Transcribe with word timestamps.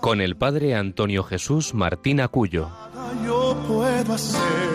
con 0.00 0.20
el 0.20 0.36
padre 0.36 0.74
Antonio 0.74 1.22
Jesús 1.22 1.74
Martín 1.74 2.20
Acuyo. 2.20 2.68
Yo 3.24 3.56
puedo 3.68 4.12
hacer, 4.12 4.70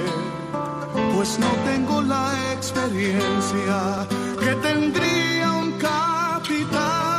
pues 1.16 1.40
no 1.40 1.48
tengo 1.66 2.02
la 2.02 2.54
experiencia 2.54 4.08
que 4.40 4.54
tendría 4.68 5.52
un 5.52 5.72
capitán 5.80 7.10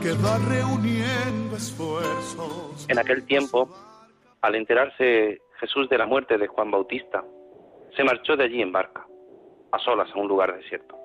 que 0.00 0.12
va 0.12 0.38
reuniendo 0.38 1.56
esfuerzos. 1.56 2.86
En 2.88 2.98
aquel 2.98 3.24
tiempo, 3.26 3.68
al 4.40 4.54
enterarse 4.54 5.42
Jesús 5.60 5.88
de 5.88 5.98
la 5.98 6.06
muerte 6.06 6.38
de 6.38 6.46
Juan 6.46 6.70
Bautista, 6.70 7.22
se 7.94 8.04
marchó 8.04 8.36
de 8.36 8.44
allí 8.44 8.62
en 8.62 8.72
barca, 8.72 9.06
a 9.72 9.78
solas 9.78 10.08
a 10.14 10.18
un 10.18 10.28
lugar 10.28 10.56
desierto. 10.56 10.96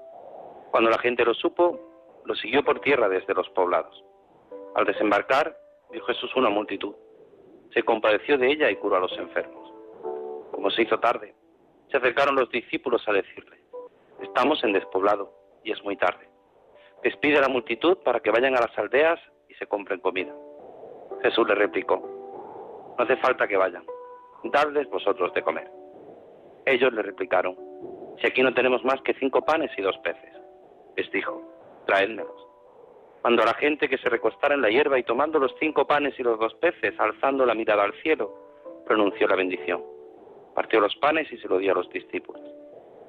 Cuando 0.71 0.89
la 0.89 0.99
gente 0.99 1.25
lo 1.25 1.33
supo, 1.33 2.21
lo 2.25 2.35
siguió 2.35 2.63
por 2.63 2.79
tierra 2.79 3.09
desde 3.09 3.33
los 3.33 3.49
poblados. 3.49 4.03
Al 4.75 4.85
desembarcar, 4.85 5.60
vio 5.91 6.03
Jesús 6.05 6.35
una 6.35 6.49
multitud. 6.49 6.93
Se 7.73 7.83
compadeció 7.83 8.37
de 8.37 8.51
ella 8.51 8.69
y 8.69 8.75
curó 8.75 8.97
a 8.97 8.99
los 8.99 9.17
enfermos. 9.17 9.71
Como 10.51 10.69
se 10.71 10.83
hizo 10.83 10.99
tarde, 10.99 11.33
se 11.89 11.97
acercaron 11.97 12.35
los 12.35 12.49
discípulos 12.49 13.07
a 13.07 13.13
decirle, 13.13 13.59
estamos 14.21 14.63
en 14.63 14.73
despoblado 14.73 15.33
y 15.63 15.71
es 15.71 15.83
muy 15.83 15.97
tarde. 15.97 16.29
Despide 17.03 17.37
a 17.37 17.41
la 17.41 17.49
multitud 17.49 17.97
para 18.03 18.19
que 18.19 18.31
vayan 18.31 18.55
a 18.55 18.61
las 18.61 18.77
aldeas 18.77 19.19
y 19.49 19.53
se 19.55 19.67
compren 19.67 19.99
comida. 19.99 20.33
Jesús 21.21 21.47
le 21.47 21.55
replicó, 21.55 21.97
no 22.97 23.03
hace 23.03 23.17
falta 23.17 23.47
que 23.47 23.57
vayan, 23.57 23.85
dadles 24.43 24.89
vosotros 24.89 25.33
de 25.33 25.41
comer. 25.41 25.69
Ellos 26.65 26.93
le 26.93 27.01
replicaron, 27.01 27.57
si 28.19 28.27
aquí 28.27 28.43
no 28.43 28.53
tenemos 28.53 28.83
más 28.83 29.01
que 29.01 29.13
cinco 29.15 29.41
panes 29.41 29.71
y 29.77 29.81
dos 29.81 29.97
peces. 29.99 30.33
Les 30.95 31.11
dijo, 31.11 31.41
traédmelos. 31.87 32.50
Mandó 33.23 33.43
a 33.43 33.45
la 33.45 33.53
gente 33.53 33.87
que 33.87 33.97
se 33.99 34.09
recostara 34.09 34.55
en 34.55 34.61
la 34.61 34.69
hierba 34.69 34.97
y 34.97 35.03
tomando 35.03 35.37
los 35.37 35.53
cinco 35.59 35.85
panes 35.85 36.19
y 36.19 36.23
los 36.23 36.39
dos 36.39 36.55
peces, 36.55 36.99
alzando 36.99 37.45
la 37.45 37.53
mirada 37.53 37.83
al 37.83 37.93
cielo, 38.01 38.33
pronunció 38.85 39.27
la 39.27 39.35
bendición. 39.35 39.83
Partió 40.55 40.79
los 40.79 40.95
panes 40.95 41.31
y 41.31 41.37
se 41.37 41.47
lo 41.47 41.59
dio 41.59 41.71
a 41.71 41.75
los 41.75 41.89
discípulos. 41.89 42.41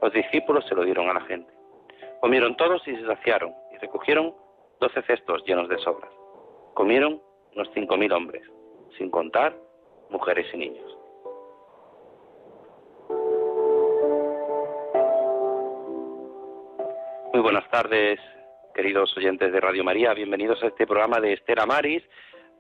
Los 0.03 0.13
discípulos 0.13 0.67
se 0.69 0.75
lo 0.75 0.85
dieron 0.85 1.09
a 1.09 1.15
la 1.15 1.23
gente. 1.23 1.51
Comieron 2.21 2.57
todos 2.57 2.87
y 2.87 2.95
se 2.95 3.07
saciaron, 3.07 3.55
y 3.73 3.79
recogieron 3.79 4.35
doce 4.81 5.03
cestos 5.03 5.45
llenos 5.47 5.69
de 5.69 5.79
sobras. 5.79 6.13
Comieron 6.75 7.21
unos 7.55 7.71
cinco 7.75 7.97
mil 7.97 8.13
hombres, 8.13 8.43
sin 8.99 9.11
contar 9.11 9.57
mujeres 10.11 10.47
y 10.53 10.57
niños. 10.59 10.99
Muy 17.33 17.41
buenas 17.41 17.69
tardes, 17.71 18.21
queridos 18.75 19.15
oyentes 19.17 19.53
de 19.53 19.61
Radio 19.61 19.85
María. 19.85 20.15
Bienvenidos 20.15 20.63
a 20.63 20.69
este 20.69 20.87
programa 20.87 21.21
de 21.21 21.35
Estera 21.35 21.67
Maris, 21.67 22.03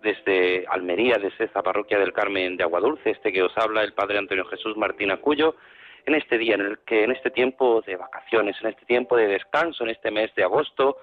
desde 0.03 0.67
Almería, 0.69 1.17
desde 1.17 1.45
esta 1.45 1.63
parroquia 1.63 1.99
del 1.99 2.13
Carmen 2.13 2.57
de 2.57 2.65
Aguadulce, 2.65 3.11
este 3.11 3.33
que 3.33 3.43
os 3.43 3.57
habla 3.57 3.83
el 3.83 3.95
Padre 3.95 4.19
Antonio 4.19 4.45
Jesús 4.45 4.77
Martín 4.77 5.11
Acuyo, 5.11 5.55
en 6.05 6.15
este 6.15 6.37
día, 6.37 6.57
en 6.57 6.63
el 6.63 6.79
que 6.81 7.05
en 7.05 7.13
este 7.13 7.31
tiempo 7.31 7.83
de 7.87 7.97
vacaciones, 7.97 8.57
en 8.61 8.71
este 8.71 8.85
tiempo 8.85 9.17
de 9.17 9.27
descanso, 9.27 9.85
en 9.85 9.91
este 9.91 10.11
mes 10.11 10.35
de 10.35 10.43
agosto, 10.43 10.99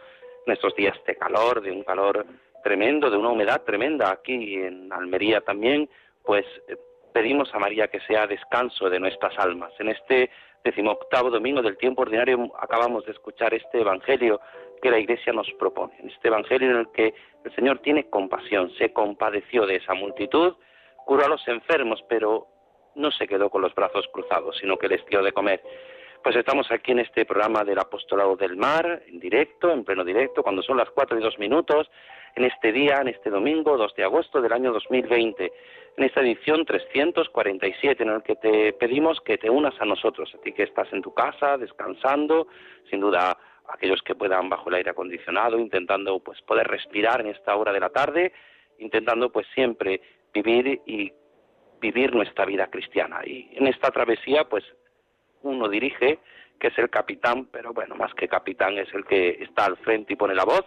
en 0.46 0.54
estos 0.54 0.76
días 0.76 0.96
de 1.08 1.16
calor, 1.16 1.62
de 1.62 1.72
un 1.72 1.84
calor 1.84 2.26
tremendo, 2.64 3.10
de 3.10 3.18
una 3.18 3.30
humedad 3.30 3.64
tremenda 3.64 4.12
aquí 4.12 4.56
en 4.56 4.92
Almería 4.94 5.42
también, 5.42 5.90
pues 6.24 6.46
eh, 6.68 6.76
pedimos 7.14 7.54
a 7.54 7.60
María 7.60 7.88
que 7.88 8.00
sea 8.02 8.28
descanso 8.28 8.90
de 8.90 9.00
nuestras 9.00 9.38
almas. 9.40 9.74
En 9.80 9.90
este 9.90 10.30
decimoctavo 10.64 11.30
domingo 11.30 11.62
del 11.62 11.78
tiempo 11.78 12.02
ordinario 12.02 12.52
acabamos 12.60 13.06
de 13.06 13.14
escuchar 13.14 13.54
este 13.54 13.80
Evangelio 13.80 14.42
que 14.82 14.92
la 14.92 15.00
Iglesia 15.00 15.34
nos 15.34 15.52
propone, 15.54 15.94
en 16.00 16.10
este 16.10 16.28
Evangelio 16.28 16.72
en 16.72 16.78
el 16.78 16.92
que 16.92 17.14
el 17.44 17.56
Señor 17.56 17.80
tiene 17.80 18.10
compasión, 18.10 18.72
se 18.78 18.94
compadeció 18.94 19.66
de 19.66 19.78
esa 19.78 19.94
multitud, 19.94 20.56
curó 21.06 21.26
a 21.26 21.30
los 21.30 21.48
enfermos, 21.48 22.04
pero 22.08 22.48
no 22.96 23.12
se 23.12 23.28
quedó 23.28 23.50
con 23.50 23.62
los 23.62 23.74
brazos 23.76 24.08
cruzados, 24.12 24.58
sino 24.60 24.78
que 24.78 24.88
les 24.88 25.06
dio 25.06 25.22
de 25.24 25.32
comer. 25.32 25.62
Pues 26.24 26.36
estamos 26.36 26.70
aquí 26.70 26.92
en 26.92 27.00
este 27.00 27.26
programa 27.26 27.64
del 27.64 27.80
Apostolado 27.80 28.36
del 28.36 28.58
Mar, 28.58 29.04
en 29.08 29.20
directo, 29.20 29.72
en 29.72 29.86
pleno 29.86 30.04
directo, 30.04 30.44
cuando 30.44 30.62
son 30.62 30.76
las 30.76 30.90
cuatro 30.90 31.18
y 31.18 31.22
dos 31.22 31.40
minutos, 31.40 31.90
en 32.36 32.44
este 32.44 32.72
día, 32.72 33.00
en 33.02 33.08
este 33.08 33.30
domingo, 33.30 33.78
2 33.78 33.96
de 33.96 34.04
agosto 34.04 34.42
del 34.42 34.54
año 34.54 34.72
2020, 34.72 35.52
en 35.98 36.04
esta 36.04 36.22
edición 36.22 36.66
347, 36.66 38.04
en 38.04 38.10
el 38.10 38.24
que 38.24 38.36
te 38.36 38.74
pedimos 38.74 39.20
que 39.22 39.38
te 39.38 39.50
unas 39.50 39.80
a 39.82 39.86
nosotros, 39.86 40.34
a 40.36 40.42
ti 40.42 40.54
que 40.54 40.64
estás 40.64 40.92
en 40.94 41.02
tu 41.02 41.14
casa, 41.14 41.58
descansando, 41.58 42.48
sin 42.90 43.00
duda 43.00 43.38
aquellos 43.72 44.02
que 44.02 44.16
puedan 44.16 44.50
bajo 44.50 44.70
el 44.70 44.76
aire 44.76 44.92
acondicionado, 44.92 45.58
intentando 45.60 46.20
pues 46.20 46.42
poder 46.42 46.68
respirar 46.68 47.22
en 47.22 47.28
esta 47.28 47.56
hora 47.56 47.72
de 47.72 47.80
la 47.80 47.90
tarde, 47.90 48.34
intentando 48.80 49.32
pues 49.32 49.48
siempre 49.54 50.02
vivir 50.34 50.82
y 50.86 51.12
vivir 51.80 52.14
nuestra 52.14 52.46
vida 52.46 52.68
cristiana. 52.68 53.22
Y 53.26 53.50
en 53.54 53.68
esta 53.68 53.92
travesía 53.92 54.46
pues 54.46 54.64
uno 55.42 55.70
dirige, 55.70 56.20
que 56.60 56.68
es 56.68 56.78
el 56.78 56.90
capitán, 56.90 57.48
pero 57.52 57.74
bueno, 57.74 57.96
más 57.96 58.14
que 58.14 58.28
capitán 58.28 58.78
es 58.78 58.94
el 58.94 59.06
que 59.06 59.38
está 59.42 59.66
al 59.66 59.78
frente 59.78 60.14
y 60.14 60.18
pone 60.18 60.36
la 60.36 60.44
voz, 60.44 60.66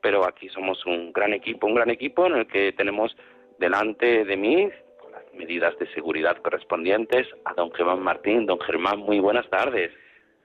pero 0.00 0.24
aquí 0.26 0.48
somos 0.48 0.84
un 0.86 1.12
gran 1.12 1.32
equipo, 1.32 1.66
un 1.66 1.74
gran 1.74 1.90
equipo 1.90 2.26
en 2.26 2.36
el 2.36 2.46
que 2.46 2.72
tenemos 2.72 3.16
delante 3.58 4.24
de 4.24 4.36
mí, 4.36 4.68
con 5.00 5.12
las 5.12 5.32
medidas 5.34 5.76
de 5.78 5.86
seguridad 5.92 6.36
correspondientes, 6.38 7.26
a 7.44 7.54
don 7.54 7.72
Germán 7.72 8.00
Martín. 8.00 8.46
Don 8.46 8.60
Germán, 8.60 8.98
muy 8.98 9.20
buenas 9.20 9.48
tardes. 9.50 9.92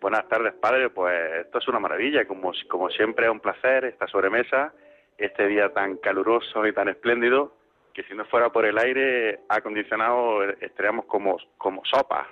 Buenas 0.03 0.28
tardes, 0.28 0.53
padre. 0.56 0.90
Pues 0.90 1.18
esto 1.46 1.59
es 1.59 1.68
una 1.69 1.80
maravilla. 1.80 2.25
Como, 2.25 2.52
como 2.68 2.90
siempre 2.90 3.25
es 3.25 3.31
un 3.31 3.40
placer 3.40 3.86
esta 3.86 4.06
sobremesa, 4.06 4.74
este 5.18 5.47
día 5.47 5.69
tan 5.69 5.96
caluroso 5.96 6.68
y 6.68 6.74
tan 6.74 6.90
espléndido, 6.90 7.56
que 7.94 8.03
si 8.03 8.13
no 8.13 8.25
fuera 8.25 8.50
por 8.50 8.66
el 8.66 8.78
aire 8.78 9.40
acondicionado 9.47 10.44
estaríamos 10.59 11.06
como, 11.06 11.38
como 11.58 11.81
sopa. 11.86 12.28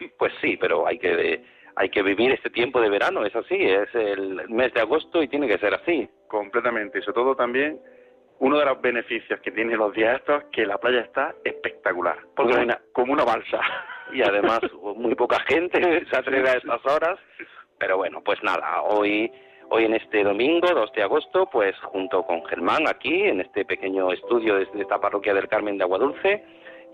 Pues 0.18 0.32
sí, 0.40 0.56
pero 0.56 0.84
hay 0.84 0.98
que 0.98 1.44
hay 1.76 1.90
que 1.90 2.02
vivir 2.02 2.32
este 2.32 2.50
tiempo 2.50 2.80
de 2.80 2.90
verano, 2.90 3.24
es 3.24 3.36
así, 3.36 3.54
es 3.54 3.94
el 3.94 4.48
mes 4.48 4.74
de 4.74 4.80
agosto 4.80 5.22
y 5.22 5.28
tiene 5.28 5.46
que 5.46 5.58
ser 5.58 5.74
así. 5.74 6.10
Completamente, 6.26 6.98
y 6.98 7.02
sobre 7.02 7.14
todo 7.14 7.36
también 7.36 7.78
uno 8.42 8.58
de 8.58 8.64
los 8.64 8.80
beneficios 8.80 9.38
que 9.40 9.52
tiene 9.52 9.76
los 9.76 9.94
días 9.94 10.16
estos 10.16 10.42
es 10.42 10.48
que 10.50 10.66
la 10.66 10.76
playa 10.76 11.02
está 11.02 11.32
espectacular, 11.44 12.18
porque 12.34 12.54
como 12.54 12.64
una, 12.64 12.80
como 12.92 13.12
una 13.12 13.24
balsa. 13.24 13.60
Y 14.12 14.20
además 14.20 14.58
muy 14.96 15.14
poca 15.14 15.38
gente 15.46 16.04
se 16.10 16.16
atreve 16.16 16.50
a 16.50 16.54
estas 16.54 16.84
horas, 16.84 17.20
pero 17.78 17.98
bueno, 17.98 18.20
pues 18.24 18.42
nada, 18.42 18.82
hoy 18.82 19.30
hoy 19.68 19.84
en 19.84 19.94
este 19.94 20.24
domingo 20.24 20.66
2 20.74 20.92
de 20.92 21.04
agosto, 21.04 21.48
pues 21.52 21.78
junto 21.82 22.24
con 22.24 22.44
Germán 22.46 22.88
aquí 22.88 23.22
en 23.22 23.40
este 23.40 23.64
pequeño 23.64 24.12
estudio 24.12 24.56
desde 24.56 24.82
esta 24.82 25.00
parroquia 25.00 25.34
del 25.34 25.46
Carmen 25.46 25.78
de 25.78 25.84
Aguadulce 25.84 26.44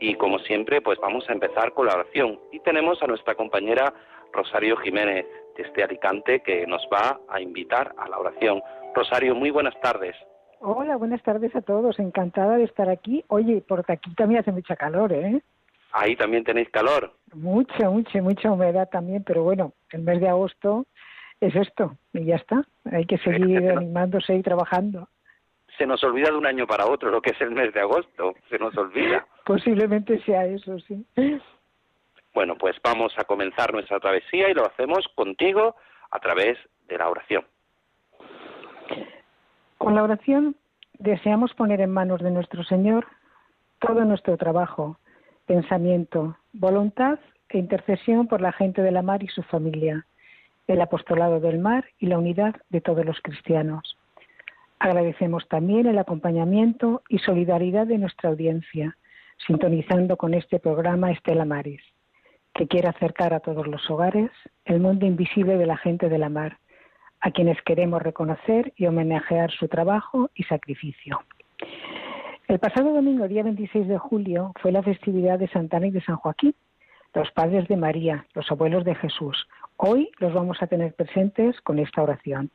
y 0.01 0.17
como 0.17 0.39
siempre, 0.41 0.83
pues 0.83 0.99
vamos 1.01 1.29
a 1.31 1.33
empezar 1.33 1.73
con 1.73 1.87
la 1.87 1.95
oración 1.95 2.39
y 2.53 2.61
tenemos 2.61 3.03
a 3.03 3.07
nuestra 3.07 3.35
compañera 3.35 3.95
Rosario 4.35 4.77
Jiménez 4.77 5.25
desde 5.57 5.83
Alicante 5.83 6.41
que 6.41 6.67
nos 6.67 6.87
va 6.93 7.19
a 7.27 7.41
invitar 7.41 7.95
a 7.97 8.07
la 8.07 8.19
oración. 8.19 8.61
Rosario, 8.95 9.35
muy 9.35 9.51
buenas 9.51 9.81
tardes. 9.81 10.15
Hola, 10.61 10.97
buenas 10.97 11.23
tardes 11.23 11.55
a 11.55 11.63
todos. 11.63 11.99
Encantada 11.99 12.57
de 12.57 12.65
estar 12.65 12.89
aquí. 12.89 13.25
Oye, 13.29 13.63
porque 13.67 13.93
aquí 13.93 14.13
también 14.15 14.41
hace 14.41 14.53
mucha 14.53 14.77
calor, 14.77 15.13
¿eh? 15.13 15.41
Ahí 15.93 16.17
también 16.17 16.45
tenéis 16.45 16.69
calor. 16.71 17.13
Mucha, 17.33 17.89
mucha, 17.91 18.21
mucha 18.21 18.51
humedad 18.51 18.89
también, 18.91 19.23
pero 19.25 19.43
bueno, 19.43 19.73
el 19.91 20.03
mes 20.03 20.21
de 20.21 20.29
agosto 20.29 20.87
es 21.41 21.55
esto 21.55 21.97
y 22.13 22.25
ya 22.25 22.37
está. 22.37 22.65
Hay 22.91 23.07
que 23.07 23.19
seguir 23.19 23.71
animándose 23.71 24.35
y 24.35 24.43
trabajando. 24.43 25.09
Se 25.77 25.87
nos 25.87 26.03
olvida 26.03 26.31
de 26.31 26.37
un 26.37 26.47
año 26.47 26.67
para 26.67 26.87
otro 26.87 27.11
lo 27.11 27.23
que 27.23 27.31
es 27.31 27.41
el 27.41 27.53
mes 27.53 27.73
de 27.73 27.81
agosto, 27.81 28.35
se 28.51 28.59
nos 28.59 28.77
olvida. 28.77 29.27
Posiblemente 29.45 30.21
sea 30.25 30.45
eso, 30.45 30.79
sí. 30.81 31.07
Bueno, 32.35 32.57
pues 32.57 32.77
vamos 32.83 33.15
a 33.17 33.25
comenzar 33.25 33.73
nuestra 33.73 34.01
travesía 34.01 34.51
y 34.51 34.55
lo 34.55 34.67
hacemos 34.67 35.07
contigo 35.15 35.77
a 36.11 36.19
través 36.19 36.59
de 36.89 36.99
la 36.99 37.09
oración. 37.09 37.45
Con 39.79 39.95
la 39.95 40.03
oración 40.03 40.57
deseamos 40.99 41.55
poner 41.55 41.81
en 41.81 41.91
manos 41.91 42.21
de 42.21 42.33
nuestro 42.33 42.65
Señor 42.65 43.07
todo 43.79 44.05
nuestro 44.05 44.37
trabajo, 44.37 44.99
pensamiento, 45.47 46.37
voluntad 46.53 47.21
e 47.49 47.59
intercesión 47.59 48.27
por 48.27 48.41
la 48.41 48.53
gente 48.53 48.83
de 48.83 48.91
la 48.91 49.03
mar 49.03 49.23
y 49.23 49.29
su 49.29 49.43
familia, 49.45 50.05
el 50.67 50.81
apostolado 50.81 51.39
del 51.39 51.59
mar 51.61 51.85
y 51.99 52.07
la 52.07 52.19
unidad 52.19 52.57
de 52.71 52.81
todos 52.81 53.05
los 53.07 53.21
cristianos. 53.21 53.97
Agradecemos 54.81 55.47
también 55.49 55.87
el 55.87 55.99
acompañamiento 55.99 57.03
y 57.09 57.19
solidaridad 57.19 57.87
de 57.87 57.99
nuestra 57.99 58.31
audiencia, 58.31 58.97
sintonizando 59.47 60.17
con 60.17 60.35
este 60.35 60.59
programa 60.59 61.13
Estela 61.13 61.45
Maris, 61.45 61.83
que 62.53 62.67
quiere 62.67 62.89
acercar 62.89 63.33
a 63.33 63.41
todos 63.41 63.67
los 63.69 63.89
hogares 63.91 64.31
el 64.65 64.81
mundo 64.81 65.07
invisible 65.07 65.57
de 65.57 65.67
la 65.67 65.77
gente 65.77 66.09
de 66.09 66.19
la 66.19 66.29
mar, 66.29 66.59
a 67.21 67.31
quienes 67.31 67.61
queremos 67.63 68.03
reconocer 68.03 68.73
y 68.77 68.87
homenajear 68.87 69.51
su 69.51 69.69
trabajo 69.69 70.31
y 70.35 70.45
sacrificio. 70.45 71.21
El 72.47 72.59
pasado 72.59 72.93
domingo, 72.93 73.29
día 73.29 73.43
26 73.43 73.89
de 73.89 73.99
julio, 73.99 74.53
fue 74.63 74.73
la 74.73 74.83
festividad 74.83 75.39
de 75.39 75.49
Santana 75.49 75.89
y 75.89 75.91
de 75.91 76.01
San 76.01 76.17
Joaquín, 76.17 76.55
los 77.15 77.31
padres 77.33 77.69
de 77.69 77.77
María, 77.77 78.27
los 78.35 78.51
abuelos 78.51 78.85
de 78.85 78.95
Jesús. 78.95 79.49
Hoy 79.77 80.11
los 80.19 80.33
vamos 80.33 80.63
a 80.63 80.67
tener 80.67 80.95
presentes 80.95 81.61
con 81.63 81.79
esta 81.79 82.03
oración. 82.03 82.51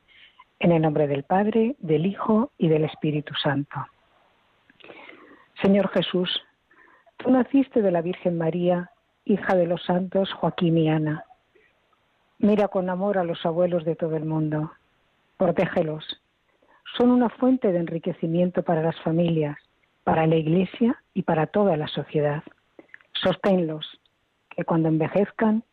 En 0.58 0.72
el 0.72 0.82
nombre 0.82 1.06
del 1.06 1.24
Padre, 1.24 1.76
del 1.78 2.06
Hijo 2.06 2.50
y 2.58 2.68
del 2.68 2.84
Espíritu 2.84 3.34
Santo. 3.34 3.86
Señor 5.62 5.88
Jesús, 5.90 6.42
tú 7.18 7.30
naciste 7.30 7.82
de 7.82 7.90
la 7.90 8.02
Virgen 8.02 8.38
María, 8.38 8.90
hija 9.24 9.54
de 9.54 9.66
los 9.66 9.82
santos 9.84 10.32
Joaquín 10.32 10.78
y 10.78 10.88
Ana. 10.88 11.24
Mira 12.38 12.68
con 12.68 12.90
amor 12.90 13.18
a 13.18 13.24
los 13.24 13.44
abuelos 13.46 13.84
de 13.84 13.96
todo 13.96 14.16
el 14.16 14.24
mundo. 14.24 14.72
Protégelos. 15.36 16.04
Son 16.96 17.10
una 17.10 17.28
fuente 17.28 17.72
de 17.72 17.78
enriquecimiento 17.78 18.62
para 18.62 18.82
las 18.82 19.00
familias, 19.00 19.56
para 20.04 20.26
la 20.26 20.36
Iglesia 20.36 21.02
y 21.14 21.22
para 21.22 21.46
toda 21.46 21.76
la 21.76 21.88
sociedad. 21.88 22.42
Sosténlos, 23.12 24.00
que 24.50 24.64
cuando 24.64 24.88
envejezcan 24.88 25.64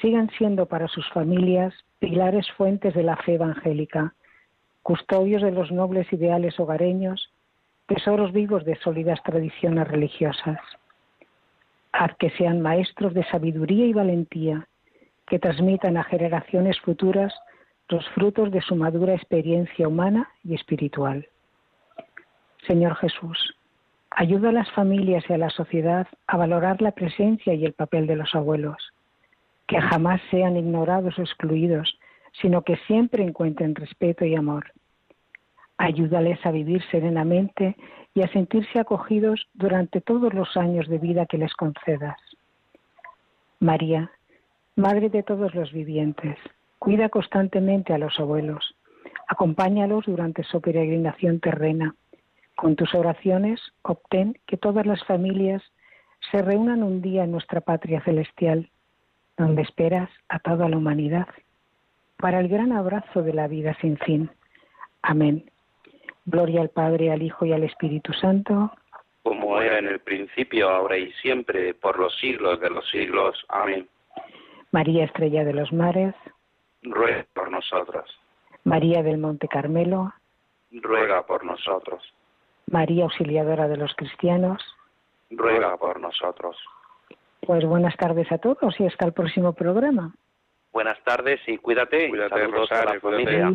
sigan 0.00 0.30
siendo 0.36 0.66
para 0.66 0.88
sus 0.88 1.08
familias 1.10 1.72
pilares 1.98 2.46
fuentes 2.56 2.94
de 2.94 3.02
la 3.02 3.16
fe 3.16 3.34
evangélica 3.34 4.14
custodios 4.86 5.42
de 5.42 5.50
los 5.50 5.72
nobles 5.72 6.06
ideales 6.12 6.60
hogareños, 6.60 7.32
tesoros 7.86 8.32
vivos 8.32 8.64
de 8.64 8.76
sólidas 8.76 9.20
tradiciones 9.24 9.88
religiosas. 9.88 10.60
Haz 11.90 12.14
que 12.20 12.30
sean 12.30 12.60
maestros 12.60 13.12
de 13.12 13.24
sabiduría 13.24 13.84
y 13.84 13.92
valentía, 13.92 14.68
que 15.26 15.38
transmitan 15.38 15.96
a 15.96 16.04
generaciones 16.04 16.78
futuras 16.80 17.34
los 17.88 18.08
frutos 18.10 18.50
de 18.50 18.60
su 18.62 18.74
madura 18.74 19.14
experiencia 19.14 19.86
humana 19.86 20.28
y 20.42 20.54
espiritual. 20.54 21.28
Señor 22.66 22.96
Jesús, 22.96 23.56
ayuda 24.10 24.48
a 24.48 24.52
las 24.52 24.70
familias 24.72 25.24
y 25.28 25.32
a 25.32 25.38
la 25.38 25.50
sociedad 25.50 26.08
a 26.26 26.36
valorar 26.36 26.82
la 26.82 26.92
presencia 26.92 27.54
y 27.54 27.64
el 27.64 27.74
papel 27.74 28.06
de 28.06 28.16
los 28.16 28.34
abuelos, 28.34 28.92
que 29.68 29.80
jamás 29.80 30.20
sean 30.30 30.56
ignorados 30.56 31.18
o 31.18 31.22
excluidos, 31.22 31.98
sino 32.40 32.62
que 32.62 32.76
siempre 32.88 33.22
encuentren 33.22 33.74
respeto 33.74 34.24
y 34.24 34.34
amor. 34.34 34.72
Ayúdales 35.78 36.44
a 36.44 36.50
vivir 36.50 36.82
serenamente 36.90 37.76
y 38.14 38.22
a 38.22 38.32
sentirse 38.32 38.80
acogidos 38.80 39.46
durante 39.54 40.00
todos 40.00 40.32
los 40.34 40.56
años 40.56 40.88
de 40.88 40.98
vida 40.98 41.26
que 41.26 41.38
les 41.38 41.52
concedas. 41.54 42.16
María, 43.60 44.10
Madre 44.76 45.08
de 45.08 45.22
todos 45.22 45.54
los 45.54 45.72
vivientes, 45.72 46.36
cuida 46.78 47.08
constantemente 47.08 47.94
a 47.94 47.98
los 47.98 48.20
abuelos, 48.20 48.76
acompáñalos 49.26 50.04
durante 50.04 50.44
su 50.44 50.60
peregrinación 50.60 51.40
terrena. 51.40 51.94
Con 52.56 52.76
tus 52.76 52.94
oraciones, 52.94 53.58
obtén 53.80 54.38
que 54.46 54.58
todas 54.58 54.84
las 54.84 55.02
familias 55.04 55.62
se 56.30 56.42
reúnan 56.42 56.82
un 56.82 57.00
día 57.00 57.24
en 57.24 57.32
nuestra 57.32 57.62
patria 57.62 58.02
celestial, 58.02 58.68
donde 59.38 59.62
esperas 59.62 60.10
a 60.28 60.40
toda 60.40 60.68
la 60.68 60.76
humanidad, 60.76 61.28
para 62.18 62.40
el 62.40 62.48
gran 62.48 62.72
abrazo 62.72 63.22
de 63.22 63.32
la 63.32 63.48
vida 63.48 63.74
sin 63.80 63.96
fin. 63.96 64.30
Amén. 65.00 65.50
Gloria 66.26 66.60
al 66.60 66.68
Padre, 66.68 67.12
al 67.12 67.22
Hijo 67.22 67.46
y 67.46 67.52
al 67.54 67.64
Espíritu 67.64 68.12
Santo. 68.12 68.72
Como 69.22 69.58
era 69.58 69.78
en 69.78 69.86
el 69.86 70.00
principio, 70.00 70.68
ahora 70.68 70.98
y 70.98 71.10
siempre, 71.12 71.72
por 71.72 71.98
los 71.98 72.14
siglos 72.18 72.60
de 72.60 72.68
los 72.68 72.86
siglos. 72.90 73.42
Amén. 73.48 73.88
María 74.76 75.04
Estrella 75.04 75.42
de 75.42 75.54
los 75.54 75.72
Mares. 75.72 76.14
Ruega 76.82 77.24
por 77.32 77.50
nosotros. 77.50 78.04
María 78.64 79.02
del 79.02 79.16
Monte 79.16 79.48
Carmelo. 79.48 80.12
Ruega 80.70 81.24
por 81.24 81.46
nosotros. 81.46 82.02
María 82.66 83.04
Auxiliadora 83.04 83.68
de 83.68 83.78
los 83.78 83.94
Cristianos. 83.94 84.62
Ruega 85.30 85.78
por 85.78 85.98
nosotros. 85.98 86.58
Pues 87.40 87.64
buenas 87.64 87.96
tardes 87.96 88.30
a 88.30 88.36
todos 88.36 88.78
y 88.78 88.84
hasta 88.84 89.06
el 89.06 89.14
próximo 89.14 89.54
programa. 89.54 90.14
Buenas 90.74 91.02
tardes 91.04 91.40
y 91.46 91.56
cuídate. 91.56 92.10
Cuídate, 92.10 92.46
Rosario, 92.46 93.00
familia. 93.00 93.54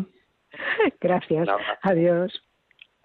Gracias. 1.00 1.48
Adiós. 1.82 2.32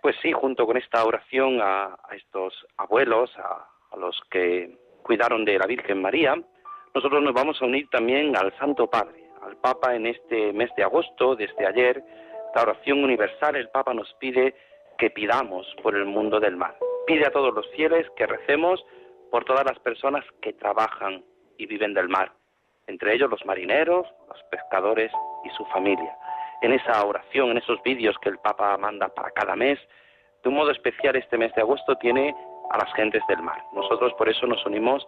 Pues 0.01 0.15
sí, 0.23 0.31
junto 0.31 0.65
con 0.65 0.77
esta 0.77 1.05
oración 1.05 1.59
a, 1.61 1.95
estos 2.15 2.65
abuelos, 2.77 3.29
a, 3.37 3.95
los 3.95 4.19
que 4.31 4.75
cuidaron 5.03 5.45
de 5.45 5.59
la 5.59 5.67
Virgen 5.67 6.01
María, 6.01 6.33
nosotros 6.97 7.21
nos 7.21 7.33
vamos 7.35 7.61
a 7.61 7.65
unir 7.65 7.87
también 7.91 8.35
al 8.35 8.51
Santo 8.57 8.89
Padre, 8.89 9.29
al 9.43 9.55
Papa 9.57 9.93
en 9.95 10.07
este 10.07 10.51
mes 10.51 10.71
de 10.75 10.81
agosto, 10.81 11.35
desde 11.35 11.67
ayer, 11.67 12.03
la 12.55 12.63
oración 12.63 13.03
universal, 13.03 13.55
el 13.55 13.69
Papa 13.69 13.93
nos 13.93 14.11
pide 14.15 14.55
que 14.97 15.11
pidamos 15.11 15.67
por 15.83 15.95
el 15.95 16.05
mundo 16.05 16.39
del 16.39 16.57
mar. 16.57 16.75
Pide 17.05 17.27
a 17.27 17.29
todos 17.29 17.53
los 17.53 17.69
fieles 17.75 18.07
que 18.15 18.25
recemos 18.25 18.83
por 19.29 19.45
todas 19.45 19.63
las 19.63 19.77
personas 19.77 20.25
que 20.41 20.53
trabajan 20.53 21.23
y 21.59 21.67
viven 21.67 21.93
del 21.93 22.09
mar, 22.09 22.31
entre 22.87 23.13
ellos 23.13 23.29
los 23.29 23.45
marineros, 23.45 24.07
los 24.27 24.43
pescadores 24.49 25.11
y 25.45 25.49
su 25.51 25.65
familia 25.65 26.17
en 26.63 26.73
esa 26.73 27.05
oración, 27.05 27.51
en 27.51 27.57
esos 27.57 27.79
vídeos 27.83 28.15
que 28.23 28.29
el 28.29 28.39
Papa 28.39 28.75
manda 28.77 29.07
para 29.09 29.29
cada 29.29 29.55
mes. 29.55 29.77
De 30.41 30.49
un 30.49 30.55
modo 30.55 30.71
especial 30.71 31.15
este 31.15 31.37
mes 31.37 31.53
de 31.53 31.61
agosto 31.61 31.95
tiene 31.97 32.35
a 32.71 32.77
las 32.79 32.91
gentes 32.95 33.21
del 33.29 33.43
mar. 33.43 33.61
Nosotros 33.73 34.15
por 34.15 34.29
eso 34.29 34.47
nos 34.47 34.65
unimos 34.65 35.07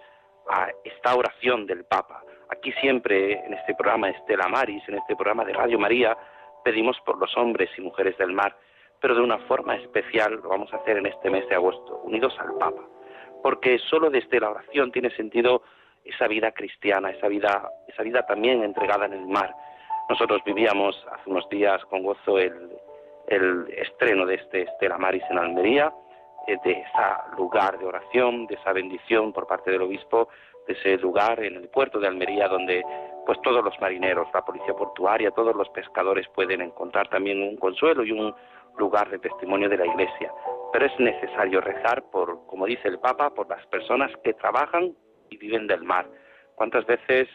a 0.50 0.70
esta 0.84 1.16
oración 1.16 1.66
del 1.66 1.86
Papa. 1.86 2.24
Aquí 2.50 2.72
siempre 2.74 3.34
en 3.46 3.54
este 3.54 3.76
programa 3.76 4.10
Estela 4.10 4.48
Maris, 4.48 4.84
en 4.88 4.96
este 4.96 5.16
programa 5.16 5.46
de 5.46 5.54
Radio 5.54 5.80
María, 5.80 6.18
pedimos 6.64 7.00
por 7.06 7.18
los 7.18 7.36
hombres 7.38 7.70
y 7.78 7.82
mujeres 7.82 8.18
del 8.18 8.34
mar, 8.34 8.56
pero 9.00 9.16
de 9.16 9.22
una 9.22 9.38
forma 9.40 9.76
especial 9.76 10.40
lo 10.42 10.50
vamos 10.50 10.74
a 10.74 10.78
hacer 10.78 10.98
en 10.98 11.06
este 11.06 11.30
mes 11.30 11.48
de 11.48 11.56
agosto, 11.56 12.02
unidos 12.04 12.36
al 12.40 12.58
Papa, 12.58 12.82
porque 13.42 13.80
solo 13.80 14.10
desde 14.10 14.40
la 14.40 14.50
oración 14.50 14.92
tiene 14.92 15.10
sentido 15.12 15.64
esa 16.04 16.28
vida 16.28 16.52
cristiana, 16.52 17.12
esa 17.12 17.28
vida, 17.28 17.70
esa 17.88 18.04
vida 18.04 18.26
también 18.26 18.64
entregada 18.64 19.06
en 19.06 19.14
el 19.14 19.28
mar, 19.28 19.54
nosotros 20.10 20.42
vivíamos 20.44 20.96
hace 21.12 21.30
unos 21.30 21.48
días 21.50 21.86
con 21.86 22.02
gozo 22.02 22.40
el, 22.40 22.72
estreno 23.78 24.26
de 24.26 24.36
este 24.36 24.64
Estela 24.64 24.98
Maris 24.98 25.22
en 25.30 25.38
Almería, 25.38 25.94
de 26.64 26.72
ese 26.72 27.36
lugar 27.38 27.78
de 27.80 27.86
oración, 27.86 28.48
de 28.48 28.56
esa 28.56 28.74
bendición 28.74 29.34
por 29.34 29.48
parte 29.48 29.72
del 29.72 29.82
obispo, 29.82 30.30
de 30.68 30.74
ese 30.74 30.98
lugar 30.98 31.44
en 31.44 31.56
el 31.56 31.70
puerto 31.70 32.00
de 32.00 32.08
Almería 32.08 32.48
donde 32.48 32.84
pues 33.26 33.40
todos 33.42 33.64
los 33.64 33.80
marineros, 33.80 34.28
la 34.34 34.44
policía 34.44 34.74
portuaria, 34.74 35.32
todos 35.32 35.56
los 35.56 35.70
pescadores 35.70 36.28
pueden 36.30 36.62
encontrar 36.62 37.08
también 37.10 37.42
un 37.42 37.58
consuelo 37.58 38.04
y 38.04 38.12
un 38.12 38.34
lugar 38.78 39.10
de 39.10 39.20
testimonio 39.20 39.70
de 39.70 39.78
la 39.78 39.86
Iglesia. 39.86 40.34
Pero 40.74 40.86
es 40.86 41.00
necesario 41.00 41.62
rezar 41.62 42.04
por, 42.12 42.46
como 42.48 42.66
dice 42.66 42.88
el 42.88 43.00
Papa, 43.00 43.30
por 43.32 43.48
las 43.50 43.66
personas 43.68 44.12
que 44.24 44.34
trabajan 44.34 44.96
y 45.30 45.38
viven 45.38 45.68
del 45.68 45.84
mar. 45.84 46.08
¿Cuántas 46.56 46.86
veces 46.86 47.28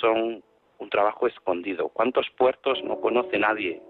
son 0.00 0.42
un 0.78 0.90
trabajo 0.90 1.26
escondido. 1.26 1.88
¿Cuántos 1.88 2.26
puertos 2.36 2.82
no 2.84 3.00
conoce 3.00 3.38
nadie? 3.38 3.80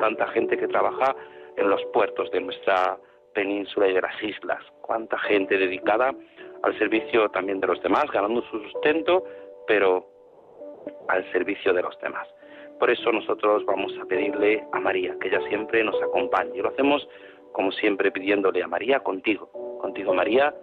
Tanta 0.00 0.26
gente 0.28 0.56
que 0.56 0.68
trabaja 0.68 1.14
en 1.56 1.68
los 1.68 1.82
puertos 1.92 2.30
de 2.30 2.40
nuestra 2.40 2.98
península 3.36 3.86
y 3.88 3.92
de 3.92 4.00
las 4.00 4.22
islas. 4.22 4.62
Cuánta 4.80 5.18
gente 5.18 5.58
dedicada 5.58 6.12
al 6.62 6.78
servicio 6.78 7.28
también 7.28 7.60
de 7.60 7.66
los 7.66 7.80
demás, 7.82 8.06
ganando 8.10 8.40
su 8.50 8.58
sustento, 8.64 9.24
pero 9.66 10.06
al 11.08 11.30
servicio 11.32 11.74
de 11.74 11.82
los 11.82 11.96
demás. 12.00 12.26
Por 12.80 12.90
eso 12.90 13.12
nosotros 13.12 13.64
vamos 13.66 13.92
a 14.00 14.06
pedirle 14.06 14.64
a 14.72 14.80
María 14.80 15.14
que 15.20 15.28
ella 15.28 15.40
siempre 15.48 15.84
nos 15.84 16.00
acompañe. 16.02 16.56
Y 16.56 16.62
lo 16.62 16.70
hacemos 16.70 17.06
como 17.52 17.70
siempre 17.72 18.10
pidiéndole 18.10 18.62
a 18.62 18.68
María 18.68 19.00
contigo. 19.00 19.50
Contigo 19.80 20.14
María 20.14 20.54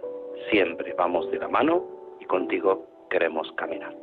siempre 0.50 0.94
vamos 0.94 1.30
de 1.30 1.38
la 1.38 1.48
mano 1.48 1.84
y 2.20 2.24
contigo 2.24 2.86
queremos 3.08 3.50
caminar. 3.52 3.94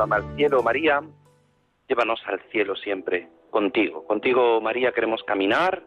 Al 0.00 0.34
cielo, 0.34 0.62
María. 0.62 1.02
Llévanos 1.86 2.22
al 2.26 2.40
cielo 2.50 2.74
siempre, 2.74 3.28
contigo. 3.50 4.06
Contigo, 4.06 4.58
María, 4.58 4.92
queremos 4.92 5.22
caminar 5.24 5.82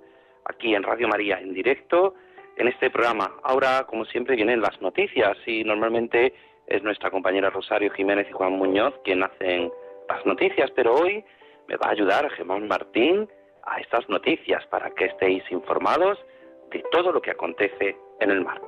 aquí 0.45 0.75
en 0.75 0.83
Radio 0.83 1.07
María 1.07 1.39
en 1.39 1.51
directo 1.51 2.13
en 2.55 2.67
este 2.67 2.91
programa. 2.91 3.31
Ahora, 3.41 3.85
como 3.87 4.05
siempre, 4.05 4.35
vienen 4.35 4.61
las 4.61 4.79
noticias 4.81 5.35
y 5.47 5.63
normalmente 5.63 6.31
es 6.67 6.83
nuestra 6.83 7.09
compañera 7.09 7.49
Rosario 7.49 7.89
Jiménez 7.91 8.27
y 8.29 8.33
Juan 8.33 8.53
Muñoz 8.53 8.93
quien 9.03 9.23
hacen 9.23 9.71
las 10.07 10.23
noticias, 10.27 10.69
pero 10.75 10.93
hoy 10.93 11.25
me 11.67 11.75
va 11.77 11.87
a 11.87 11.91
ayudar 11.93 12.29
Germán 12.29 12.67
Martín 12.67 13.27
a 13.63 13.79
estas 13.79 14.07
noticias 14.09 14.63
para 14.67 14.91
que 14.91 15.05
estéis 15.05 15.43
informados 15.49 16.19
de 16.69 16.83
todo 16.91 17.11
lo 17.11 17.19
que 17.19 17.31
acontece 17.31 17.97
en 18.19 18.29
el 18.29 18.41
mar. 18.41 18.61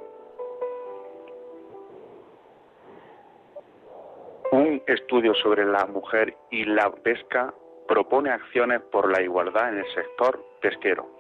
Un 4.52 4.82
estudio 4.88 5.34
sobre 5.36 5.66
la 5.66 5.86
mujer 5.88 6.36
y 6.52 6.66
la 6.66 6.92
pesca 6.92 7.54
propone 7.88 8.30
acciones 8.30 8.82
por 8.92 9.12
la 9.12 9.22
igualdad 9.22 9.70
en 9.70 9.80
el 9.80 9.94
sector 9.94 10.44
pesquero. 10.62 11.18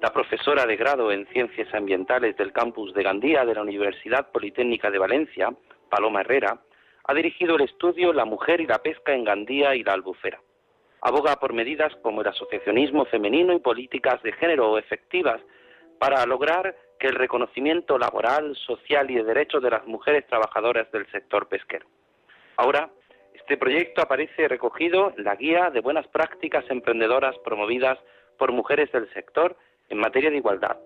La 0.00 0.12
profesora 0.12 0.64
de 0.64 0.76
grado 0.76 1.10
en 1.10 1.26
Ciencias 1.26 1.72
Ambientales 1.74 2.36
del 2.36 2.52
campus 2.52 2.94
de 2.94 3.02
Gandía 3.02 3.44
de 3.44 3.54
la 3.54 3.62
Universidad 3.62 4.30
Politécnica 4.30 4.90
de 4.90 4.98
Valencia, 4.98 5.52
Paloma 5.90 6.20
Herrera, 6.20 6.60
ha 7.04 7.14
dirigido 7.14 7.56
el 7.56 7.62
estudio 7.62 8.12
La 8.12 8.24
mujer 8.24 8.60
y 8.60 8.66
la 8.66 8.78
pesca 8.78 9.12
en 9.12 9.24
Gandía 9.24 9.74
y 9.74 9.82
la 9.82 9.94
Albufera. 9.94 10.40
Aboga 11.02 11.36
por 11.36 11.52
medidas 11.52 11.94
como 12.02 12.20
el 12.20 12.28
asociacionismo 12.28 13.06
femenino 13.06 13.52
y 13.52 13.58
políticas 13.58 14.22
de 14.22 14.32
género 14.32 14.78
efectivas 14.78 15.40
para 15.98 16.24
lograr 16.26 16.76
que 17.00 17.08
el 17.08 17.16
reconocimiento 17.16 17.98
laboral, 17.98 18.56
social 18.56 19.10
y 19.10 19.16
de 19.16 19.24
derechos 19.24 19.62
de 19.62 19.70
las 19.70 19.86
mujeres 19.86 20.26
trabajadoras 20.26 20.90
del 20.92 21.06
sector 21.10 21.48
pesquero. 21.48 21.86
Ahora, 22.58 22.90
este 23.34 23.56
proyecto 23.56 24.02
aparece 24.02 24.48
recogido 24.48 25.12
en 25.16 25.22
la 25.22 25.36
Guía 25.36 25.70
de 25.70 25.80
Buenas 25.80 26.08
Prácticas 26.08 26.64
Emprendedoras 26.68 27.38
promovidas 27.44 27.98
por 28.36 28.50
mujeres 28.50 28.90
del 28.90 29.08
sector 29.12 29.56
en 29.88 29.98
materia 29.98 30.28
de 30.28 30.38
igualdad, 30.38 30.76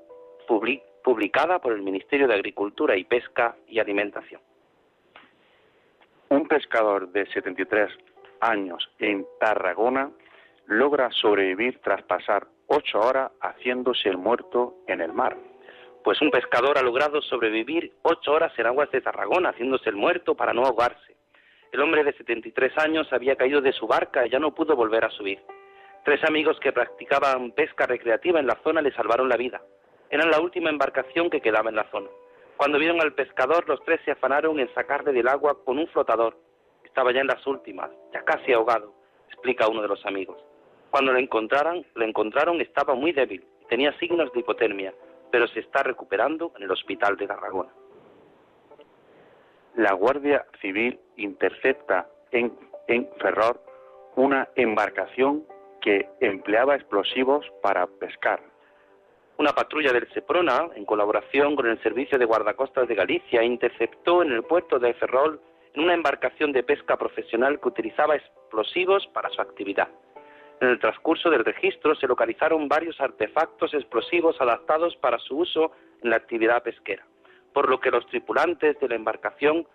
publi- 0.46 0.82
publicada 1.02 1.60
por 1.60 1.72
el 1.72 1.80
Ministerio 1.80 2.28
de 2.28 2.34
Agricultura 2.34 2.94
y 2.98 3.04
Pesca 3.04 3.56
y 3.66 3.78
Alimentación. 3.78 4.42
Un 6.28 6.46
pescador 6.46 7.08
de 7.08 7.24
73 7.32 7.90
años 8.40 8.90
en 8.98 9.26
Tarragona 9.40 10.10
logra 10.66 11.10
sobrevivir 11.10 11.80
tras 11.80 12.02
pasar 12.02 12.46
ocho 12.66 13.00
horas 13.00 13.32
haciéndose 13.40 14.10
el 14.10 14.18
muerto 14.18 14.74
en 14.86 15.00
el 15.00 15.14
mar. 15.14 15.38
Pues 16.04 16.20
un 16.20 16.30
pescador 16.30 16.76
ha 16.76 16.82
logrado 16.82 17.22
sobrevivir 17.22 17.94
ocho 18.02 18.32
horas 18.32 18.52
en 18.58 18.66
aguas 18.66 18.90
de 18.90 19.00
Tarragona, 19.00 19.50
haciéndose 19.50 19.88
el 19.88 19.96
muerto 19.96 20.34
para 20.34 20.52
no 20.52 20.66
ahogarse. 20.66 21.16
El 21.72 21.80
hombre 21.80 22.04
de 22.04 22.12
73 22.12 22.76
años 22.76 23.10
había 23.14 23.34
caído 23.34 23.62
de 23.62 23.72
su 23.72 23.86
barca 23.86 24.26
y 24.26 24.30
ya 24.30 24.38
no 24.38 24.54
pudo 24.54 24.76
volver 24.76 25.06
a 25.06 25.10
subir. 25.10 25.40
Tres 26.04 26.22
amigos 26.24 26.60
que 26.60 26.70
practicaban 26.70 27.52
pesca 27.52 27.86
recreativa 27.86 28.38
en 28.38 28.46
la 28.46 28.58
zona 28.62 28.82
le 28.82 28.92
salvaron 28.92 29.30
la 29.30 29.38
vida. 29.38 29.62
Eran 30.10 30.30
la 30.30 30.38
última 30.38 30.68
embarcación 30.68 31.30
que 31.30 31.40
quedaba 31.40 31.70
en 31.70 31.76
la 31.76 31.90
zona. 31.90 32.10
Cuando 32.58 32.78
vieron 32.78 33.00
al 33.00 33.14
pescador, 33.14 33.66
los 33.66 33.82
tres 33.84 34.02
se 34.04 34.10
afanaron 34.10 34.60
en 34.60 34.72
sacarle 34.74 35.12
del 35.12 35.28
agua 35.28 35.64
con 35.64 35.78
un 35.78 35.88
flotador. 35.88 36.36
Estaba 36.84 37.10
ya 37.10 37.22
en 37.22 37.28
las 37.28 37.46
últimas, 37.46 37.90
ya 38.12 38.22
casi 38.22 38.52
ahogado, 38.52 38.92
explica 39.28 39.66
uno 39.66 39.80
de 39.80 39.88
los 39.88 40.04
amigos. 40.04 40.36
Cuando 40.90 41.14
le 41.14 41.20
encontraron, 41.20 41.86
le 41.96 42.04
encontraron 42.04 42.60
estaba 42.60 42.94
muy 42.94 43.12
débil 43.12 43.46
y 43.62 43.64
tenía 43.64 43.98
signos 43.98 44.30
de 44.34 44.40
hipotermia, 44.40 44.92
pero 45.30 45.48
se 45.48 45.60
está 45.60 45.82
recuperando 45.82 46.52
en 46.56 46.64
el 46.64 46.70
hospital 46.70 47.16
de 47.16 47.26
Tarragona. 47.26 47.72
La 49.76 49.94
Guardia 49.94 50.44
Civil 50.60 51.00
intercepta 51.16 52.06
en, 52.30 52.52
Ferrol 53.18 53.58
una 54.16 54.46
embarcación 54.54 55.44
que 55.80 56.06
empleaba 56.20 56.74
explosivos 56.74 57.46
para 57.62 57.86
pescar. 57.86 58.40
Una 59.38 59.52
patrulla 59.52 59.92
del 59.94 60.12
Seprona, 60.12 60.68
en 60.74 60.84
colaboración 60.84 61.56
con 61.56 61.66
el 61.66 61.82
Servicio 61.82 62.18
de 62.18 62.26
Guardacostas 62.26 62.86
de 62.86 62.94
Galicia, 62.94 63.42
interceptó 63.42 64.22
en 64.22 64.32
el 64.32 64.42
puerto 64.42 64.78
de 64.78 64.92
Ferrol 64.92 65.40
una 65.76 65.94
embarcación 65.94 66.52
de 66.52 66.62
pesca 66.62 66.98
profesional 66.98 67.58
que 67.58 67.68
utilizaba 67.68 68.16
explosivos 68.16 69.06
para 69.14 69.30
su 69.30 69.40
actividad. 69.40 69.88
En 70.60 70.68
el 70.68 70.78
transcurso 70.80 71.30
del 71.30 71.46
registro 71.46 71.94
se 71.94 72.06
localizaron 72.06 72.68
varios 72.68 73.00
artefactos 73.00 73.72
explosivos 73.72 74.38
adaptados 74.38 74.94
para 74.96 75.18
su 75.18 75.38
uso 75.38 75.72
en 76.02 76.10
la 76.10 76.16
actividad 76.16 76.62
pesquera, 76.62 77.06
por 77.52 77.68
lo 77.68 77.80
que 77.80 77.90
los 77.90 78.06
tripulantes 78.06 78.78
de 78.80 78.88
la 78.88 78.94
embarcación 78.94 79.66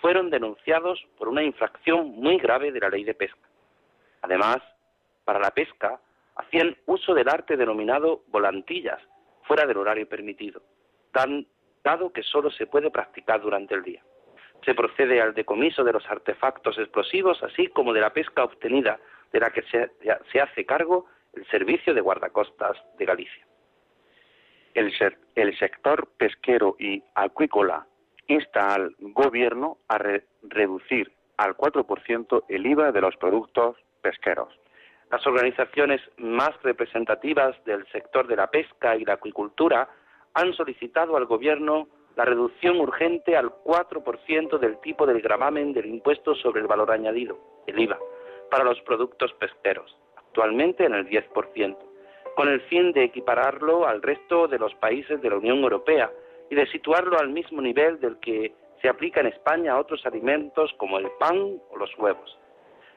fueron 0.00 0.30
denunciados 0.30 1.04
por 1.18 1.28
una 1.28 1.42
infracción 1.42 2.08
muy 2.10 2.38
grave 2.38 2.72
de 2.72 2.80
la 2.80 2.90
ley 2.90 3.04
de 3.04 3.14
pesca. 3.14 3.48
Además, 4.22 4.58
para 5.24 5.38
la 5.38 5.50
pesca 5.50 6.00
hacían 6.36 6.76
uso 6.86 7.14
del 7.14 7.28
arte 7.28 7.56
denominado 7.56 8.22
volantillas, 8.28 9.00
fuera 9.42 9.66
del 9.66 9.78
horario 9.78 10.08
permitido, 10.08 10.62
dado 11.82 12.12
que 12.12 12.22
solo 12.22 12.50
se 12.50 12.66
puede 12.66 12.90
practicar 12.90 13.40
durante 13.40 13.74
el 13.74 13.82
día. 13.82 14.02
Se 14.64 14.74
procede 14.74 15.20
al 15.20 15.34
decomiso 15.34 15.84
de 15.84 15.92
los 15.92 16.04
artefactos 16.10 16.78
explosivos, 16.78 17.42
así 17.42 17.68
como 17.68 17.92
de 17.92 18.00
la 18.00 18.12
pesca 18.12 18.44
obtenida, 18.44 18.98
de 19.32 19.40
la 19.40 19.50
que 19.50 19.62
se, 19.62 19.90
se 20.32 20.40
hace 20.40 20.64
cargo 20.64 21.06
el 21.34 21.46
Servicio 21.48 21.92
de 21.92 22.00
Guardacostas 22.00 22.76
de 22.98 23.04
Galicia. 23.04 23.46
El, 24.74 25.56
sector 25.58 26.08
pesquero 26.16 26.76
y 26.78 27.02
acuícola 27.14 27.86
insta 28.26 28.74
al 28.74 28.94
gobierno 28.98 29.78
a 29.88 29.98
re- 29.98 30.24
reducir 30.42 31.12
al 31.36 31.56
4% 31.56 32.44
el 32.48 32.66
IVA 32.66 32.92
de 32.92 33.00
los 33.00 33.16
productos 33.16 33.76
pesqueros. 34.02 34.48
Las 35.10 35.26
organizaciones 35.26 36.00
más 36.18 36.50
representativas 36.62 37.56
del 37.64 37.86
sector 37.88 38.26
de 38.26 38.36
la 38.36 38.48
pesca 38.48 38.96
y 38.96 39.04
la 39.04 39.14
acuicultura 39.14 39.88
han 40.34 40.52
solicitado 40.54 41.16
al 41.16 41.26
Gobierno 41.26 41.88
la 42.16 42.24
reducción 42.24 42.80
urgente 42.80 43.36
al 43.36 43.50
4% 43.50 44.58
del 44.58 44.78
tipo 44.80 45.06
del 45.06 45.20
gravamen 45.20 45.72
del 45.72 45.86
impuesto 45.86 46.34
sobre 46.34 46.60
el 46.62 46.66
valor 46.66 46.90
añadido, 46.90 47.38
el 47.66 47.78
IVA, 47.78 47.98
para 48.50 48.64
los 48.64 48.80
productos 48.82 49.32
pesqueros, 49.34 49.96
actualmente 50.16 50.84
en 50.84 50.94
el 50.94 51.08
10%, 51.08 51.76
con 52.34 52.48
el 52.48 52.60
fin 52.62 52.92
de 52.92 53.04
equipararlo 53.04 53.86
al 53.86 54.02
resto 54.02 54.48
de 54.48 54.58
los 54.58 54.74
países 54.74 55.20
de 55.20 55.30
la 55.30 55.36
Unión 55.36 55.58
Europea 55.58 56.10
y 56.50 56.54
de 56.54 56.66
situarlo 56.66 57.18
al 57.18 57.28
mismo 57.28 57.62
nivel 57.62 58.00
del 58.00 58.18
que 58.18 58.52
se 58.82 58.88
aplica 58.88 59.20
en 59.20 59.28
España 59.28 59.72
a 59.72 59.80
otros 59.80 60.04
alimentos 60.04 60.72
como 60.76 60.98
el 60.98 61.10
pan 61.18 61.58
o 61.70 61.76
los 61.76 61.96
huevos. 61.98 62.38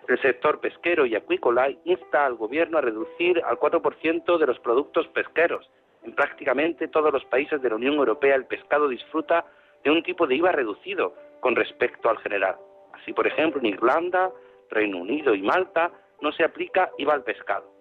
El 0.08 0.22
sector 0.22 0.60
pesquero 0.60 1.06
y 1.06 1.16
acuícola 1.16 1.70
insta 1.84 2.26
al 2.26 2.36
Gobierno 2.36 2.78
a 2.78 2.82
reducir 2.82 3.42
al 3.44 3.58
4% 3.58 4.38
de 4.38 4.48
los 4.48 4.60
productos 4.60 5.08
pesqueros. 5.10 5.70
En 6.04 6.14
prácticamente 6.14 6.88
todos 6.88 7.12
los 7.12 7.26
países 7.26 7.62
de 7.62 7.70
la 7.70 7.76
Unión 7.76 7.96
Europea 7.96 8.36
el 8.36 8.46
pescado 8.46 8.88
disfruta 8.88 9.46
de 9.84 9.92
un 9.92 10.04
tipo 10.04 10.26
de 10.26 10.36
IVA 10.36 10.52
reducido 10.54 11.14
con 11.42 11.56
respecto 11.56 12.10
al 12.10 12.18
general. 12.20 12.56
Así, 12.94 13.14
por 13.14 13.28
ejemplo, 13.28 13.60
en 13.60 13.68
Irlanda, 13.68 14.32
Reino 14.70 14.98
Unido 14.98 15.36
y 15.36 15.42
Malta 15.42 15.92
no 16.22 16.32
se 16.32 16.44
aplica 16.44 16.90
IVA 16.98 17.14
al 17.14 17.24
pescado. 17.24 17.77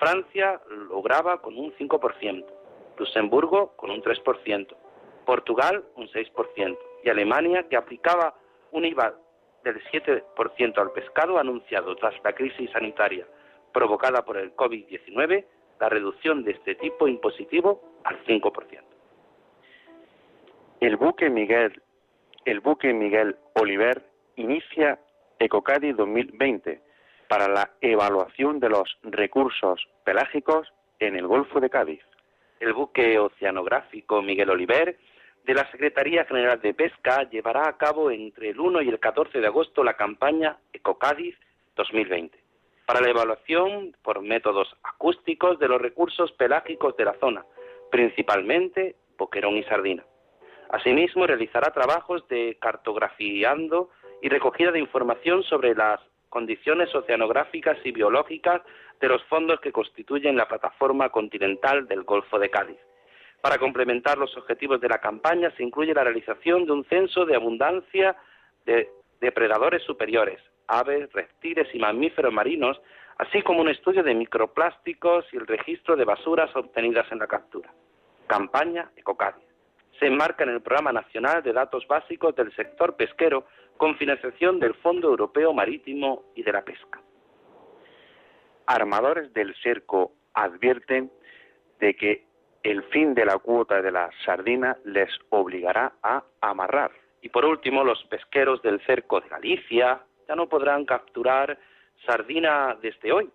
Francia 0.00 0.58
lo 0.88 1.02
graba 1.02 1.42
con 1.42 1.58
un 1.58 1.74
5%, 1.74 2.46
Luxemburgo 2.96 3.76
con 3.76 3.90
un 3.90 4.02
3%, 4.02 4.66
Portugal 5.26 5.84
un 5.94 6.08
6% 6.08 6.78
y 7.04 7.10
Alemania, 7.10 7.66
que 7.68 7.76
aplicaba 7.76 8.34
un 8.72 8.86
IVA 8.86 9.14
del 9.62 9.78
7% 9.92 10.78
al 10.78 10.92
pescado, 10.92 11.38
anunciado 11.38 11.94
tras 11.96 12.14
la 12.24 12.32
crisis 12.32 12.70
sanitaria 12.70 13.26
provocada 13.74 14.24
por 14.24 14.38
el 14.38 14.56
COVID-19 14.56 15.44
la 15.78 15.88
reducción 15.90 16.44
de 16.44 16.52
este 16.52 16.76
tipo 16.76 17.06
impositivo 17.06 17.82
al 18.04 18.24
5%. 18.24 18.80
El 20.80 20.96
buque 20.96 21.28
Miguel, 21.28 21.82
el 22.46 22.60
buque 22.60 22.94
Miguel 22.94 23.36
Oliver 23.52 24.02
inicia 24.36 24.98
Ecocadi 25.38 25.92
2020 25.92 26.80
para 27.30 27.46
la 27.46 27.70
evaluación 27.80 28.58
de 28.58 28.68
los 28.68 28.98
recursos 29.04 29.86
pelágicos 30.02 30.66
en 30.98 31.14
el 31.14 31.28
Golfo 31.28 31.60
de 31.60 31.70
Cádiz. 31.70 32.02
El 32.58 32.72
buque 32.72 33.20
oceanográfico 33.20 34.20
Miguel 34.20 34.50
Oliver 34.50 34.98
de 35.44 35.54
la 35.54 35.70
Secretaría 35.70 36.24
General 36.24 36.60
de 36.60 36.74
Pesca 36.74 37.30
llevará 37.30 37.68
a 37.68 37.76
cabo 37.76 38.10
entre 38.10 38.48
el 38.50 38.58
1 38.58 38.82
y 38.82 38.88
el 38.88 38.98
14 38.98 39.38
de 39.38 39.46
agosto 39.46 39.84
la 39.84 39.94
campaña 39.94 40.58
Ecocádiz 40.72 41.36
2020 41.76 42.36
para 42.84 43.00
la 43.00 43.10
evaluación 43.10 43.94
por 44.02 44.22
métodos 44.22 44.76
acústicos 44.82 45.60
de 45.60 45.68
los 45.68 45.80
recursos 45.80 46.32
pelágicos 46.32 46.96
de 46.96 47.04
la 47.04 47.14
zona, 47.20 47.44
principalmente 47.92 48.96
boquerón 49.16 49.56
y 49.56 49.62
sardina. 49.62 50.04
Asimismo, 50.70 51.28
realizará 51.28 51.70
trabajos 51.70 52.26
de 52.26 52.58
cartografiando 52.60 53.90
y 54.20 54.28
recogida 54.28 54.72
de 54.72 54.80
información 54.80 55.44
sobre 55.44 55.76
las 55.76 56.00
condiciones 56.30 56.94
oceanográficas 56.94 57.76
y 57.84 57.92
biológicas 57.92 58.62
de 59.00 59.08
los 59.08 59.22
fondos 59.24 59.60
que 59.60 59.72
constituyen 59.72 60.36
la 60.36 60.48
plataforma 60.48 61.10
continental 61.10 61.86
del 61.86 62.04
Golfo 62.04 62.38
de 62.38 62.48
Cádiz. 62.48 62.78
Para 63.42 63.58
complementar 63.58 64.16
los 64.16 64.36
objetivos 64.36 64.80
de 64.80 64.88
la 64.88 64.98
campaña 64.98 65.50
se 65.56 65.62
incluye 65.62 65.92
la 65.92 66.04
realización 66.04 66.66
de 66.66 66.72
un 66.72 66.84
censo 66.84 67.26
de 67.26 67.34
abundancia 67.34 68.16
de 68.64 68.90
depredadores 69.20 69.82
superiores, 69.82 70.40
aves, 70.66 71.12
reptiles 71.12 71.68
y 71.74 71.78
mamíferos 71.78 72.32
marinos, 72.32 72.80
así 73.18 73.42
como 73.42 73.60
un 73.60 73.68
estudio 73.68 74.02
de 74.02 74.14
microplásticos 74.14 75.26
y 75.32 75.36
el 75.36 75.46
registro 75.46 75.96
de 75.96 76.04
basuras 76.04 76.54
obtenidas 76.54 77.10
en 77.10 77.18
la 77.18 77.26
captura. 77.26 77.72
Campaña 78.26 78.90
Ecocádiz. 78.96 79.44
Se 79.98 80.06
enmarca 80.06 80.44
en 80.44 80.50
el 80.50 80.62
Programa 80.62 80.92
Nacional 80.92 81.42
de 81.42 81.52
Datos 81.52 81.86
Básicos 81.86 82.34
del 82.36 82.54
Sector 82.54 82.96
Pesquero 82.96 83.46
con 83.80 83.96
financiación 83.96 84.60
del 84.60 84.74
Fondo 84.74 85.08
Europeo 85.08 85.54
Marítimo 85.54 86.24
y 86.34 86.42
de 86.42 86.52
la 86.52 86.62
Pesca. 86.62 87.00
Armadores 88.66 89.32
del 89.32 89.54
cerco 89.62 90.12
advierten 90.34 91.10
de 91.78 91.96
que 91.96 92.26
el 92.62 92.82
fin 92.90 93.14
de 93.14 93.24
la 93.24 93.38
cuota 93.38 93.80
de 93.80 93.90
la 93.90 94.10
sardina 94.26 94.76
les 94.84 95.08
obligará 95.30 95.94
a 96.02 96.22
amarrar. 96.42 96.90
Y 97.22 97.30
por 97.30 97.46
último, 97.46 97.82
los 97.82 98.04
pesqueros 98.04 98.60
del 98.60 98.84
cerco 98.84 99.22
de 99.22 99.30
Galicia 99.30 100.02
ya 100.28 100.34
no 100.34 100.46
podrán 100.46 100.84
capturar 100.84 101.58
sardina 102.04 102.76
desde 102.82 103.12
hoy, 103.12 103.30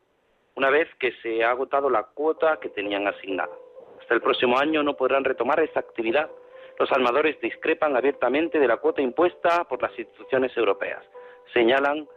una 0.53 0.69
vez 0.69 0.88
que 0.99 1.13
se 1.23 1.43
ha 1.43 1.49
agotado 1.49 1.89
la 1.89 2.03
cuota 2.03 2.60
que 2.60 2.69
tenían 2.69 3.08
asignada. 3.08 3.55
Hasta 3.99 4.13
el 4.13 4.21
próximo 4.21 4.60
año 4.60 4.84
no 4.84 4.95
podrán 4.95 5.23
retomar 5.23 5.60
esta 5.62 5.79
actividad. 5.79 6.29
Los 6.77 6.91
armadores 6.91 7.39
discrepan 7.39 7.95
abiertamente 7.95 8.59
de 8.59 8.67
la 8.67 8.77
cuota 8.77 9.01
impuesta 9.01 9.63
por 9.65 9.81
las 9.81 9.97
instituciones 9.97 10.55
europeas. 10.57 11.03
Señalan 11.53 12.07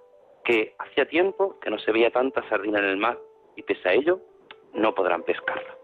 que 0.44 0.74
hacía 0.78 1.06
tiempo 1.06 1.58
que 1.60 1.70
no 1.70 1.78
se 1.78 1.92
veía 1.92 2.10
tanta 2.10 2.46
sardina 2.48 2.78
en 2.78 2.86
el 2.86 2.96
mar 2.96 3.18
y 3.54 3.62
pese 3.62 3.88
a 3.88 3.92
ello 3.92 4.20
no 4.72 4.94
podrán 4.94 5.22
pescarla. 5.22 5.76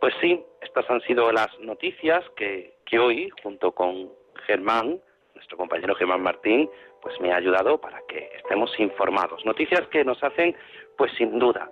Pues 0.00 0.14
sí, 0.20 0.44
estas 0.60 0.88
han 0.90 1.00
sido 1.02 1.30
las 1.32 1.48
noticias 1.60 2.24
que, 2.36 2.76
que 2.86 2.98
hoy, 2.98 3.30
junto 3.42 3.72
con 3.72 4.10
Germán, 4.46 5.00
nuestro 5.34 5.56
compañero 5.56 5.94
Germán 5.94 6.22
Martín, 6.22 6.70
pues 7.02 7.18
me 7.20 7.32
ha 7.32 7.36
ayudado 7.36 7.80
para 7.80 8.00
que 8.08 8.30
estemos 8.36 8.70
informados. 8.78 9.44
Noticias 9.44 9.86
que 9.88 10.04
nos 10.04 10.22
hacen, 10.22 10.56
pues 10.96 11.12
sin 11.16 11.38
duda, 11.38 11.70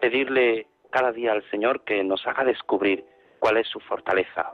pedirle 0.00 0.66
cada 0.90 1.12
día 1.12 1.32
al 1.32 1.48
Señor 1.50 1.84
que 1.84 2.02
nos 2.02 2.26
haga 2.26 2.44
descubrir 2.44 3.04
cuál 3.38 3.58
es 3.58 3.68
su 3.68 3.80
fortaleza. 3.80 4.52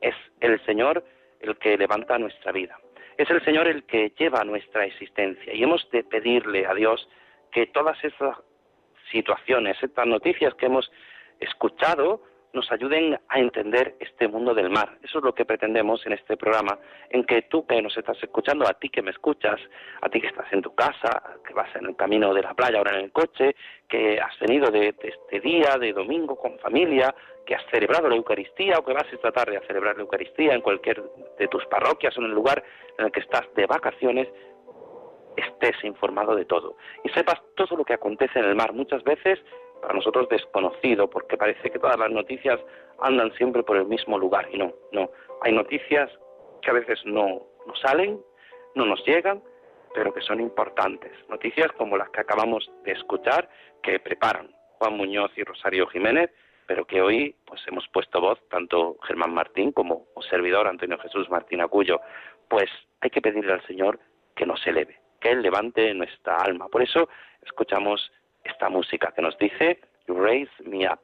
Es 0.00 0.14
el 0.40 0.64
Señor 0.64 1.04
el 1.40 1.56
que 1.56 1.76
levanta 1.76 2.18
nuestra 2.18 2.52
vida. 2.52 2.78
Es 3.16 3.28
el 3.30 3.44
Señor 3.44 3.66
el 3.66 3.84
que 3.84 4.12
lleva 4.18 4.44
nuestra 4.44 4.84
existencia. 4.86 5.52
Y 5.52 5.62
hemos 5.62 5.88
de 5.90 6.04
pedirle 6.04 6.66
a 6.66 6.74
Dios 6.74 7.08
que 7.50 7.66
todas 7.66 8.02
esas 8.04 8.36
situaciones, 9.10 9.76
estas 9.82 10.06
noticias 10.06 10.54
que 10.54 10.66
hemos 10.66 10.90
escuchado, 11.40 12.22
nos 12.52 12.70
ayuden 12.72 13.18
a 13.28 13.38
entender 13.38 13.96
este 14.00 14.26
mundo 14.26 14.54
del 14.54 14.70
mar. 14.70 14.98
Eso 15.02 15.18
es 15.18 15.24
lo 15.24 15.34
que 15.34 15.44
pretendemos 15.44 16.04
en 16.06 16.14
este 16.14 16.36
programa, 16.36 16.78
en 17.10 17.24
que 17.24 17.42
tú 17.42 17.66
que 17.66 17.80
nos 17.82 17.96
estás 17.96 18.16
escuchando, 18.22 18.66
a 18.66 18.74
ti 18.74 18.88
que 18.88 19.02
me 19.02 19.10
escuchas, 19.10 19.60
a 20.00 20.08
ti 20.08 20.20
que 20.20 20.28
estás 20.28 20.50
en 20.52 20.62
tu 20.62 20.74
casa, 20.74 21.22
que 21.46 21.52
vas 21.52 21.68
en 21.76 21.86
el 21.86 21.96
camino 21.96 22.32
de 22.32 22.42
la 22.42 22.54
playa, 22.54 22.78
ahora 22.78 22.98
en 22.98 23.04
el 23.04 23.12
coche, 23.12 23.54
que 23.88 24.18
has 24.18 24.38
venido 24.40 24.70
de, 24.70 24.92
de 24.92 25.08
este 25.08 25.40
día, 25.40 25.76
de 25.78 25.92
domingo 25.92 26.36
con 26.36 26.58
familia, 26.58 27.14
que 27.48 27.54
has 27.54 27.64
celebrado 27.70 28.10
la 28.10 28.14
Eucaristía 28.14 28.78
o 28.78 28.84
que 28.84 28.92
vas 28.92 29.10
esta 29.10 29.32
tarde 29.32 29.56
a 29.56 29.62
celebrar 29.62 29.96
la 29.96 30.02
Eucaristía 30.02 30.52
en 30.52 30.60
cualquier 30.60 31.02
de 31.38 31.48
tus 31.48 31.64
parroquias 31.64 32.14
o 32.18 32.20
en 32.20 32.26
el 32.26 32.34
lugar 32.34 32.62
en 32.98 33.06
el 33.06 33.10
que 33.10 33.20
estás 33.20 33.48
de 33.54 33.64
vacaciones, 33.64 34.28
estés 35.34 35.82
informado 35.82 36.36
de 36.36 36.44
todo 36.44 36.76
y 37.04 37.08
sepas 37.08 37.40
todo 37.56 37.74
lo 37.74 37.86
que 37.86 37.94
acontece 37.94 38.38
en 38.38 38.44
el 38.44 38.54
mar. 38.54 38.74
Muchas 38.74 39.02
veces 39.02 39.38
para 39.80 39.94
nosotros 39.94 40.28
desconocido, 40.28 41.08
porque 41.08 41.38
parece 41.38 41.70
que 41.70 41.78
todas 41.78 41.98
las 41.98 42.10
noticias 42.10 42.60
andan 43.00 43.32
siempre 43.38 43.62
por 43.62 43.78
el 43.78 43.86
mismo 43.86 44.18
lugar 44.18 44.50
y 44.52 44.58
no, 44.58 44.74
no. 44.92 45.08
Hay 45.40 45.52
noticias 45.52 46.10
que 46.60 46.68
a 46.68 46.74
veces 46.74 47.00
no, 47.06 47.46
no 47.66 47.74
salen, 47.76 48.20
no 48.74 48.84
nos 48.84 49.02
llegan, 49.06 49.42
pero 49.94 50.12
que 50.12 50.20
son 50.20 50.42
importantes. 50.42 51.12
Noticias 51.30 51.72
como 51.78 51.96
las 51.96 52.10
que 52.10 52.20
acabamos 52.20 52.70
de 52.84 52.92
escuchar, 52.92 53.48
que 53.82 54.00
preparan 54.00 54.54
Juan 54.78 54.98
Muñoz 54.98 55.30
y 55.36 55.44
Rosario 55.44 55.86
Jiménez, 55.86 56.30
pero 56.68 56.84
que 56.84 57.00
hoy 57.00 57.34
pues 57.46 57.62
hemos 57.66 57.88
puesto 57.88 58.20
voz 58.20 58.38
tanto 58.50 58.98
Germán 59.02 59.32
Martín 59.32 59.72
como 59.72 60.06
servidor 60.28 60.68
Antonio 60.68 60.98
Jesús 60.98 61.30
Martín 61.30 61.62
Acuyo. 61.62 61.98
Pues 62.46 62.68
hay 63.00 63.08
que 63.08 63.22
pedirle 63.22 63.54
al 63.54 63.66
Señor 63.66 63.98
que 64.36 64.44
nos 64.44 64.64
eleve, 64.66 65.00
que 65.18 65.30
Él 65.30 65.40
levante 65.40 65.92
nuestra 65.94 66.36
alma. 66.36 66.68
Por 66.68 66.82
eso 66.82 67.08
escuchamos 67.42 68.12
esta 68.44 68.68
música 68.68 69.12
que 69.16 69.22
nos 69.22 69.36
dice 69.38 69.80
You 70.06 70.14
Raise 70.14 70.52
Me 70.62 70.86
Up, 70.86 71.00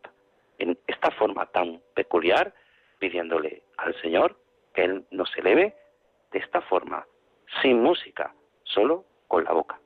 en 0.59 0.79
esta 0.87 1.11
forma 1.13 1.47
tan 1.47 1.81
peculiar, 1.95 2.53
pidiéndole 2.99 3.63
al 3.79 3.99
Señor 4.03 4.37
que 4.75 4.85
Él 4.85 5.07
nos 5.13 5.35
eleve 5.39 5.75
de 6.31 6.39
esta 6.41 6.61
forma, 6.61 7.07
sin 7.63 7.83
música, 7.83 8.35
solo 8.65 9.07
con 9.29 9.45
la 9.45 9.53
boca. 9.53 9.81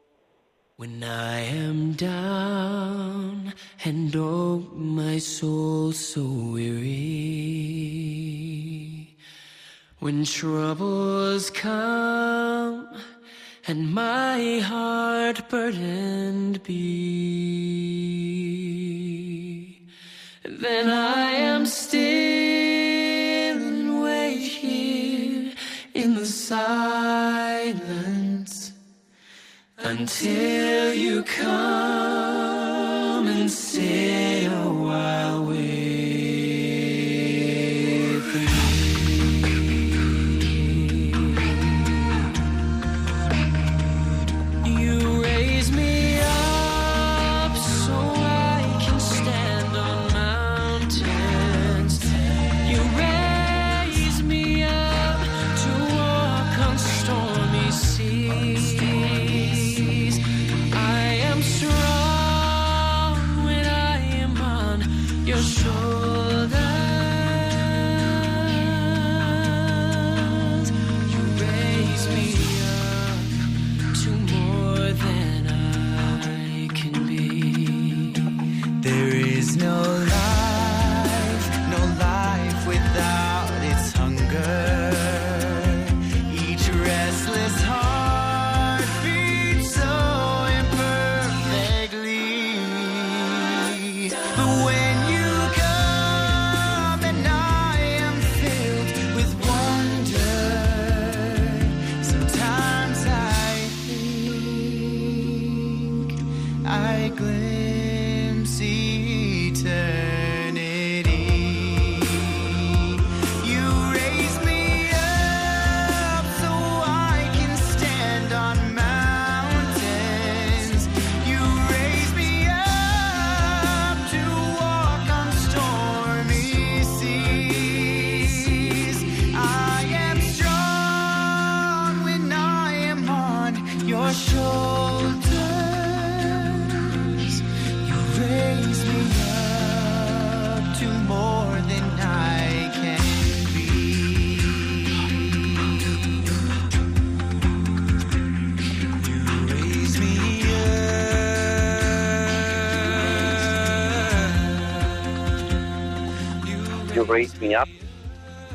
When 0.79 1.03
I 1.03 1.41
am 1.41 1.95
down 1.95 3.53
and 3.85 4.15
oh 4.15 4.65
my 4.77 5.19
soul 5.19 5.91
so 5.91 6.23
weary, 6.23 6.87
when 9.99 10.25
troubles 10.25 11.51
come 11.51 12.89
and 13.67 13.93
my 13.93 14.61
heart 14.61 15.49
burdened 15.49 16.63
be, 16.63 17.19
then 20.45 20.91
I 20.91 21.33
am 21.33 21.67
still 21.67 21.98
until 29.99 30.95
you 30.95 31.25
come 31.25 31.98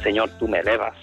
Señor, 0.02 0.30
tú 0.40 0.48
me 0.48 0.60
elevas. 0.60 0.96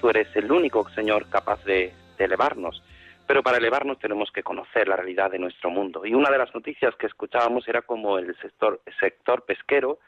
Tú 0.00 0.08
eres 0.08 0.28
el 0.36 0.50
único, 0.50 0.88
Señor, 0.90 1.28
capaz 1.28 1.62
de, 1.64 1.92
elevarnos. 2.18 2.82
Pero 3.26 3.42
para 3.42 3.58
elevarnos 3.58 3.98
tenemos 3.98 4.30
que 4.32 4.42
conocer 4.42 4.88
la 4.88 4.96
realidad 4.96 5.30
de 5.30 5.38
nuestro 5.38 5.70
mundo. 5.70 6.04
Y 6.04 6.14
una 6.14 6.30
de 6.30 6.38
las 6.38 6.52
noticias 6.54 6.94
que 6.96 7.06
escuchábamos 7.06 7.68
era 7.68 7.82
como 7.82 8.18
el 8.18 8.36
sector, 8.40 8.80
sector 8.98 9.44
pesquero 9.44 9.98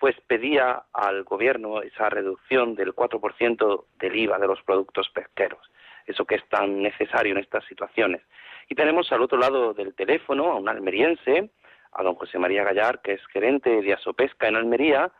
pues 0.00 0.16
pedía 0.26 0.82
al 0.92 1.24
gobierno 1.24 1.80
esa 1.80 2.10
reducción 2.10 2.74
del 2.74 2.94
4% 2.94 3.84
del 3.98 4.16
IVA 4.16 4.38
de 4.38 4.46
los 4.46 4.60
productos 4.62 5.08
pesqueros, 5.08 5.70
eso 6.06 6.26
que 6.26 6.34
es 6.34 6.46
tan 6.50 6.82
necesario 6.82 7.32
en 7.32 7.38
estas 7.38 7.64
situaciones. 7.64 8.20
Y 8.68 8.74
tenemos 8.74 9.10
al 9.12 9.22
otro 9.22 9.38
lado 9.38 9.72
del 9.72 9.94
teléfono 9.94 10.52
a 10.52 10.56
un 10.56 10.68
almeriense, 10.68 11.48
a 11.92 12.02
don 12.02 12.16
José 12.16 12.38
María 12.38 12.64
Gallar, 12.64 13.00
que 13.00 13.12
es 13.12 13.26
gerente 13.28 13.80
de 13.80 13.94
Asopesca 13.94 14.46
en 14.46 14.56
Almería 14.56 15.10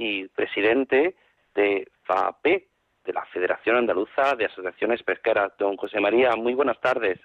y 0.00 0.26
presidente 0.28 1.14
de 1.54 1.86
FAPE, 2.04 2.68
de 3.04 3.12
la 3.12 3.22
Federación 3.26 3.76
Andaluza 3.76 4.34
de 4.34 4.46
Asociaciones 4.46 5.02
Pesqueras. 5.02 5.52
Don 5.58 5.76
José 5.76 6.00
María, 6.00 6.34
muy 6.36 6.54
buenas 6.54 6.80
tardes. 6.80 7.20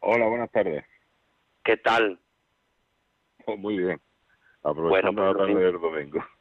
Hola, 0.00 0.26
buenas 0.26 0.50
tardes. 0.50 0.82
¿Qué 1.62 1.76
tal? 1.76 2.18
Oh, 3.44 3.54
muy 3.58 3.76
bien. 3.76 4.00
Aprovechando 4.62 5.12
Bueno, 5.20 5.32
la 5.32 5.38
pues, 5.38 5.48
tarde 5.48 5.64
del 5.64 5.80
domingo. 5.80 6.24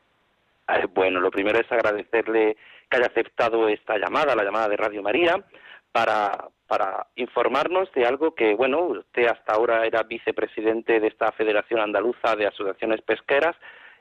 Eh, 0.71 0.85
Bueno, 0.93 1.19
lo 1.19 1.31
primero 1.31 1.59
es 1.59 1.71
agradecerle 1.71 2.55
que 2.87 2.97
haya 2.97 3.07
aceptado 3.07 3.67
esta 3.67 3.97
llamada, 3.97 4.35
la 4.35 4.43
llamada 4.43 4.69
de 4.69 4.77
Radio 4.77 5.01
María, 5.01 5.43
para, 5.91 6.47
para 6.67 7.07
informarnos 7.15 7.91
de 7.93 8.05
algo 8.05 8.35
que, 8.35 8.53
bueno, 8.53 8.81
usted 8.83 9.25
hasta 9.25 9.53
ahora 9.53 9.87
era 9.87 10.03
vicepresidente 10.03 10.99
de 10.99 11.07
esta 11.07 11.31
Federación 11.31 11.79
Andaluza 11.79 12.35
de 12.35 12.45
Asociaciones 12.45 13.01
Pesqueras 13.01 13.55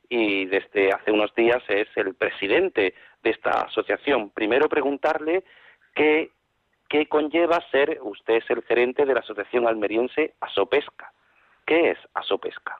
y 0.08 0.46
desde 0.46 0.90
hace 0.92 1.12
unos 1.12 1.34
días 1.34 1.62
es 1.68 1.88
el 1.96 2.14
presidente 2.14 2.94
de 3.22 3.30
esta 3.30 3.62
asociación. 3.62 4.30
Primero 4.30 4.68
preguntarle 4.68 5.44
qué, 5.94 6.30
qué 6.88 7.06
conlleva 7.08 7.60
ser, 7.70 7.98
usted 8.02 8.42
el 8.48 8.62
gerente 8.62 9.04
de 9.04 9.14
la 9.14 9.20
Asociación 9.20 9.66
Almeriense 9.66 10.34
Asopesca. 10.40 11.12
¿Qué 11.66 11.90
es 11.90 11.98
Asopesca? 12.14 12.78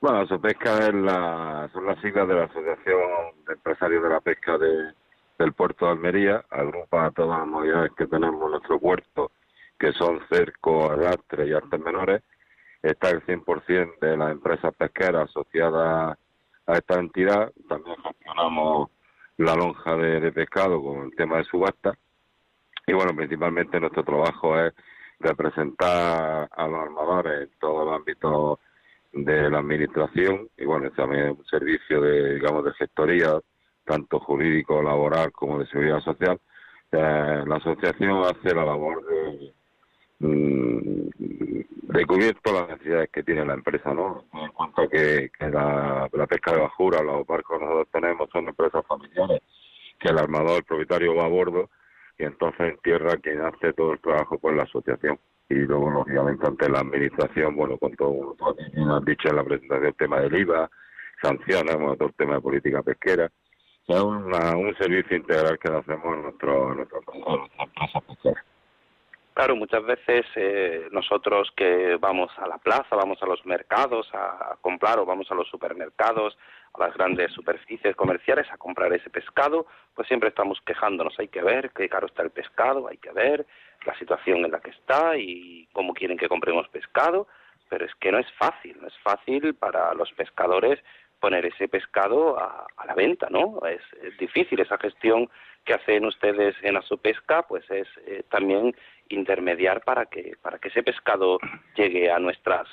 Bueno, 0.00 0.20
Asopesca 0.20 0.78
es 0.78 0.94
la, 0.94 1.68
son 1.72 1.86
las 1.86 2.00
siglas 2.00 2.26
de 2.28 2.34
la 2.34 2.44
Asociación 2.44 3.44
de 3.46 3.52
Empresarios 3.52 4.02
de 4.02 4.08
la 4.08 4.20
Pesca 4.20 4.56
de- 4.56 4.92
del 5.38 5.52
Puerto 5.52 5.84
de 5.86 5.92
Almería. 5.92 6.44
Agrupa 6.50 7.10
todas 7.10 7.38
las 7.40 7.46
modalidades 7.46 7.92
que 7.96 8.06
tenemos 8.06 8.42
en 8.44 8.50
nuestro 8.52 8.78
puerto, 8.80 9.32
que 9.78 9.92
son 9.92 10.20
cerco, 10.28 10.90
arrastre 10.90 11.46
y 11.48 11.52
artes 11.52 11.80
menores. 11.80 12.22
Está 12.82 13.10
el 13.10 13.20
100% 13.26 13.98
de 14.00 14.16
las 14.16 14.30
empresas 14.32 14.74
pesqueras 14.74 15.28
asociadas 15.28 16.16
a 16.68 16.76
esta 16.76 17.00
entidad. 17.00 17.52
También 17.68 17.96
gestionamos 18.02 18.90
la 19.38 19.54
lonja 19.54 19.96
de, 19.96 20.30
pescado 20.32 20.82
con 20.82 21.06
el 21.06 21.16
tema 21.16 21.38
de 21.38 21.44
subasta. 21.44 21.98
Y 22.86 22.92
bueno, 22.92 23.14
principalmente 23.16 23.80
nuestro 23.80 24.04
trabajo 24.04 24.58
es 24.58 24.72
representar 25.18 26.48
a 26.50 26.66
los 26.68 26.80
armadores 26.80 27.48
en 27.48 27.58
todo 27.58 27.88
el 27.88 27.94
ámbito 27.94 28.60
de 29.12 29.50
la 29.50 29.58
administración 29.58 30.48
y 30.56 30.64
bueno, 30.64 30.90
también 30.92 31.30
un 31.30 31.44
servicio 31.46 32.00
de, 32.00 32.34
digamos, 32.34 32.64
de 32.64 32.72
gestoría, 32.74 33.40
tanto 33.84 34.20
jurídico, 34.20 34.82
laboral 34.82 35.32
como 35.32 35.58
de 35.58 35.66
seguridad 35.66 36.00
social. 36.00 36.38
Eh, 36.92 37.44
la 37.46 37.56
asociación 37.56 38.22
hace 38.24 38.54
la 38.54 38.64
labor 38.64 39.04
de, 39.06 39.54
mm, 40.20 41.08
de 41.88 42.06
cubierto 42.06 42.52
las 42.52 42.68
necesidades 42.68 43.10
que 43.10 43.22
tiene 43.22 43.44
la 43.46 43.54
empresa, 43.54 43.92
¿no? 43.94 44.24
En 44.34 44.50
cuanto 44.52 44.82
a 44.82 44.88
que, 44.88 45.30
la, 45.40 46.08
pesca 46.28 46.52
de 46.52 46.60
bajura, 46.60 47.02
los 47.02 47.26
barcos 47.26 47.58
que 47.58 47.64
nosotros 47.64 47.88
tenemos 47.92 48.28
son 48.30 48.48
empresas 48.48 48.84
familiares, 48.86 49.40
que 49.98 50.08
el 50.08 50.18
armador, 50.18 50.58
el 50.58 50.64
propietario 50.64 51.14
va 51.14 51.24
a 51.24 51.28
bordo 51.28 51.70
y 52.18 52.24
entonces 52.24 52.60
en 52.60 52.78
tierra 52.78 53.16
quien 53.16 53.40
hace 53.40 53.72
todo 53.72 53.92
el 53.92 54.00
trabajo 54.00 54.38
pues 54.38 54.54
la 54.56 54.64
asociación. 54.64 55.18
Y 55.48 55.54
luego 55.54 55.90
lógicamente 55.90 56.46
ante 56.46 56.68
la 56.68 56.80
administración 56.80 57.56
bueno 57.56 57.78
con 57.78 57.96
todo 57.96 58.36
lo 58.38 58.54
que 58.54 58.80
has 58.80 59.04
dicho 59.06 59.28
en 59.30 59.36
la 59.36 59.44
presentación 59.44 59.86
el 59.86 59.94
tema 59.94 60.20
del 60.20 60.36
IVA 60.36 60.70
sanciones 61.22 61.74
todo 61.96 62.08
el 62.08 62.14
tema 62.14 62.34
de 62.34 62.40
política 62.40 62.82
pesquera. 62.82 63.30
Una- 63.88 64.56
un 64.56 64.76
servicio 64.76 65.16
integral 65.16 65.58
que 65.58 65.72
hacemos 65.72 66.04
a 66.04 66.16
nuestro, 66.16 66.70
a 66.70 66.74
nuestro, 66.74 66.98
a 66.98 67.36
nuestra 67.36 67.64
empresa 67.64 68.00
pesquera 68.02 68.44
Claro, 69.38 69.54
muchas 69.54 69.84
veces 69.84 70.26
eh, 70.34 70.88
nosotros 70.90 71.52
que 71.54 71.96
vamos 72.00 72.28
a 72.38 72.48
la 72.48 72.58
plaza, 72.58 72.96
vamos 72.96 73.22
a 73.22 73.26
los 73.26 73.46
mercados 73.46 74.10
a, 74.12 74.56
comprar 74.60 74.98
o 74.98 75.06
vamos 75.06 75.30
a 75.30 75.36
los 75.36 75.46
supermercados, 75.48 76.36
a 76.74 76.80
las 76.80 76.94
grandes 76.94 77.30
superficies 77.34 77.94
comerciales 77.94 78.50
a 78.50 78.56
comprar 78.56 78.92
ese 78.92 79.10
pescado, 79.10 79.68
pues 79.94 80.08
siempre 80.08 80.30
estamos 80.30 80.60
quejándonos. 80.66 81.16
Hay 81.20 81.28
que 81.28 81.40
ver 81.40 81.70
qué 81.70 81.88
caro 81.88 82.08
está 82.08 82.24
el 82.24 82.30
pescado, 82.30 82.88
hay 82.88 82.96
que 82.96 83.12
ver 83.12 83.46
la 83.86 83.96
situación 84.00 84.44
en 84.44 84.50
la 84.50 84.58
que 84.58 84.70
está 84.70 85.16
y 85.16 85.68
cómo 85.72 85.94
quieren 85.94 86.18
que 86.18 86.28
compremos 86.28 86.66
pescado, 86.70 87.28
pero 87.68 87.84
es 87.86 87.94
que 88.00 88.10
no 88.10 88.18
es 88.18 88.26
fácil, 88.32 88.76
no 88.80 88.88
es 88.88 88.98
fácil 89.04 89.54
para 89.54 89.94
los 89.94 90.12
pescadores 90.14 90.80
poner 91.20 91.46
ese 91.46 91.68
pescado 91.68 92.38
a, 92.38 92.66
a 92.76 92.86
la 92.86 92.94
venta, 92.94 93.28
¿no? 93.30 93.60
Es, 93.66 93.82
difícil 94.18 94.60
esa 94.60 94.78
gestión 94.78 95.30
que 95.64 95.74
hacen 95.74 96.04
ustedes 96.04 96.56
en 96.62 96.76
Asopesca, 96.76 97.42
pues 97.42 97.68
es 97.70 97.86
eh, 98.06 98.24
también 98.30 98.74
intermediar 99.08 99.82
para 99.82 100.06
que 100.06 100.34
para 100.42 100.58
que 100.58 100.68
ese 100.68 100.82
pescado 100.82 101.38
llegue 101.76 102.10
a 102.10 102.18
nuestras 102.18 102.68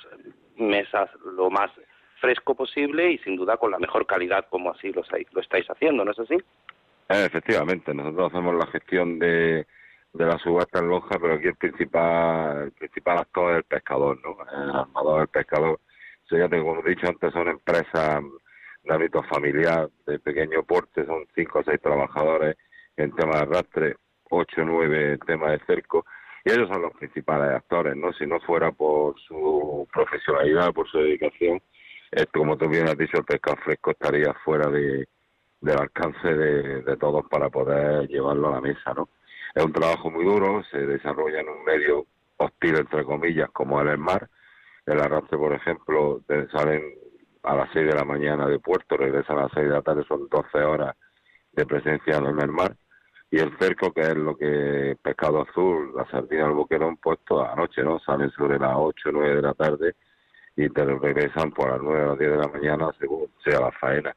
mesas 0.57 1.09
lo 1.23 1.49
más 1.49 1.71
fresco 2.19 2.55
posible 2.55 3.11
y 3.11 3.17
sin 3.19 3.35
duda 3.35 3.57
con 3.57 3.71
la 3.71 3.79
mejor 3.79 4.05
calidad 4.05 4.45
como 4.49 4.71
así 4.71 4.91
lo, 4.91 5.03
lo 5.31 5.41
estáis 5.41 5.67
haciendo, 5.69 6.05
¿no 6.05 6.11
es 6.11 6.19
así? 6.19 6.35
Eh, 6.35 7.25
efectivamente, 7.25 7.93
nosotros 7.93 8.31
hacemos 8.31 8.55
la 8.55 8.65
gestión 8.67 9.19
de, 9.19 9.67
de 10.13 10.25
la 10.25 10.39
subasta 10.39 10.79
en 10.79 10.89
lonja, 10.89 11.19
pero 11.19 11.33
aquí 11.35 11.47
el 11.47 11.55
principal, 11.55 12.63
el 12.63 12.71
principal 12.71 13.19
actor 13.19 13.51
es 13.51 13.57
el 13.57 13.63
pescador, 13.65 14.19
¿no? 14.23 14.37
El 14.51 14.69
armador, 14.71 15.21
el 15.21 15.27
pescador. 15.27 15.79
Fíjate, 16.27 16.57
como 16.59 16.79
he 16.79 16.89
dicho 16.89 17.07
antes, 17.07 17.31
son 17.31 17.47
empresas 17.47 18.23
de 18.83 18.93
ámbito 18.93 19.21
familiar, 19.23 19.89
de 20.07 20.17
pequeño 20.19 20.63
porte, 20.63 21.05
son 21.05 21.25
cinco 21.35 21.59
o 21.59 21.63
seis 21.63 21.79
trabajadores 21.81 22.55
en 22.97 23.11
tema 23.11 23.35
de 23.35 23.41
arrastre, 23.41 23.95
ocho 24.29 24.61
o 24.61 24.65
nueve 24.65 25.13
en 25.13 25.19
tema 25.19 25.51
de 25.51 25.59
cerco, 25.67 26.05
y 26.45 26.51
ellos 26.51 26.69
son 26.69 26.83
los 26.83 26.93
principales 26.93 27.55
actores, 27.55 27.95
¿no? 27.95 28.13
Si 28.13 28.25
no 28.27 28.39
fuera 28.39 28.71
por 28.71 29.19
su 29.19 29.87
profesionalidad, 29.91 30.71
por 30.73 30.87
su 30.87 30.99
dedicación, 30.99 31.59
esto, 32.11 32.39
como 32.39 32.55
tú 32.55 32.69
bien 32.69 32.87
has 32.87 32.97
dicho, 32.97 33.17
el 33.17 33.25
pescado 33.25 33.57
fresco 33.63 33.91
estaría 33.91 34.33
fuera 34.45 34.69
de, 34.69 35.07
del 35.59 35.79
alcance 35.79 36.27
de, 36.27 36.81
de 36.83 36.97
todos 36.97 37.25
para 37.29 37.49
poder 37.49 38.07
llevarlo 38.07 38.49
a 38.49 38.51
la 38.51 38.61
mesa, 38.61 38.93
¿no? 38.93 39.09
Es 39.55 39.63
un 39.63 39.73
trabajo 39.73 40.11
muy 40.11 40.25
duro, 40.25 40.63
se 40.69 40.77
desarrolla 40.77 41.39
en 41.39 41.49
un 41.49 41.63
medio 41.63 42.05
hostil, 42.37 42.75
entre 42.77 43.03
comillas, 43.03 43.49
como 43.51 43.81
el 43.81 43.97
mar. 43.97 44.29
El 44.85 44.99
arrastre, 44.99 45.37
por 45.37 45.53
ejemplo, 45.53 46.21
salen 46.51 46.83
a 47.43 47.55
las 47.55 47.69
6 47.73 47.87
de 47.87 47.95
la 47.95 48.03
mañana 48.03 48.47
de 48.47 48.59
puerto, 48.59 48.97
regresan 48.97 49.37
a 49.37 49.43
las 49.43 49.51
6 49.53 49.67
de 49.67 49.73
la 49.73 49.81
tarde, 49.81 50.03
son 50.07 50.27
12 50.29 50.57
horas 50.59 50.95
de 51.53 51.65
presencia 51.65 52.17
en 52.17 52.25
el 52.25 52.51
mar. 52.51 52.75
Y 53.31 53.39
el 53.39 53.57
cerco, 53.57 53.91
que 53.91 54.01
es 54.01 54.15
lo 54.15 54.35
que 54.37 54.95
pescado 55.01 55.41
azul, 55.41 55.91
la 55.95 56.05
sardina, 56.09 56.45
el 56.45 56.53
boquerón, 56.53 56.97
puesto 56.97 57.43
a 57.43 57.49
la 57.49 57.55
noche, 57.55 57.83
¿no? 57.83 57.99
Salen 57.99 58.29
sobre 58.31 58.59
las 58.59 58.73
8 58.75 59.09
o 59.09 59.11
9 59.11 59.35
de 59.35 59.41
la 59.41 59.53
tarde 59.53 59.95
y 60.55 60.69
te 60.69 60.85
regresan 60.85 61.51
por 61.51 61.69
las 61.71 61.81
9 61.81 62.03
o 62.03 62.09
las 62.11 62.19
10 62.19 62.31
de 62.31 62.37
la 62.37 62.47
mañana 62.47 62.89
según 62.99 63.27
sea 63.43 63.59
la 63.59 63.71
faena. 63.71 64.15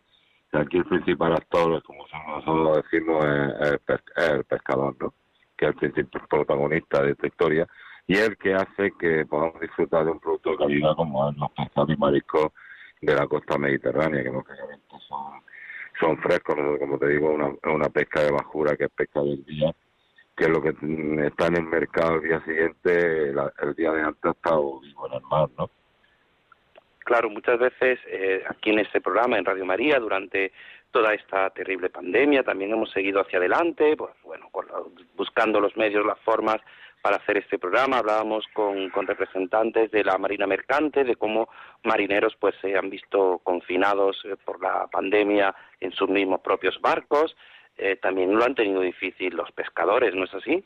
Sea, 0.50 0.60
aquí 0.60 0.76
el 0.78 0.84
principal 0.84 1.32
actor, 1.32 1.82
como 1.82 2.04
nosotros 2.28 2.82
decimos, 2.84 3.24
es, 3.60 3.78
pes- 3.84 4.04
es 4.16 4.28
el 4.30 4.44
pescador, 4.44 4.94
¿no? 5.00 5.12
Que 5.56 5.66
es 5.66 5.70
el 5.82 5.90
principal 5.92 6.26
protagonista 6.28 7.02
de 7.02 7.10
esta 7.12 7.26
historia 7.26 7.66
y 8.06 8.16
el 8.16 8.36
que 8.38 8.54
hace 8.54 8.92
que 8.98 9.26
podamos 9.26 9.60
disfrutar 9.60 10.04
de 10.04 10.12
un 10.12 10.20
producto 10.20 10.50
de 10.52 10.56
calidad 10.58 10.94
como 10.96 11.28
es 11.28 11.36
los 11.36 11.50
pescados 11.50 11.90
y 11.90 11.96
mariscos 11.96 12.52
de 13.02 13.14
la 13.14 13.26
costa 13.26 13.58
mediterránea, 13.58 14.22
que 14.22 14.30
lógicamente 14.30 14.84
son, 15.08 15.40
son 16.00 16.18
frescos. 16.18 16.56
Como 16.78 16.98
te 16.98 17.08
digo, 17.08 17.30
una, 17.30 17.52
una 17.64 17.88
pesca 17.88 18.22
de 18.22 18.30
bajura 18.30 18.76
que 18.76 18.84
es 18.84 18.90
pesca 18.90 19.20
del 19.22 19.44
día, 19.44 19.72
que 20.36 20.44
es 20.44 20.50
lo 20.50 20.62
que 20.62 20.72
mm, 20.80 21.18
está 21.24 21.46
en 21.46 21.56
el 21.56 21.64
mercado 21.64 22.16
el 22.16 22.22
día 22.22 22.40
siguiente, 22.44 23.32
la- 23.32 23.52
el 23.62 23.74
día 23.74 23.92
de 23.92 24.02
antes 24.02 24.30
estado 24.34 24.80
vivo 24.80 25.06
en 25.08 25.14
el 25.14 25.22
mar, 25.22 25.48
¿no? 25.58 25.70
Claro, 27.04 27.30
muchas 27.30 27.58
veces 27.58 27.98
eh, 28.06 28.42
aquí 28.48 28.70
en 28.70 28.80
este 28.80 29.00
programa, 29.00 29.38
en 29.38 29.44
Radio 29.44 29.64
María, 29.64 29.98
durante 29.98 30.52
toda 30.90 31.14
esta 31.14 31.48
terrible 31.50 31.88
pandemia, 31.88 32.42
también 32.42 32.72
hemos 32.72 32.90
seguido 32.90 33.20
hacia 33.20 33.38
adelante, 33.38 33.96
pues 33.96 34.12
bueno, 34.24 34.50
buscando 35.16 35.58
los 35.60 35.74
medios, 35.76 36.04
las 36.04 36.18
formas 36.20 36.58
para 37.02 37.16
hacer 37.16 37.38
este 37.38 37.58
programa. 37.58 37.98
Hablábamos 37.98 38.46
con, 38.52 38.90
con 38.90 39.06
representantes 39.06 39.90
de 39.90 40.04
la 40.04 40.18
Marina 40.18 40.46
Mercante, 40.46 41.04
de 41.04 41.16
cómo 41.16 41.48
marineros 41.84 42.36
pues 42.40 42.54
se 42.60 42.76
han 42.76 42.90
visto 42.90 43.40
confinados 43.44 44.20
eh, 44.24 44.36
por 44.44 44.60
la 44.60 44.86
pandemia 44.88 45.54
en 45.80 45.92
sus 45.92 46.08
mismos 46.08 46.40
propios 46.40 46.80
barcos. 46.80 47.36
Eh, 47.76 47.96
también 47.96 48.34
lo 48.34 48.44
han 48.44 48.54
tenido 48.54 48.80
difícil 48.80 49.36
los 49.36 49.50
pescadores, 49.52 50.14
¿no 50.14 50.24
es 50.24 50.34
así? 50.34 50.64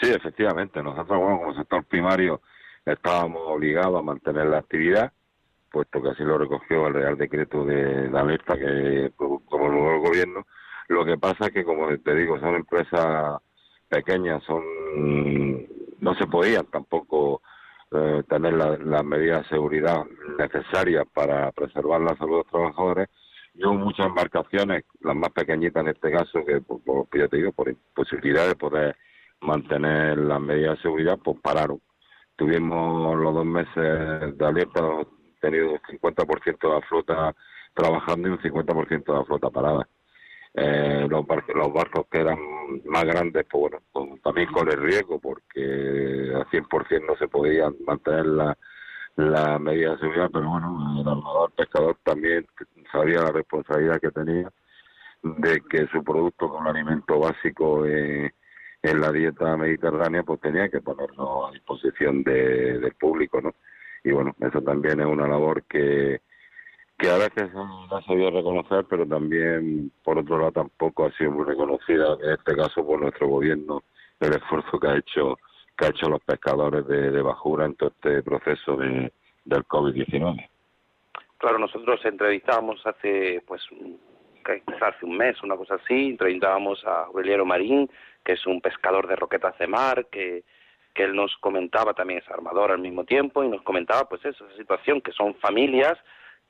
Sí, 0.00 0.10
efectivamente. 0.10 0.82
Nosotros, 0.82 1.18
bueno, 1.18 1.38
como 1.38 1.54
sector 1.54 1.84
primario, 1.84 2.40
estábamos 2.84 3.42
obligados 3.46 3.98
a 3.98 4.02
mantener 4.02 4.46
la 4.46 4.58
actividad, 4.58 5.12
puesto 5.70 6.02
que 6.02 6.10
así 6.10 6.22
lo 6.22 6.36
recogió 6.38 6.86
el 6.88 6.94
Real 6.94 7.16
Decreto 7.16 7.64
de, 7.64 8.08
de 8.08 8.18
alerta 8.18 8.58
que 8.58 9.10
promulgó 9.16 9.92
el 9.94 10.00
gobierno. 10.00 10.46
Lo 10.88 11.04
que 11.04 11.16
pasa 11.16 11.46
es 11.46 11.52
que, 11.52 11.64
como 11.64 11.88
te 11.96 12.14
digo, 12.14 12.38
son 12.38 12.56
empresas 12.56 13.40
pequeñas, 13.96 14.42
son 14.44 14.62
no 16.00 16.14
se 16.14 16.26
podían 16.26 16.66
tampoco 16.66 17.42
eh, 17.92 18.22
tener 18.28 18.54
la- 18.54 18.78
las 18.78 19.04
medidas 19.04 19.42
de 19.42 19.48
seguridad 19.50 20.02
necesarias 20.38 21.04
para 21.12 21.52
preservar 21.52 22.00
la 22.00 22.16
salud 22.16 22.32
de 22.32 22.36
los 22.38 22.46
trabajadores 22.46 23.08
y 23.54 23.64
hubo 23.66 23.74
muchas 23.74 24.06
embarcaciones, 24.06 24.84
las 25.02 25.14
más 25.14 25.30
pequeñitas 25.30 25.82
en 25.82 25.88
este 25.90 26.10
caso, 26.10 26.42
que 26.46 26.60
por, 26.62 26.82
por, 26.82 27.06
te 27.08 27.36
digo, 27.36 27.52
por 27.52 27.68
imposibilidad 27.68 28.48
de 28.48 28.56
poder 28.56 28.96
mantener 29.42 30.16
las 30.18 30.40
medidas 30.40 30.76
de 30.78 30.82
seguridad, 30.82 31.18
pues 31.22 31.36
pararon. 31.42 31.78
Tuvimos 32.36 33.14
los 33.18 33.34
dos 33.34 33.44
meses 33.44 34.38
de 34.38 34.46
alerta, 34.46 34.80
tenido 35.40 35.72
un 35.72 35.80
50% 35.80 36.68
de 36.68 36.74
la 36.74 36.80
flota 36.88 37.34
trabajando 37.74 38.28
y 38.28 38.30
un 38.32 38.38
50% 38.40 39.12
de 39.12 39.18
la 39.18 39.24
flota 39.26 39.50
parada. 39.50 39.86
Eh, 40.54 41.06
los, 41.08 41.26
barcos, 41.26 41.54
los 41.54 41.72
barcos 41.72 42.06
que 42.10 42.20
eran 42.20 42.38
más 42.84 43.04
grandes, 43.04 43.46
pues 43.50 43.72
bueno, 43.94 44.18
también 44.22 44.52
con 44.52 44.68
el 44.70 44.82
riesgo, 44.82 45.18
porque 45.18 46.30
al 46.34 46.46
100% 46.46 47.06
no 47.06 47.16
se 47.16 47.28
podían 47.28 47.74
mantener 47.86 48.26
la, 48.26 48.56
medida 49.58 49.92
de 49.92 49.98
seguridad, 49.98 50.30
pero 50.32 50.48
bueno, 50.50 51.00
el 51.00 51.08
armador 51.08 51.52
pescador 51.52 51.96
también 52.02 52.46
sabía 52.90 53.22
la 53.22 53.32
responsabilidad 53.32 54.00
que 54.00 54.10
tenía 54.10 54.50
de 55.22 55.60
que 55.70 55.86
su 55.88 56.02
producto 56.02 56.48
con 56.48 56.66
alimento 56.66 57.18
básico 57.18 57.86
en 57.86 58.30
la 59.00 59.12
dieta 59.12 59.56
mediterránea, 59.56 60.22
pues 60.22 60.40
tenía 60.40 60.68
que 60.68 60.80
ponerlo 60.80 61.46
a 61.46 61.52
disposición 61.52 62.22
de- 62.24 62.78
del 62.78 62.94
público, 62.94 63.40
¿no? 63.40 63.54
Y 64.04 64.10
bueno, 64.12 64.34
eso 64.40 64.60
también 64.62 65.00
es 65.00 65.06
una 65.06 65.28
labor 65.28 65.62
que, 65.64 66.20
que 67.02 67.10
a 67.10 67.18
veces 67.18 67.52
no 67.52 67.88
ha 67.90 68.02
sabido 68.02 68.30
reconocer, 68.30 68.84
pero 68.88 69.04
también, 69.04 69.90
por 70.04 70.18
otro 70.18 70.38
lado, 70.38 70.52
tampoco 70.52 71.06
ha 71.06 71.12
sido 71.12 71.32
muy 71.32 71.44
reconocida, 71.44 72.16
en 72.22 72.30
este 72.30 72.54
caso 72.54 72.86
por 72.86 73.00
nuestro 73.00 73.26
gobierno, 73.26 73.82
el 74.20 74.34
esfuerzo 74.34 74.78
que 74.78 74.86
ha 74.86 74.96
hecho 74.96 75.36
que 75.76 75.86
ha 75.86 75.88
hecho 75.88 76.08
los 76.08 76.22
pescadores 76.22 76.86
de, 76.86 77.22
bajura 77.22 77.64
en 77.64 77.74
todo 77.74 77.90
este 77.90 78.22
proceso 78.22 78.76
de, 78.76 79.10
del 79.44 79.64
COVID-19. 79.64 80.48
Claro, 81.38 81.58
nosotros 81.58 81.98
entrevistábamos 82.04 82.86
hace, 82.86 83.42
pues, 83.46 83.62
hace 84.80 85.04
un 85.06 85.16
mes, 85.16 85.42
una 85.42 85.56
cosa 85.56 85.76
así, 85.76 86.10
entrevistábamos 86.10 86.84
a 86.84 87.04
Aureliano 87.06 87.46
Marín, 87.46 87.90
que 88.22 88.34
es 88.34 88.46
un 88.46 88.60
pescador 88.60 89.08
de 89.08 89.16
roquetas 89.16 89.58
de 89.58 89.66
mar, 89.66 90.06
que, 90.12 90.44
que 90.94 91.04
él 91.04 91.16
nos 91.16 91.34
comentaba, 91.38 91.94
también 91.94 92.20
es 92.20 92.30
armador 92.30 92.70
al 92.70 92.78
mismo 92.78 93.04
tiempo, 93.04 93.42
y 93.42 93.48
nos 93.48 93.62
comentaba, 93.62 94.08
pues, 94.08 94.24
esa 94.24 94.44
situación, 94.56 95.00
que 95.00 95.12
son 95.12 95.34
familias 95.36 95.98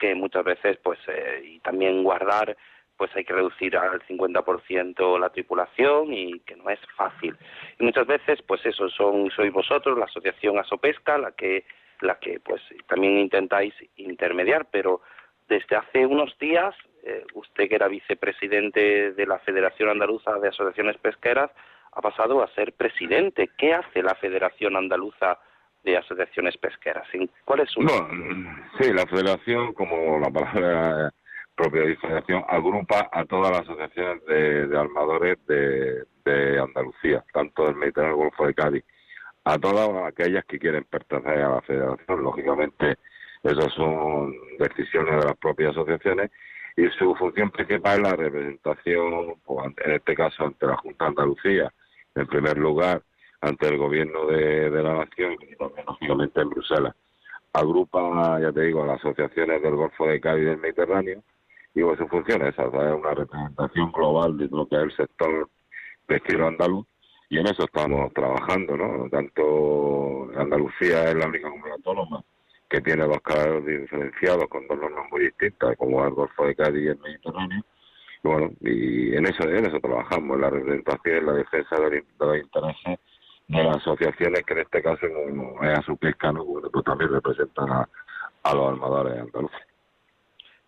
que 0.03 0.17
muchas 0.17 0.43
veces, 0.43 0.79
pues, 0.83 0.99
eh, 1.07 1.43
y 1.45 1.61
también 1.61 2.03
guardar, 2.03 2.57
pues 2.97 3.15
hay 3.15 3.25
que 3.25 3.35
reducir 3.35 3.77
al 3.77 4.03
50% 4.03 5.17
la 5.17 5.31
tripulación 5.31 6.13
y 6.13 6.41
que 6.41 6.57
no 6.57 6.69
es 6.71 6.81
fácil. 6.97 7.37
Y 7.79 7.85
muchas 7.85 8.09
veces, 8.09 8.43
pues 8.43 8.67
eso, 8.67 8.89
son, 8.89 9.31
sois 9.31 9.53
vosotros, 9.53 9.97
la 9.97 10.07
asociación 10.07 10.59
Asopesca, 10.59 11.19
la 11.19 11.31
que, 11.31 11.65
la 12.01 12.17
que, 12.19 12.41
pues, 12.41 12.61
también 12.89 13.17
intentáis 13.17 13.73
intermediar, 13.95 14.67
pero 14.73 15.03
desde 15.49 15.77
hace 15.77 16.05
unos 16.05 16.37
días, 16.41 16.75
eh, 17.05 17.25
usted 17.35 17.69
que 17.69 17.77
era 17.77 17.87
vicepresidente 17.87 19.13
de 19.13 19.27
la 19.27 19.39
Federación 19.39 19.89
Andaluza 19.89 20.33
de 20.41 20.49
Asociaciones 20.49 20.97
Pesqueras, 20.97 21.53
ha 21.93 22.01
pasado 22.01 22.43
a 22.43 22.53
ser 22.55 22.73
presidente. 22.73 23.51
¿Qué 23.57 23.73
hace 23.73 24.03
la 24.03 24.17
Federación 24.17 24.77
Andaluza 24.77 25.39
de 25.85 25.97
Asociaciones 25.97 26.57
Pesqueras? 26.59 27.07
¿En- 27.13 27.31
¿Cuál 27.45 27.61
es 27.61 27.71
su... 27.71 27.81
Sí, 28.81 28.93
la 28.93 29.07
federación, 29.07 29.73
como 29.75 30.19
la 30.19 30.31
palabra 30.31 31.13
propia 31.55 31.83
de 31.83 31.97
federación, 31.97 32.45
agrupa 32.49 33.09
a 33.13 33.25
todas 33.25 33.51
las 33.51 33.61
asociaciones 33.63 34.25
de, 34.27 34.79
armadores 34.79 35.39
de, 35.47 36.05
de 36.25 36.59
Andalucía, 36.61 37.25
tanto 37.33 37.67
del 37.67 37.77
Mediterráneo 37.77 38.17
como 38.17 38.29
Golfo 38.31 38.47
de 38.47 38.55
Cádiz, 38.55 38.85
a 39.45 39.59
todas 39.59 39.91
aquellas 40.07 40.45
que 40.45 40.59
quieren 40.59 40.85
pertenecer 40.85 41.43
a 41.43 41.57
la 41.57 41.61
federación. 41.63 42.23
Lógicamente, 42.23 42.97
esas 43.43 43.73
son 43.75 44.35
decisiones 44.59 45.17
de 45.21 45.25
las 45.27 45.37
propias 45.37 45.73
asociaciones 45.73 46.31
y 46.77 46.89
su 46.91 47.15
función 47.17 47.51
principal 47.51 47.97
es 47.97 48.03
la 48.03 48.17
representación, 48.17 49.35
pues, 49.45 49.73
en 49.85 49.93
este 49.93 50.15
caso, 50.15 50.45
ante 50.47 50.67
la 50.67 50.77
Junta 50.77 51.05
de 51.05 51.09
Andalucía, 51.09 51.73
en 52.15 52.27
primer 52.27 52.57
lugar, 52.57 53.03
ante 53.43 53.69
el 53.69 53.77
gobierno 53.77 54.27
de, 54.27 54.71
la 54.71 54.95
nación 54.95 55.35
y 55.35 55.57
también, 55.57 55.85
lógicamente, 55.87 56.41
en 56.41 56.51
Bruselas. 56.51 56.95
Agrupa, 57.53 58.41
ya 58.41 58.51
te 58.53 58.63
digo, 58.63 58.83
a 58.83 58.87
las 58.87 59.01
asociaciones 59.01 59.61
del 59.63 59.77
Golfo 59.77 60.07
de 60.07 60.21
Cádiz 60.21 60.43
y 60.45 60.47
del 60.47 60.59
Mediterráneo 60.59 61.23
y 61.75 61.83
pues, 61.83 61.99
su 61.99 62.07
función 62.07 62.43
es 62.43 62.59
es 62.59 62.67
una 62.73 63.15
representación 63.15 63.93
global 63.93 64.37
de 64.39 64.49
lo 64.49 64.67
que 64.67 64.77
es 64.77 64.83
el 64.83 64.97
sector 64.97 65.49
pesquero 66.07 66.49
andaluz 66.49 66.87
y 67.31 67.39
en 67.39 67.47
eso 67.47 67.65
estamos 67.65 68.13
trabajando, 68.13 68.77
¿no? 68.77 69.09
Tanto 69.09 70.29
Andalucía 70.37 71.11
es 71.11 71.15
la 71.15 71.29
única 71.29 71.49
comunidad 71.49 71.77
autónoma 71.77 72.23
que 72.69 72.81
tiene 72.81 73.05
dos 73.05 73.21
cargos 73.23 73.67
diferenciados 73.67 74.49
con 74.49 74.67
dos 74.67 74.79
normas 74.79 75.07
muy 75.11 75.25
distintas, 75.25 75.77
como 75.77 76.05
el 76.05 76.11
Golfo 76.13 76.47
de 76.47 76.55
Cádiz 76.55 76.85
y 76.85 76.89
el 76.89 76.99
Mediterráneo. 76.99 77.65
Y 78.23 78.29
bueno, 78.29 78.51
y 78.61 79.17
en 79.17 79.27
eso, 79.27 79.45
en 79.45 79.67
eso 79.67 79.81
trabajamos, 79.81 80.37
en 80.37 80.41
la 80.43 80.51
representación 80.51 81.17
en 81.17 81.27
la 81.27 81.33
defensa 81.33 81.77
de 81.77 82.05
los 82.19 82.39
intereses 82.39 82.99
de 83.49 83.65
las 83.65 83.77
asociaciones 83.77 84.45
que 84.45 84.55
en 84.55 84.61
este 84.61 84.83
caso 84.83 85.07
como 85.11 85.63
es 85.63 85.79
a 85.79 85.83
su 85.83 85.99
¿no? 86.33 86.71
Pues 86.71 86.85
también 86.85 87.13
representan 87.13 87.71
a, 87.71 87.89
a 88.43 88.55
los 88.55 88.73
armadores 88.73 89.21
andaluces. 89.21 89.61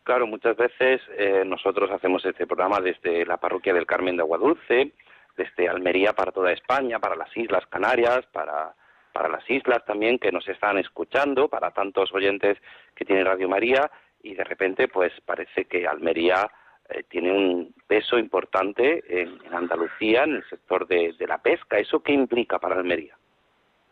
Claro, 0.02 0.26
muchas 0.26 0.56
veces 0.56 1.00
eh, 1.16 1.44
nosotros 1.46 1.90
hacemos 1.90 2.24
este 2.26 2.46
programa 2.46 2.80
desde 2.80 3.24
la 3.24 3.38
parroquia 3.38 3.72
del 3.72 3.86
Carmen 3.86 4.16
de 4.16 4.22
Aguadulce, 4.22 4.92
desde 5.36 5.68
Almería 5.68 6.12
para 6.12 6.30
toda 6.30 6.52
España, 6.52 6.98
para 6.98 7.16
las 7.16 7.34
Islas 7.34 7.64
Canarias, 7.68 8.26
para, 8.30 8.74
para 9.14 9.28
las 9.28 9.48
islas 9.48 9.84
también 9.86 10.18
que 10.18 10.30
nos 10.30 10.46
están 10.48 10.76
escuchando, 10.76 11.48
para 11.48 11.70
tantos 11.70 12.12
oyentes 12.12 12.58
que 12.94 13.04
tiene 13.04 13.24
Radio 13.24 13.48
María, 13.48 13.90
y 14.22 14.34
de 14.34 14.44
repente 14.44 14.88
pues 14.88 15.12
parece 15.24 15.64
que 15.64 15.86
Almería 15.86 16.50
eh, 16.90 17.02
tiene 17.08 17.32
un 17.32 17.74
peso 17.86 18.18
importante 18.18 19.02
en, 19.08 19.38
Andalucía, 19.52 20.24
en 20.24 20.34
el 20.36 20.44
sector 20.48 20.86
de, 20.86 21.14
la 21.26 21.38
pesca. 21.38 21.78
¿Eso 21.78 22.02
qué 22.02 22.12
implica 22.12 22.58
para 22.58 22.76
Almería? 22.76 23.16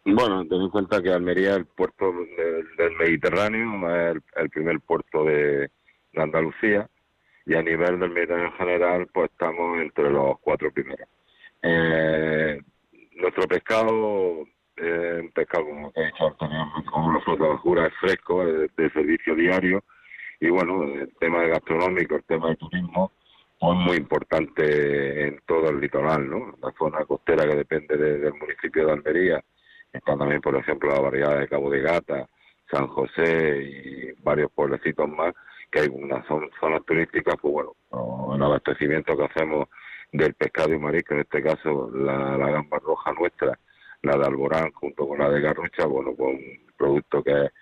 Bueno, 0.05 0.47
ten 0.47 0.61
en 0.61 0.69
cuenta 0.69 1.03
que 1.03 1.11
Almería 1.11 1.53
es 1.53 1.57
el 1.59 1.67
puerto 1.67 2.13
del, 2.13 2.97
Mediterráneo, 2.99 3.89
es 3.89 4.23
el, 4.37 4.51
primer 4.51 4.81
puerto 4.81 5.25
de, 5.25 5.71
Andalucía 6.15 6.87
y 7.47 7.55
a 7.55 7.63
nivel 7.63 7.99
del 7.99 8.11
Mediterráneo 8.11 8.49
en 8.49 8.59
general, 8.59 9.07
pues 9.15 9.31
estamos 9.31 9.81
entre 9.81 10.11
los 10.11 10.39
cuatro 10.41 10.71
primeros. 10.71 11.09
Eh, 11.63 12.61
nuestro 13.15 13.49
pescado, 13.49 14.47
eh, 14.77 15.21
un 15.23 15.31
pescado 15.31 15.65
como 15.65 15.93
he 15.95 16.05
dicho 16.05 16.27
anteriormente, 16.27 16.91
como 16.91 17.13
la 17.13 17.21
flota 17.21 17.45
bajura, 17.47 17.87
es 17.87 17.95
fresco, 17.99 18.43
es 18.47 18.77
de 18.77 18.91
servicio 18.91 19.35
diario 19.35 19.83
y 20.43 20.51
bueno, 20.51 20.83
el 20.83 21.15
tema 21.21 21.45
gastronómico, 21.47 22.17
el 22.17 22.25
tema 22.25 22.49
de 22.49 22.57
turismo, 22.57 23.13
pues 23.61 23.79
muy 23.79 23.97
importante 23.97 25.29
en 25.29 25.41
todo 25.47 25.71
el 25.71 25.79
litoral, 25.81 26.29
¿no? 26.29 26.57
La 26.61 26.73
zona 26.77 27.05
costera 27.05 27.47
que 27.49 27.55
depende 27.55 27.97
de- 27.97 28.19
del 28.19 28.35
municipio 28.35 28.85
de 28.87 28.93
Almería, 28.93 29.41
están 29.93 30.19
también, 30.19 30.41
por 30.41 30.57
ejemplo, 30.57 30.91
la 30.91 31.01
variedad 31.01 31.39
de 31.39 31.47
Cabo 31.47 31.71
de 31.71 31.81
Gata, 31.81 32.29
San 32.69 32.89
José 32.89 33.63
y 33.63 34.13
varios 34.23 34.51
pueblecitos 34.51 35.09
más, 35.09 35.33
que 35.71 35.81
hay 35.81 35.89
unas 35.93 36.27
zon- 36.27 36.51
zonas 36.59 36.85
turísticas, 36.87 37.37
pues 37.41 37.53
bueno, 37.55 38.35
el 38.35 38.43
abastecimiento 38.43 39.17
que 39.17 39.25
hacemos 39.25 39.69
del 40.11 40.35
pescado 40.35 40.73
y 40.75 40.79
marisco, 40.79 41.15
en 41.15 41.21
este 41.21 41.41
caso 41.41 41.89
la, 41.95 42.37
la 42.37 42.51
gamba 42.51 42.81
roja 42.81 43.13
nuestra, 43.13 43.57
la 44.03 44.17
de 44.19 44.27
Alborán 44.27 44.73
junto 44.73 45.07
con 45.07 45.21
la 45.21 45.31
de 45.31 45.41
Garrucha, 45.41 45.87
bueno, 45.87 46.13
pues 46.17 46.35
un 46.37 46.73
producto 46.77 47.23
que 47.23 47.31
es 47.45 47.53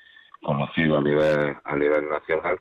conocido 0.43 0.99
a 0.99 1.03
nivel 1.03 1.57
a 1.65 1.77
nivel 1.77 2.09
nacional 2.09 2.59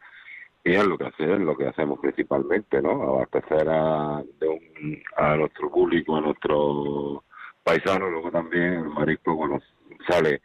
y 0.63 0.73
es 0.73 0.85
lo 0.85 0.97
que 0.97 1.05
hace, 1.05 1.23
es 1.23 1.39
lo 1.39 1.55
que 1.55 1.67
hacemos 1.67 1.99
principalmente, 1.99 2.81
¿no? 2.81 2.91
Abastecer 3.03 3.67
a, 3.69 4.21
de 4.39 4.47
un- 4.47 5.01
a 5.15 5.35
nuestro 5.37 5.71
público, 5.71 6.17
a 6.17 6.21
nuestros 6.21 7.23
paisanos, 7.63 8.11
luego 8.11 8.29
también 8.31 8.73
el 8.73 8.89
marisco, 8.89 9.35
bueno, 9.35 9.59
sale 10.07 10.41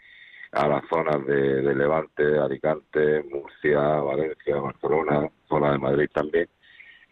a 0.53 0.69
las 0.69 0.85
zonas 0.89 1.27
de, 1.27 1.63
de 1.63 1.75
Levante, 1.75 2.39
Alicante, 2.39 3.25
Murcia, 3.25 3.81
Valencia, 3.81 4.57
Barcelona, 4.57 5.29
zona 5.49 5.73
de 5.73 5.79
Madrid 5.79 6.09
también, 6.15 6.49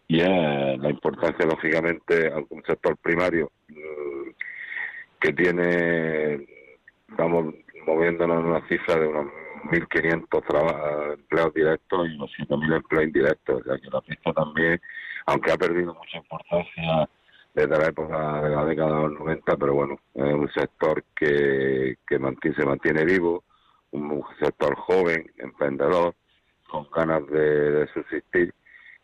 y 0.07 0.21
es 0.21 0.29
la 0.79 0.91
importancia, 0.91 1.45
lógicamente, 1.45 2.29
a 2.33 2.37
un 2.37 2.63
sector 2.65 2.97
primario 2.99 3.51
mm, 3.69 4.31
que 5.21 5.33
tiene, 5.33 6.47
estamos 7.09 7.53
moviéndonos 7.85 8.41
en 8.41 8.47
una 8.47 8.69
cifra 8.69 8.97
de 8.97 9.09
unos 9.09 9.27
1.500 9.65 10.43
traba- 10.47 11.13
empleados 11.15 11.55
directos 11.55 12.09
y 12.09 12.15
unos 12.17 12.31
7.000 12.37 12.75
empleos 12.77 13.05
indirectos, 13.05 13.61
o 13.61 13.65
sea 13.65 13.79
que 13.79 13.91
la 13.91 14.01
pesca 14.01 14.33
también, 14.33 14.81
aunque 15.27 15.53
ha 15.53 15.57
perdido 15.57 15.95
mucha 15.95 16.19
importancia 16.19 17.09
desde 17.55 17.79
la 17.79 17.87
época 17.87 18.43
de 18.43 18.51
la 18.51 18.65
década 18.65 18.97
de 18.97 19.03
los 19.09 19.13
90, 19.19 19.57
pero 19.57 19.75
bueno, 19.75 19.99
es 20.15 20.35
un 20.35 20.51
sector 20.53 21.05
que, 21.15 21.97
que 22.07 22.53
se 22.55 22.65
mantiene 22.65 23.05
vivo, 23.05 23.45
un 23.91 24.23
sector 24.41 24.75
joven, 24.77 25.31
emprendedor, 25.39 26.15
con 26.71 26.89
ganas 26.91 27.27
de, 27.27 27.71
de 27.73 27.87
subsistir 27.89 28.55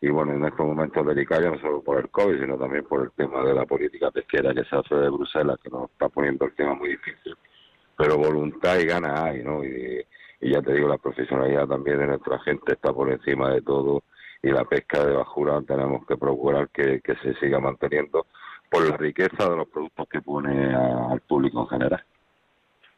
y 0.01 0.09
bueno, 0.11 0.33
en 0.33 0.44
estos 0.44 0.64
momentos 0.64 1.05
delicados 1.05 1.53
no 1.53 1.59
solo 1.61 1.83
por 1.83 1.99
el 1.99 2.09
COVID, 2.09 2.40
sino 2.40 2.57
también 2.57 2.85
por 2.85 3.03
el 3.03 3.11
tema 3.12 3.42
de 3.44 3.53
la 3.53 3.66
política 3.66 4.11
pesquera 4.11 4.55
que 4.55 4.64
se 4.64 4.77
hace 4.77 4.94
de 4.94 5.11
Bruselas, 5.11 5.59
que 5.62 5.68
nos 5.71 5.90
está 5.90 6.09
poniendo 6.09 6.47
el 6.47 6.55
tema 6.55 6.75
muy 6.75 6.90
difícil, 6.90 7.37
pero 7.97 8.16
voluntad 8.16 8.79
y 8.79 8.87
ganas 8.87 9.21
hay, 9.21 9.42
¿no? 9.42 9.64
Y, 9.64 10.03
y 10.40 10.53
ya 10.53 10.62
te 10.62 10.72
digo, 10.72 10.88
la 10.88 10.98
profesionalidad 10.98 11.66
también 11.66 11.98
de 11.98 12.07
nuestra 12.07 12.38
gente 12.40 12.72
está 12.72 12.92
por 12.92 13.11
encima 13.11 13.51
de 13.51 13.62
todo 13.62 14.03
y 14.42 14.51
la 14.51 14.64
pesca 14.64 15.05
de 15.05 15.14
bajura 15.16 15.61
tenemos 15.66 16.07
que 16.07 16.16
procurar 16.16 16.68
que, 16.68 17.01
que 17.01 17.16
se 17.16 17.35
siga 17.35 17.59
manteniendo 17.59 18.27
por 18.70 18.88
la 18.88 18.96
riqueza 18.96 19.48
de 19.51 19.57
los 19.57 19.68
productos 19.68 20.09
que 20.09 20.20
pone 20.20 20.74
a- 20.74 21.11
al 21.12 21.20
público 21.22 21.62
en 21.62 21.68
general. 21.68 22.05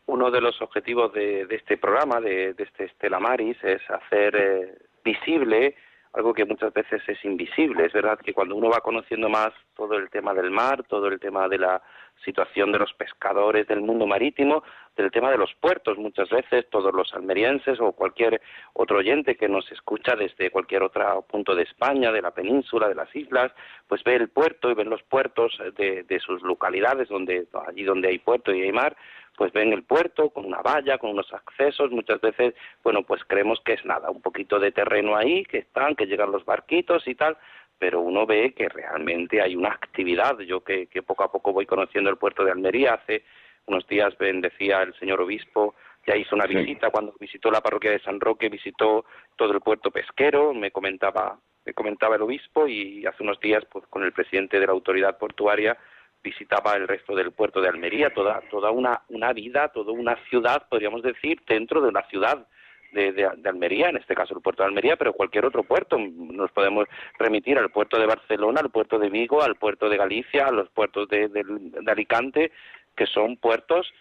Uno 0.06 0.30
de 0.30 0.40
los 0.40 0.60
objetivos 0.60 1.12
de, 1.12 1.46
de 1.46 1.54
este 1.56 1.76
programa, 1.78 2.20
de, 2.20 2.52
de 2.54 2.64
este 2.64 2.84
Estela 2.84 3.20
Maris, 3.20 3.56
es 3.62 3.80
hacer 3.88 4.34
eh, 4.36 4.78
visible 5.04 5.76
algo 6.12 6.34
que 6.34 6.44
muchas 6.44 6.74
veces 6.74 7.00
es 7.06 7.24
invisible. 7.24 7.86
Es 7.86 7.92
verdad 7.92 8.18
que 8.18 8.34
cuando 8.34 8.56
uno 8.56 8.68
va 8.68 8.80
conociendo 8.80 9.28
más 9.28 9.50
todo 9.76 9.94
el 9.94 10.10
tema 10.10 10.34
del 10.34 10.50
mar, 10.50 10.82
todo 10.88 11.06
el 11.06 11.20
tema 11.20 11.48
de 11.48 11.58
la 11.58 11.80
situación 12.24 12.72
de 12.72 12.80
los 12.80 12.92
pescadores 12.94 13.68
del 13.68 13.80
mundo 13.82 14.08
marítimo, 14.08 14.64
del 15.00 15.10
tema 15.10 15.30
de 15.30 15.38
los 15.38 15.54
puertos, 15.54 15.98
muchas 15.98 16.28
veces 16.30 16.68
todos 16.70 16.94
los 16.94 17.12
almerienses 17.14 17.80
o 17.80 17.92
cualquier 17.92 18.40
otro 18.72 18.98
oyente 18.98 19.36
que 19.36 19.48
nos 19.48 19.70
escucha 19.72 20.14
desde 20.16 20.50
cualquier 20.50 20.82
otro 20.82 21.22
punto 21.22 21.54
de 21.54 21.62
España, 21.62 22.12
de 22.12 22.22
la 22.22 22.30
península, 22.30 22.88
de 22.88 22.94
las 22.94 23.14
islas, 23.14 23.52
pues 23.88 24.02
ve 24.04 24.16
el 24.16 24.28
puerto 24.28 24.70
y 24.70 24.74
ven 24.74 24.90
los 24.90 25.02
puertos 25.02 25.58
de, 25.76 26.02
de 26.02 26.20
sus 26.20 26.42
localidades, 26.42 27.08
donde 27.08 27.46
allí 27.66 27.84
donde 27.84 28.08
hay 28.08 28.18
puerto 28.18 28.52
y 28.52 28.62
hay 28.62 28.72
mar, 28.72 28.96
pues 29.36 29.52
ven 29.52 29.72
el 29.72 29.84
puerto 29.84 30.30
con 30.30 30.44
una 30.44 30.60
valla, 30.60 30.98
con 30.98 31.10
unos 31.10 31.32
accesos, 31.32 31.90
muchas 31.90 32.20
veces, 32.20 32.54
bueno, 32.82 33.02
pues 33.02 33.22
creemos 33.26 33.60
que 33.64 33.72
es 33.72 33.84
nada, 33.84 34.10
un 34.10 34.20
poquito 34.20 34.58
de 34.58 34.72
terreno 34.72 35.16
ahí, 35.16 35.44
que 35.44 35.58
están, 35.58 35.96
que 35.96 36.06
llegan 36.06 36.30
los 36.30 36.44
barquitos 36.44 37.06
y 37.08 37.14
tal, 37.14 37.38
pero 37.78 38.00
uno 38.00 38.26
ve 38.26 38.52
que 38.52 38.68
realmente 38.68 39.40
hay 39.40 39.56
una 39.56 39.70
actividad. 39.70 40.38
Yo 40.40 40.60
que, 40.60 40.88
que 40.88 41.02
poco 41.02 41.24
a 41.24 41.32
poco 41.32 41.54
voy 41.54 41.64
conociendo 41.64 42.10
el 42.10 42.18
puerto 42.18 42.44
de 42.44 42.50
Almería, 42.50 42.94
hace 42.94 43.24
unos 43.66 43.86
días 43.86 44.16
ven, 44.18 44.40
decía 44.40 44.82
el 44.82 44.94
señor 44.98 45.20
obispo, 45.20 45.74
ya 46.06 46.16
hizo 46.16 46.34
una 46.34 46.46
Sí. 46.46 46.54
visita 46.54 46.90
cuando 46.90 47.14
visitó 47.20 47.50
la 47.50 47.60
parroquia 47.60 47.90
de 47.90 48.00
San 48.00 48.20
Roque, 48.20 48.48
visitó 48.48 49.04
todo 49.36 49.52
el 49.52 49.60
puerto 49.60 49.90
pesquero, 49.90 50.52
me 50.54 50.70
comentaba, 50.70 51.38
me 51.64 51.74
comentaba 51.74 52.16
el 52.16 52.22
obispo 52.22 52.66
y 52.66 53.04
hace 53.06 53.22
unos 53.22 53.38
días 53.40 53.64
pues 53.70 53.86
con 53.88 54.02
el 54.02 54.12
presidente 54.12 54.58
de 54.58 54.66
la 54.66 54.72
autoridad 54.72 55.18
portuaria 55.18 55.76
visitaba 56.22 56.74
el 56.74 56.86
resto 56.88 57.14
del 57.14 57.32
puerto 57.32 57.60
de 57.62 57.68
Almería, 57.68 58.12
toda, 58.12 58.42
toda 58.50 58.70
una, 58.70 59.02
una 59.08 59.32
vida, 59.32 59.68
toda 59.68 59.92
una 59.92 60.16
ciudad, 60.28 60.66
podríamos 60.68 61.02
decir, 61.02 61.40
dentro 61.46 61.80
de 61.80 61.88
una 61.88 62.02
ciudad 62.08 62.46
de, 62.92 63.12
de- 63.12 63.30
de 63.36 63.48
Almería, 63.48 63.88
en 63.88 63.96
este 63.98 64.14
caso 64.14 64.34
el 64.34 64.42
puerto 64.42 64.62
de 64.62 64.68
Almería, 64.68 64.96
pero 64.96 65.12
cualquier 65.12 65.46
otro 65.46 65.62
puerto. 65.62 65.96
Nos 65.98 66.50
podemos 66.52 66.86
remitir 67.18 67.56
al 67.56 67.70
puerto 67.70 67.98
de 67.98 68.04
Barcelona, 68.06 68.60
al 68.60 68.70
puerto 68.70 68.98
de 68.98 69.08
Vigo, 69.08 69.42
al 69.42 69.54
puerto 69.56 69.88
de 69.88 69.96
Galicia, 69.96 70.48
a 70.48 70.50
los 70.50 70.68
puertos 70.70 71.08
de, 71.08 71.28
de- 71.28 71.44
de 71.44 71.90
Alicante, 71.90 72.50
que 72.96 73.06
son 73.06 73.36
puertos 73.36 73.92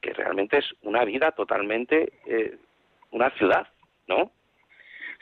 que 0.00 0.12
realmente 0.12 0.58
es 0.58 0.66
una 0.82 1.04
vida 1.04 1.32
totalmente, 1.32 2.12
eh, 2.26 2.56
una 3.10 3.30
ciudad, 3.30 3.66
¿no? 4.06 4.30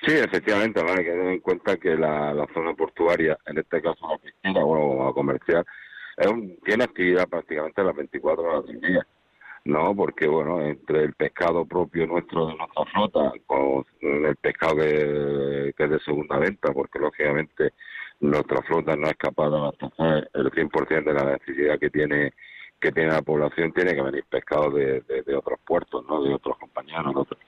Sí, 0.03 0.13
efectivamente, 0.13 0.83
¿vale? 0.83 0.99
hay 0.99 1.05
que 1.05 1.11
tener 1.11 1.33
en 1.33 1.41
cuenta 1.41 1.77
que 1.79 1.97
la, 1.97 2.47
zona 2.53 2.75
portuaria, 2.75 3.39
en 3.47 3.59
este 3.59 3.81
caso 3.81 4.07
la 4.07 4.19
piscina 4.19 4.63
o 4.65 5.07
la 5.07 5.13
comercial, 5.13 5.65
es 6.19 6.27
un- 6.27 6.59
tiene 6.61 6.85
actividad 6.85 7.29
prácticamente 7.29 7.83
las 7.83 7.97
24 7.97 8.45
horas 8.45 8.67
del 8.67 8.81
día, 8.81 9.07
¿no? 9.65 9.95
Porque, 9.97 10.27
bueno, 10.27 10.61
entre 10.61 11.05
el 11.05 11.15
pescado 11.15 11.65
propio 11.65 12.07
nuestro 12.07 12.49
de 12.49 12.57
nuestra 12.57 12.85
flota, 12.93 13.33
con 13.47 13.87
el 14.03 14.37
pescado 14.37 14.77
que, 14.77 15.73
que 15.77 15.85
es 15.85 15.91
de 15.91 16.01
segunda 16.01 16.39
venta, 16.39 16.73
porque 16.73 16.99
lógicamente 16.99 17.73
nuestra 18.21 18.61
flota 18.63 18.97
no 18.97 19.07
es 19.09 19.17
capaz 19.17 19.49
de 19.51 19.57
abastecer 19.57 20.31
el 20.35 20.51
100% 20.51 21.05
de 21.05 21.15
la 21.15 21.33
necesidad 21.33 21.79
que 21.79 21.91
tiene 21.91 22.33
que 22.81 22.93
tiene 22.93 23.13
la 23.13 23.23
población, 23.23 23.73
tiene 23.73 23.95
que 23.95 24.03
venir 24.03 24.25
pescado 24.29 24.71
de, 24.71 25.03
otros 25.37 25.59
puertos, 25.67 26.05
¿no? 26.07 26.23
De 26.23 26.35
otros 26.35 26.59
compañeros, 26.59 27.15
de, 27.15 27.21
otros- 27.21 27.41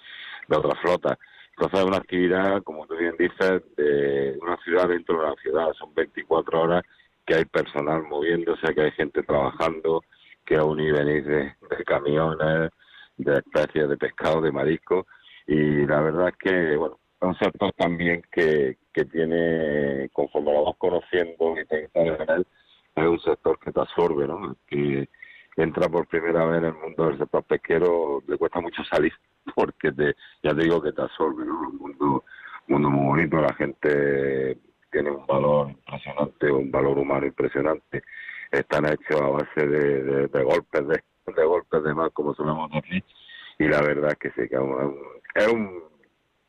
de 0.48 0.56
otras 0.56 0.80
flotas. 0.80 1.18
Entonces 1.50 1.80
es 1.80 1.86
una 1.86 1.96
actividad, 1.98 2.62
como 2.62 2.86
tú 2.86 2.96
bien 2.96 3.14
dices, 3.18 3.62
de 3.76 4.38
una 4.40 4.56
ciudad 4.58 4.88
dentro 4.88 5.20
de 5.20 5.28
la 5.28 5.34
ciudad. 5.36 5.72
Son 5.74 5.92
24 5.94 6.62
horas 6.62 6.82
que 7.26 7.34
hay 7.34 7.44
personal 7.44 8.02
moviéndose, 8.04 8.74
que 8.74 8.80
hay 8.82 8.92
gente 8.92 9.22
trabajando, 9.22 10.02
que 10.44 10.56
aún 10.56 10.80
y 10.80 10.90
venís 10.92 11.24
de, 11.26 11.54
de 11.70 11.84
camiones, 11.84 12.70
de 13.16 13.38
especies 13.38 13.88
de 13.88 13.96
pescado, 13.96 14.40
de 14.40 14.52
marisco. 14.52 15.06
Y 15.46 15.86
la 15.86 16.00
verdad 16.00 16.28
es 16.28 16.36
que, 16.36 16.76
bueno, 16.76 16.98
es 17.20 17.28
un 17.28 17.38
sector 17.38 17.72
también 17.76 18.22
que, 18.30 18.78
que 18.92 19.04
tiene, 19.04 20.08
conforme 20.12 20.52
lo 20.52 20.64
vas 20.64 20.76
conociendo 20.78 21.58
y 21.60 21.66
te 21.66 21.90
en 21.94 22.30
él, 22.30 22.46
es 22.94 23.04
un 23.06 23.20
sector 23.20 23.58
que 23.58 23.72
te 23.72 23.80
absorbe, 23.80 24.26
¿no? 24.26 24.56
Que 24.66 25.08
entra 25.62 25.88
por 25.88 26.06
primera 26.06 26.46
vez 26.46 26.58
en 26.58 26.64
el 26.66 26.74
mundo 26.74 27.08
del 27.08 27.18
sector 27.18 27.42
pesquero, 27.44 28.22
le 28.26 28.38
cuesta 28.38 28.60
mucho 28.60 28.82
salir, 28.84 29.12
porque 29.54 29.92
te, 29.92 30.14
ya 30.42 30.54
te 30.54 30.62
digo 30.62 30.80
que 30.80 30.92
te 30.92 31.02
absorbe, 31.02 31.44
¿no? 31.44 31.60
Un 31.60 31.76
mundo, 31.76 32.24
un 32.68 32.72
mundo 32.74 32.90
muy 32.90 33.06
bonito, 33.06 33.40
la 33.40 33.54
gente 33.54 34.58
tiene 34.90 35.10
un 35.10 35.26
valor 35.26 35.70
impresionante, 35.70 36.50
un 36.50 36.70
valor 36.70 36.98
humano 36.98 37.26
impresionante, 37.26 38.02
están 38.50 38.86
hechos 38.86 39.20
a 39.20 39.28
base 39.28 39.66
de, 39.66 40.42
golpes 40.42 40.88
de, 40.88 41.02
de 41.34 41.44
golpes 41.44 41.82
de 41.82 41.94
mar, 41.94 42.10
como 42.12 42.34
solemos 42.34 42.70
decir, 42.70 43.04
y 43.58 43.66
la 43.66 43.82
verdad 43.82 44.12
es 44.12 44.18
que 44.18 44.30
sí, 44.30 44.48
que 44.48 44.54
es 44.54 44.60
un, 44.60 44.96
es 45.34 45.48
un, 45.48 45.82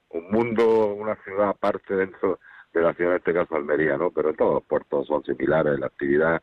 un 0.10 0.32
mundo, 0.32 0.93
una 0.93 1.16
ciudad 1.24 1.49
aparte 1.49 1.95
dentro 1.95 2.39
de 2.74 2.82
la 2.82 2.93
ciudad, 2.93 3.14
en 3.14 3.18
este 3.18 3.34
caso 3.34 3.55
Almería, 3.55 3.97
¿no? 3.97 4.12
Pero 4.12 4.34
todos 4.34 4.53
los 4.55 4.64
puertos 4.64 5.07
son 5.07 5.24
similares, 5.24 5.80
la 5.80 5.88
actividad 5.88 6.41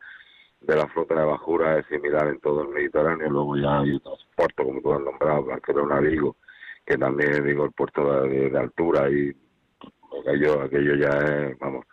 de 0.67 0.75
la 0.75 0.87
flota 0.87 1.15
de 1.15 1.25
bajura 1.25 1.79
es 1.79 1.85
similar 1.87 2.27
en 2.27 2.39
todo 2.41 2.63
el 2.63 2.69
Mediterráneo, 2.69 3.29
luego 3.29 3.55
ya 3.55 3.79
hay 3.79 3.93
otros 3.95 4.27
puertos, 4.35 4.65
como 4.65 4.81
tú 4.81 4.93
has 4.93 4.99
nombrado, 4.99 5.45
Barcelona, 5.45 6.01
Vigo, 6.01 6.35
que 6.85 6.97
también 6.97 7.45
digo 7.45 7.65
el 7.65 7.71
puerto 7.71 8.23
de, 8.23 8.57
altura 8.57 9.09
y 9.09 9.33
aquello, 10.19 10.61
aquello 10.63 10.95
ya 10.95 11.17
es, 11.19 11.57
vamos, 11.59 11.85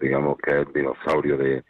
digamos 0.00 0.36
que 0.38 0.50
es 0.50 0.66
el 0.66 0.72
dinosaurio 0.72 1.36
de, 1.36 1.62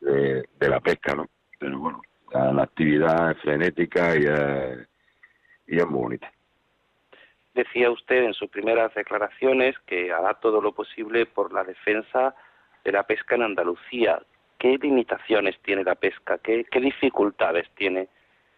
de, 0.00 0.68
la 0.68 0.78
pesca, 0.78 1.16
¿no? 1.16 1.26
Pero 1.58 1.76
bueno, 1.76 2.02
la, 2.32 2.52
la 2.52 2.62
actividad 2.62 3.32
es 3.32 3.38
frenética 3.38 4.16
y 4.16 4.24
es, 4.26 4.88
y 5.66 5.76
es 5.76 5.86
muy 5.88 6.02
bonita. 6.02 6.32
Decía 7.52 7.90
usted 7.90 8.22
en 8.22 8.34
sus 8.34 8.48
primeras 8.48 8.94
declaraciones 8.94 9.76
que 9.86 10.12
hará 10.12 10.34
todo 10.34 10.60
lo 10.60 10.70
posible 10.70 11.26
por 11.26 11.52
la 11.52 11.64
defensa 11.64 12.36
de 12.84 12.92
la 12.92 13.02
pesca 13.02 13.34
en 13.34 13.42
Andalucía. 13.42 14.22
¿Qué 14.58 14.76
limitaciones 14.78 15.56
tiene 15.62 15.84
la 15.84 15.94
pesca? 15.94 16.38
¿Qué, 16.38 16.64
qué 16.70 16.80
dificultades 16.80 17.68
tiene 17.76 18.08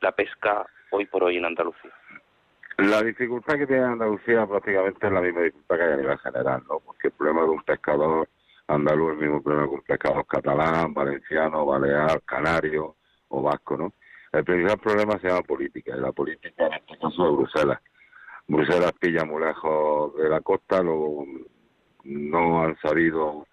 la 0.01 0.13
pesca 0.13 0.67
hoy 0.91 1.07
por 1.07 1.25
hoy 1.25 1.37
en 1.37 1.45
Andalucía? 1.45 1.93
La 2.79 3.03
dificultad 3.03 3.59
que 3.59 3.67
tiene 3.67 3.85
Andalucía 3.85 4.47
prácticamente 4.47 5.07
es 5.07 5.13
la 5.13 5.21
misma 5.21 5.43
dificultad 5.43 5.77
que 5.77 5.83
hay 5.83 5.93
a 5.93 5.97
nivel 5.97 6.19
general, 6.19 6.63
¿no? 6.67 6.81
Porque 6.81 7.09
el 7.09 7.13
problema 7.13 7.43
de 7.43 7.51
un 7.51 7.63
pescador 7.63 8.29
andaluz 8.69 9.11
es 9.11 9.19
el 9.19 9.27
mismo 9.27 9.43
problema 9.43 9.69
que 9.69 9.75
un 9.75 9.83
pescador 9.83 10.27
catalán, 10.27 10.95
valenciano, 10.95 11.67
balear, 11.67 12.23
canario 12.23 12.97
o 13.29 13.43
vasco, 13.43 13.77
¿no? 13.77 13.93
El 14.33 14.45
principal 14.45 14.79
problema 14.79 15.19
se 15.19 15.29
llama 15.29 15.43
política, 15.43 15.95
y 15.95 16.01
la 16.01 16.13
política 16.13 16.67
en 16.67 16.73
este 16.75 16.97
caso 16.99 17.25
de 17.25 17.37
Bruselas. 17.37 17.81
Bruselas 18.47 18.93
pilla 18.99 19.25
muy 19.25 19.43
lejos 19.43 20.17
de 20.17 20.29
la 20.29 20.41
costa, 20.41 20.83
lo, 20.83 21.27
no 22.05 22.63
han 22.63 22.79
sabido 22.79 23.47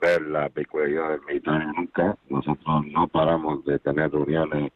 ver 0.00 0.22
la 0.22 0.48
peculiaridad 0.48 1.10
del 1.10 1.22
Mediterráneo 1.22 1.72
nunca. 1.76 2.16
Nosotros 2.28 2.86
no 2.86 3.08
paramos 3.08 3.64
de 3.64 3.78
tener 3.78 4.10
reuniones 4.10 4.72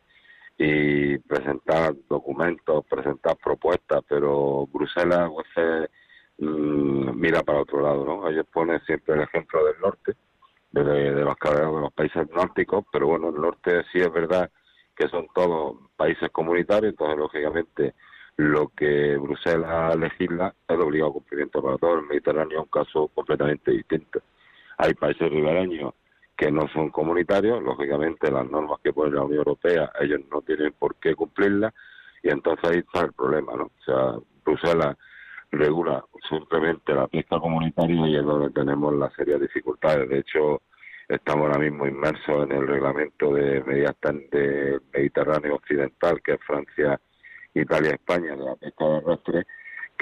y 0.58 1.18
presentar 1.18 1.94
documentos, 2.08 2.84
presentar 2.86 3.36
propuestas, 3.36 4.02
pero 4.08 4.68
Bruselas 4.72 5.30
mm, 6.38 7.18
mira 7.18 7.42
para 7.42 7.62
otro 7.62 7.80
lado, 7.80 8.04
¿no? 8.04 8.28
Ellos 8.28 8.46
ponen 8.52 8.80
siempre 8.84 9.14
el 9.14 9.22
ejemplo 9.22 9.64
del 9.64 9.80
norte, 9.80 10.14
de, 10.72 10.82
los 10.84 11.36
de 11.38 11.80
los 11.80 11.92
países 11.92 12.30
nórdicos, 12.30 12.84
pero 12.92 13.08
bueno, 13.08 13.28
el 13.30 13.40
norte 13.40 13.82
sí 13.92 13.98
es 13.98 14.12
verdad 14.12 14.50
que 14.96 15.08
son 15.08 15.26
todos 15.34 15.76
países 15.96 16.30
comunitarios, 16.30 16.92
entonces 16.92 17.18
lógicamente 17.18 17.94
lo 18.36 18.68
que 18.68 19.16
Bruselas 19.16 19.96
legisla 19.96 20.54
es 20.68 20.78
de 20.78 20.84
obligado 20.84 21.14
cumplimiento 21.14 21.62
para 21.62 21.78
todo 21.78 21.98
el 21.98 22.06
Mediterráneo, 22.06 22.60
es 22.60 22.64
un 22.64 22.84
caso 22.84 23.08
completamente 23.08 23.70
distinto. 23.70 24.20
Hay 24.78 24.94
países 24.94 25.30
ribereños 25.30 25.94
que 26.36 26.50
no 26.50 26.66
son 26.68 26.90
comunitarios, 26.90 27.62
lógicamente 27.62 28.30
las 28.30 28.50
normas 28.50 28.80
que 28.82 28.92
pone 28.92 29.14
la 29.14 29.22
Unión 29.22 29.38
Europea 29.38 29.92
ellos 30.00 30.20
no 30.30 30.42
tienen 30.42 30.72
por 30.72 30.96
qué 30.96 31.14
cumplirlas 31.14 31.72
y 32.22 32.30
entonces 32.30 32.70
ahí 32.70 32.78
está 32.78 33.06
el 33.06 33.12
problema, 33.12 33.54
¿no? 33.54 33.64
O 33.64 33.84
sea, 33.84 34.18
Bruselas 34.44 34.96
regula 35.50 36.04
simplemente 36.28 36.94
la 36.94 37.06
pesca 37.06 37.38
comunitaria 37.38 38.08
y 38.08 38.16
es 38.16 38.24
donde 38.24 38.50
tenemos 38.50 38.94
las 38.94 39.12
serias 39.14 39.40
dificultades. 39.40 40.08
De 40.08 40.18
hecho, 40.20 40.62
estamos 41.08 41.46
ahora 41.46 41.58
mismo 41.58 41.86
inmersos 41.86 42.44
en 42.44 42.52
el 42.52 42.66
reglamento 42.66 43.34
de 43.34 43.62
medidas 43.64 43.94
del 44.02 44.80
Mediterráneo 44.92 45.56
Occidental, 45.56 46.22
que 46.22 46.32
es 46.32 46.40
Francia, 46.46 46.98
Italia, 47.54 47.92
España, 47.92 48.34
de 48.34 48.44
la 48.44 48.56
pesca 48.56 49.00
terrestre, 49.00 49.46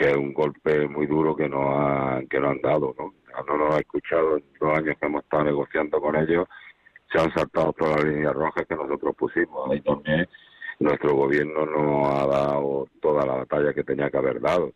que 0.01 0.09
es 0.09 0.17
un 0.17 0.33
golpe 0.33 0.89
muy 0.89 1.07
duro 1.07 1.37
que 1.37 1.47
nos, 1.47 1.63
ha, 1.77 2.23
que 2.31 2.41
nos 2.41 2.53
han 2.53 2.63
dado, 2.63 2.95
¿no? 2.99 3.13
No 3.47 3.59
nos 3.59 3.75
ha 3.75 3.81
escuchado 3.81 4.39
en 4.39 4.45
los 4.59 4.79
años 4.79 4.97
que 4.99 5.07
hemos 5.07 5.23
estado 5.23 5.45
negociando 5.45 6.01
con 6.01 6.17
ellos, 6.17 6.49
se 7.13 7.21
han 7.21 7.31
saltado 7.35 7.75
todas 7.75 7.97
las 7.97 8.05
líneas 8.07 8.35
rojas 8.35 8.65
que 8.67 8.77
nosotros 8.77 9.15
pusimos. 9.15 9.71
Ahí 9.71 9.83
también 9.83 10.27
nuestro 10.79 11.15
gobierno 11.15 11.67
no 11.67 12.07
ha 12.07 12.27
dado 12.27 12.89
toda 13.03 13.27
la 13.27 13.35
batalla 13.35 13.75
que 13.75 13.85
tenía 13.85 14.09
que 14.09 14.17
haber 14.17 14.41
dado. 14.41 14.73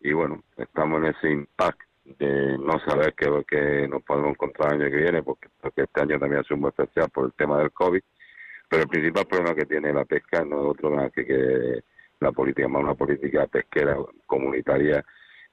Y 0.00 0.12
bueno, 0.12 0.42
estamos 0.56 1.04
en 1.04 1.14
ese 1.14 1.30
impact 1.30 1.80
de 2.18 2.58
no 2.58 2.80
saber 2.80 3.14
qué, 3.14 3.30
qué 3.46 3.86
nos 3.86 4.02
podemos 4.02 4.30
encontrar 4.30 4.74
el 4.74 4.82
año 4.82 4.90
que 4.90 5.02
viene, 5.02 5.22
porque, 5.22 5.48
porque 5.60 5.82
este 5.82 6.00
año 6.00 6.18
también 6.18 6.40
ha 6.40 6.44
sido 6.44 6.56
muy 6.56 6.70
especial 6.70 7.08
por 7.10 7.26
el 7.26 7.32
tema 7.34 7.60
del 7.60 7.70
COVID. 7.70 8.02
Pero 8.68 8.82
el 8.82 8.88
principal 8.88 9.24
problema 9.24 9.54
que 9.54 9.66
tiene 9.66 9.92
la 9.92 10.04
pesca 10.04 10.44
no 10.44 10.62
es 10.62 10.66
otro 10.70 10.90
más 10.90 11.12
que, 11.12 11.24
que 11.24 11.84
la 12.20 12.32
política, 12.32 12.68
más 12.68 12.82
una 12.82 12.94
política 12.94 13.46
pesquera 13.46 13.96
comunitaria 14.26 15.04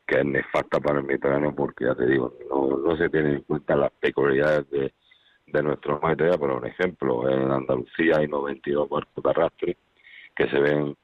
que 0.05 0.19
es 0.19 0.25
nefasta 0.25 0.79
para 0.79 0.99
el 0.99 1.05
Mediterráneo 1.05 1.55
porque, 1.55 1.85
ya 1.85 1.95
te 1.95 2.05
digo, 2.05 2.33
no, 2.49 2.95
se 2.97 3.09
tienen 3.09 3.35
en 3.35 3.41
cuenta 3.41 3.75
las 3.75 3.91
peculiaridades 3.91 4.69
de, 4.69 4.93
de 5.47 5.63
nuestro 5.63 5.99
mar. 5.99 6.15
Te 6.15 6.25
voy 6.25 6.33
a 6.33 6.37
poner 6.37 6.57
un 6.57 6.67
ejemplo. 6.67 7.29
En 7.29 7.51
Andalucía 7.51 8.17
hay 8.17 8.27
92 8.27 8.87
barcos 8.87 9.23
de 9.59 9.77
que 10.35 10.49
se 10.49 10.59
ven 10.59 10.95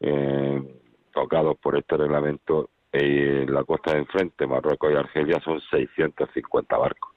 eh, 0.00 0.80
tocados 1.12 1.56
por 1.58 1.78
este 1.78 1.96
reglamento 1.96 2.70
y 2.92 2.98
en 2.98 3.54
la 3.54 3.62
costa 3.64 3.92
de 3.92 4.00
enfrente, 4.00 4.46
Marruecos 4.46 4.92
y 4.92 4.96
Argelia, 4.96 5.40
son 5.44 5.60
650 5.60 6.76
barcos. 6.76 7.10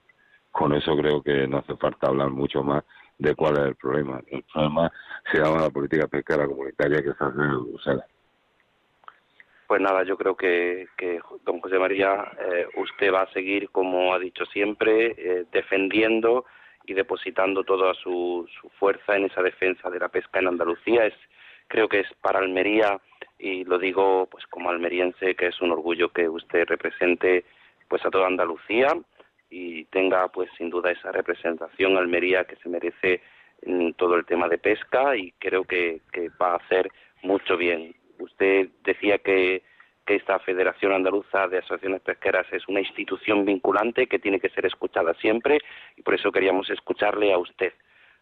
Con 0.52 0.74
eso 0.74 0.96
creo 0.96 1.22
que 1.22 1.48
no 1.48 1.58
hace 1.58 1.76
falta 1.78 2.08
hablar 2.08 2.30
mucho 2.30 2.64
más 2.64 2.84
de 3.24 3.36
cuál 3.36 3.58
es 3.58 3.66
el 3.68 3.76
problema. 3.76 4.22
El 4.28 4.44
problema 4.44 4.92
se 5.32 5.40
llama 5.40 5.62
la 5.62 5.70
política 5.70 6.08
pesquera 6.08 6.46
comunitaria 6.46 7.02
que 7.02 7.14
se 7.14 7.24
hace 7.24 7.40
en 7.40 7.66
Bruselas. 7.66 8.06
Pues 9.66 9.82
nada, 9.82 10.04
yo 10.04 10.18
creo 10.18 10.36
que, 10.36 10.88
que 10.98 11.22
don 11.46 11.62
José 11.62 11.80
María, 11.80 12.32
eh, 12.40 12.68
usted 12.76 13.14
va 13.14 13.22
a 13.22 13.34
seguir, 13.34 13.70
como 13.70 14.14
ha 14.14 14.20
dicho 14.20 14.46
siempre, 14.48 15.16
eh, 15.18 15.46
defendiendo 15.52 16.46
y 16.86 16.94
depositando 16.94 17.64
toda 17.64 17.94
su, 17.94 18.48
su 18.62 18.70
fuerza 18.72 19.16
en 19.16 19.26
esa 19.26 19.42
defensa 19.42 19.90
de 19.90 20.00
la 20.00 20.10
pesca 20.10 20.40
en 20.40 20.50
Andalucía. 20.50 21.06
Es, 21.06 21.16
creo 21.70 21.88
que 21.88 22.02
es 22.02 22.08
para 22.22 22.40
Almería, 22.40 23.00
y 23.40 23.64
lo 23.64 23.80
digo 23.80 24.28
pues 24.30 24.46
como 24.48 24.70
almeriense, 24.70 25.36
que 25.36 25.48
es 25.48 25.62
un 25.62 25.72
orgullo 25.72 26.10
que 26.10 26.28
usted 26.28 26.66
represente 26.68 27.46
pues 27.88 28.06
a 28.06 28.12
toda 28.12 28.28
Andalucía 28.28 28.90
y 29.56 29.86
tenga 29.86 30.28
pues 30.30 30.50
sin 30.58 30.72
duda 30.72 30.90
esa 30.90 31.12
representación 31.12 31.96
Almería 31.96 32.46
que 32.46 32.56
se 32.56 32.70
merece 32.70 33.22
en 33.62 33.94
todo 33.94 34.16
el 34.16 34.26
tema 34.26 34.48
de 34.48 34.58
pesca 34.58 35.16
y 35.16 35.32
creo 35.34 35.64
que, 35.64 36.02
que 36.12 36.30
va 36.42 36.54
a 36.54 36.56
hacer 36.56 36.90
mucho 37.22 37.56
bien. 37.56 37.94
Usted 38.18 38.70
decía 38.84 39.20
que, 39.20 39.62
que 40.08 40.16
esta 40.16 40.40
Federación 40.40 40.92
Andaluza 40.92 41.48
de 41.48 41.60
Asociaciones 41.60 42.02
Pesqueras 42.02 42.48
es 42.52 42.68
una 42.68 42.80
institución 42.80 43.46
vinculante 43.46 44.08
que 44.08 44.18
tiene 44.18 44.40
que 44.40 44.50
ser 44.50 44.66
escuchada 44.66 45.14
siempre 45.22 45.60
y 45.98 46.02
por 46.02 46.16
eso 46.16 46.32
queríamos 46.32 46.72
escucharle 46.72 47.32
a 47.32 47.38
usted. 47.38 47.74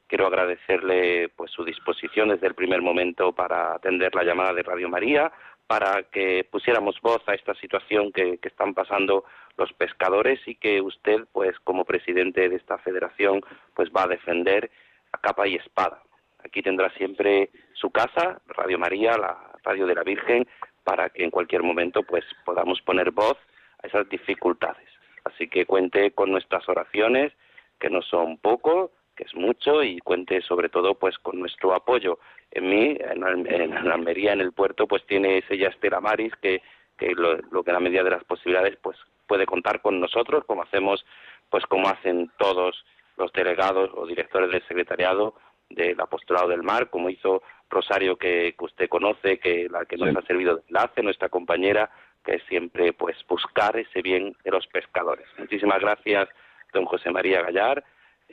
Quiero 0.08 0.28
agradecerle 0.28 1.30
pues 1.30 1.50
su 1.52 1.64
disposición 1.64 2.28
desde 2.28 2.48
el 2.48 2.56
primer 2.56 2.82
momento 2.82 3.32
para 3.32 3.76
atender 3.76 4.14
la 4.14 4.26
llamada 4.26 4.54
de 4.54 4.64
Radio 4.64 4.90
María, 4.90 5.32
para 5.72 6.04
que 6.04 6.46
pusiéramos 6.52 7.00
voz 7.00 7.22
a 7.28 7.34
esta 7.34 7.56
situación 7.56 8.12
que, 8.12 8.38
están 8.44 8.74
pasando 8.74 9.24
los 9.56 9.72
pescadores 9.72 10.46
y 10.46 10.56
que 10.56 10.82
usted, 10.82 11.22
pues 11.32 11.58
como 11.64 11.86
presidente 11.86 12.50
de 12.50 12.58
esta 12.58 12.78
federación, 12.80 13.40
pues 13.74 13.90
va 13.90 14.04
a 14.04 14.08
defender 14.08 14.70
a 15.14 15.18
capa 15.20 15.48
y 15.48 15.56
espada. 15.56 16.04
Aquí 16.44 16.62
tendrá 16.62 16.90
siempre 16.96 17.52
su 17.72 17.90
casa, 17.90 18.42
Radio 18.48 18.78
María, 18.78 19.18
la 19.18 19.38
Radio 19.64 19.88
de 19.88 19.96
la 19.96 20.04
Virgen, 20.04 20.46
para 20.84 21.08
que 21.08 21.24
en 21.24 21.32
cualquier 21.32 21.64
momento 21.64 22.04
pues 22.04 22.26
podamos 22.44 22.82
poner 22.82 23.12
voz 23.12 23.38
a 23.82 23.88
esas 23.88 24.10
dificultades. 24.10 24.90
Así 25.24 25.48
que 25.48 25.66
cuente 25.66 26.12
con 26.12 26.34
nuestras 26.34 26.68
oraciones, 26.68 27.32
que 27.80 27.90
no 27.90 28.02
son 28.02 28.40
poco, 28.40 28.92
es 29.22 29.34
mucho, 29.36 29.84
y 29.84 30.00
cuente 30.00 30.42
sobre 30.42 30.70
todo 30.70 30.96
pues 30.96 31.18
con 31.20 31.40
nuestro 31.40 31.74
apoyo. 31.74 32.20
En 32.52 32.70
mí, 32.70 32.98
en, 33.00 33.24
Al- 33.24 33.48
en 33.48 33.74
Almería, 33.78 34.34
en 34.34 34.42
el 34.42 34.52
puerto, 34.52 34.88
pues 34.88 35.06
tiene 35.06 35.38
ese 35.40 35.56
Estela 35.64 36.02
Maris 36.02 36.34
que, 36.42 36.62
que 36.98 37.12
lo, 37.16 37.38
lo 37.52 37.64
que 37.64 37.70
en 37.72 37.76
la 37.76 37.80
medida 37.80 38.04
de 38.04 38.10
las 38.12 38.24
posibilidades 38.24 38.78
pues 38.82 38.98
puede 39.28 39.46
contar 39.46 39.82
con 39.82 40.00
nosotros, 40.00 40.44
como 40.46 40.64
hacemos, 40.64 41.06
pues 41.50 41.66
como 41.68 41.88
hacen 41.88 42.32
todos 42.38 42.84
los 43.18 43.32
delegados 43.34 43.90
o 43.94 44.06
directores 44.06 44.52
del 44.52 44.66
secretariado 44.68 45.36
del 45.70 46.00
apostolado 46.02 46.50
del 46.50 46.64
mar, 46.64 46.90
como 46.90 47.10
hizo 47.10 47.42
Rosario 47.70 48.18
que, 48.18 48.56
que 48.58 48.66
usted 48.66 48.90
conoce, 48.90 49.40
que 49.40 49.70
la 49.70 49.86
que 49.86 49.96
nos 49.96 50.10
Sí. 50.10 50.16
ha 50.18 50.22
servido 50.28 50.56
de 50.58 50.64
enlace, 50.68 51.02
nuestra 51.02 51.30
compañera, 51.30 51.90
que 52.26 52.36
es 52.36 52.44
siempre 52.50 52.92
pues 52.92 53.16
buscar 53.28 53.78
ese 53.78 54.02
bien 54.02 54.36
de 54.44 54.52
los 54.52 54.68
pescadores. 54.68 55.26
Muchísimas 55.38 55.80
gracias, 55.80 56.28
don 56.74 56.84
José 56.86 57.10
María 57.12 57.42
Gallar. 57.42 57.84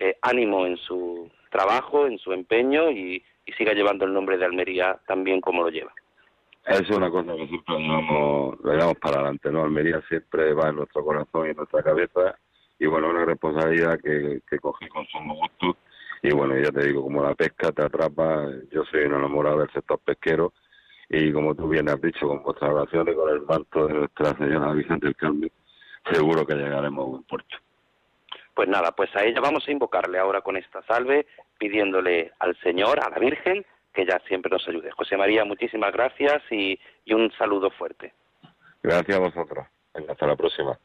Eh, 0.00 0.16
ánimo 0.22 0.64
en 0.64 0.76
su 0.76 1.28
trabajo, 1.50 2.06
en 2.06 2.18
su 2.18 2.32
empeño 2.32 2.90
y, 2.90 3.22
siga 3.56 3.72
llevando 3.72 4.04
el 4.04 4.12
nombre 4.12 4.36
de 4.36 4.44
Almería 4.44 5.00
tan 5.06 5.24
bien 5.24 5.40
como 5.40 5.62
lo 5.62 5.70
lleva. 5.70 5.90
Eso 6.66 6.82
es 6.82 6.90
una 6.90 7.10
cosa 7.10 7.34
que 7.34 7.48
siempre 7.48 7.78
llevamos, 7.78 8.60
lo 8.62 8.72
llevamos 8.72 8.98
para 9.00 9.16
adelante, 9.16 9.50
¿no? 9.50 9.64
Almería 9.64 10.02
siempre 10.06 10.52
va 10.52 10.68
en 10.68 10.76
nuestro 10.76 11.02
corazón 11.02 11.46
y 11.46 11.50
en 11.50 11.56
nuestra 11.56 11.82
cabeza 11.82 12.38
y 12.78 12.86
bueno, 12.86 13.08
una 13.08 13.24
responsabilidad 13.24 13.98
que, 14.00 14.42
que 14.48 14.58
cogí 14.58 14.86
con 14.88 15.06
sumo 15.06 15.34
gusto 15.34 15.78
y 16.22 16.30
bueno, 16.30 16.58
ya 16.58 16.70
te 16.70 16.86
digo, 16.86 17.02
como 17.02 17.22
la 17.22 17.34
pesca 17.34 17.72
te 17.72 17.82
atrapa, 17.82 18.48
yo 18.70 18.84
soy 18.84 19.04
un 19.04 19.14
enamorado 19.14 19.60
del 19.60 19.72
sector 19.72 19.98
pesquero 20.00 20.52
y 21.08 21.32
como 21.32 21.54
tú 21.54 21.68
bien 21.68 21.88
has 21.88 22.00
dicho, 22.02 22.28
con 22.28 22.42
vuestras 22.42 22.70
oraciones, 22.70 23.14
con 23.14 23.30
el 23.30 23.42
manto 23.42 23.86
de 23.86 23.94
Nuestra 23.94 24.36
Señora 24.36 24.72
Virgen 24.72 24.98
del 24.98 25.16
Carmen, 25.16 25.50
seguro 26.12 26.44
que 26.44 26.54
llegaremos 26.54 27.06
a 27.06 27.10
buen 27.10 27.22
puerto. 27.22 27.56
Pues 28.58 28.68
nada, 28.68 28.90
pues 28.90 29.14
a 29.14 29.22
ella 29.22 29.40
vamos 29.40 29.68
a 29.68 29.70
invocarle 29.70 30.18
ahora 30.18 30.40
con 30.40 30.56
esta 30.56 30.82
salve, 30.82 31.26
pidiéndole 31.58 32.32
al 32.40 32.56
Señor, 32.56 32.98
a 32.98 33.08
la 33.08 33.16
Virgen, 33.20 33.64
que 33.94 34.02
ella 34.02 34.20
siempre 34.26 34.50
nos 34.50 34.66
ayude. 34.66 34.90
José 34.90 35.16
María, 35.16 35.44
muchísimas 35.44 35.92
gracias 35.92 36.42
y, 36.50 36.76
y 37.04 37.14
un 37.14 37.30
saludo 37.38 37.70
fuerte. 37.70 38.14
Gracias 38.82 39.16
a 39.16 39.20
vosotros. 39.20 39.64
Hasta 40.08 40.26
la 40.26 40.34
próxima. 40.34 40.76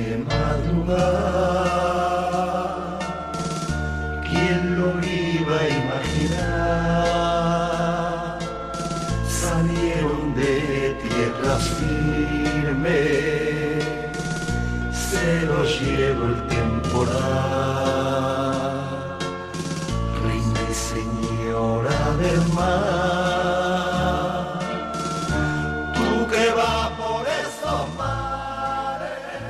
De 0.00 0.18
madrugada. 0.18 1.45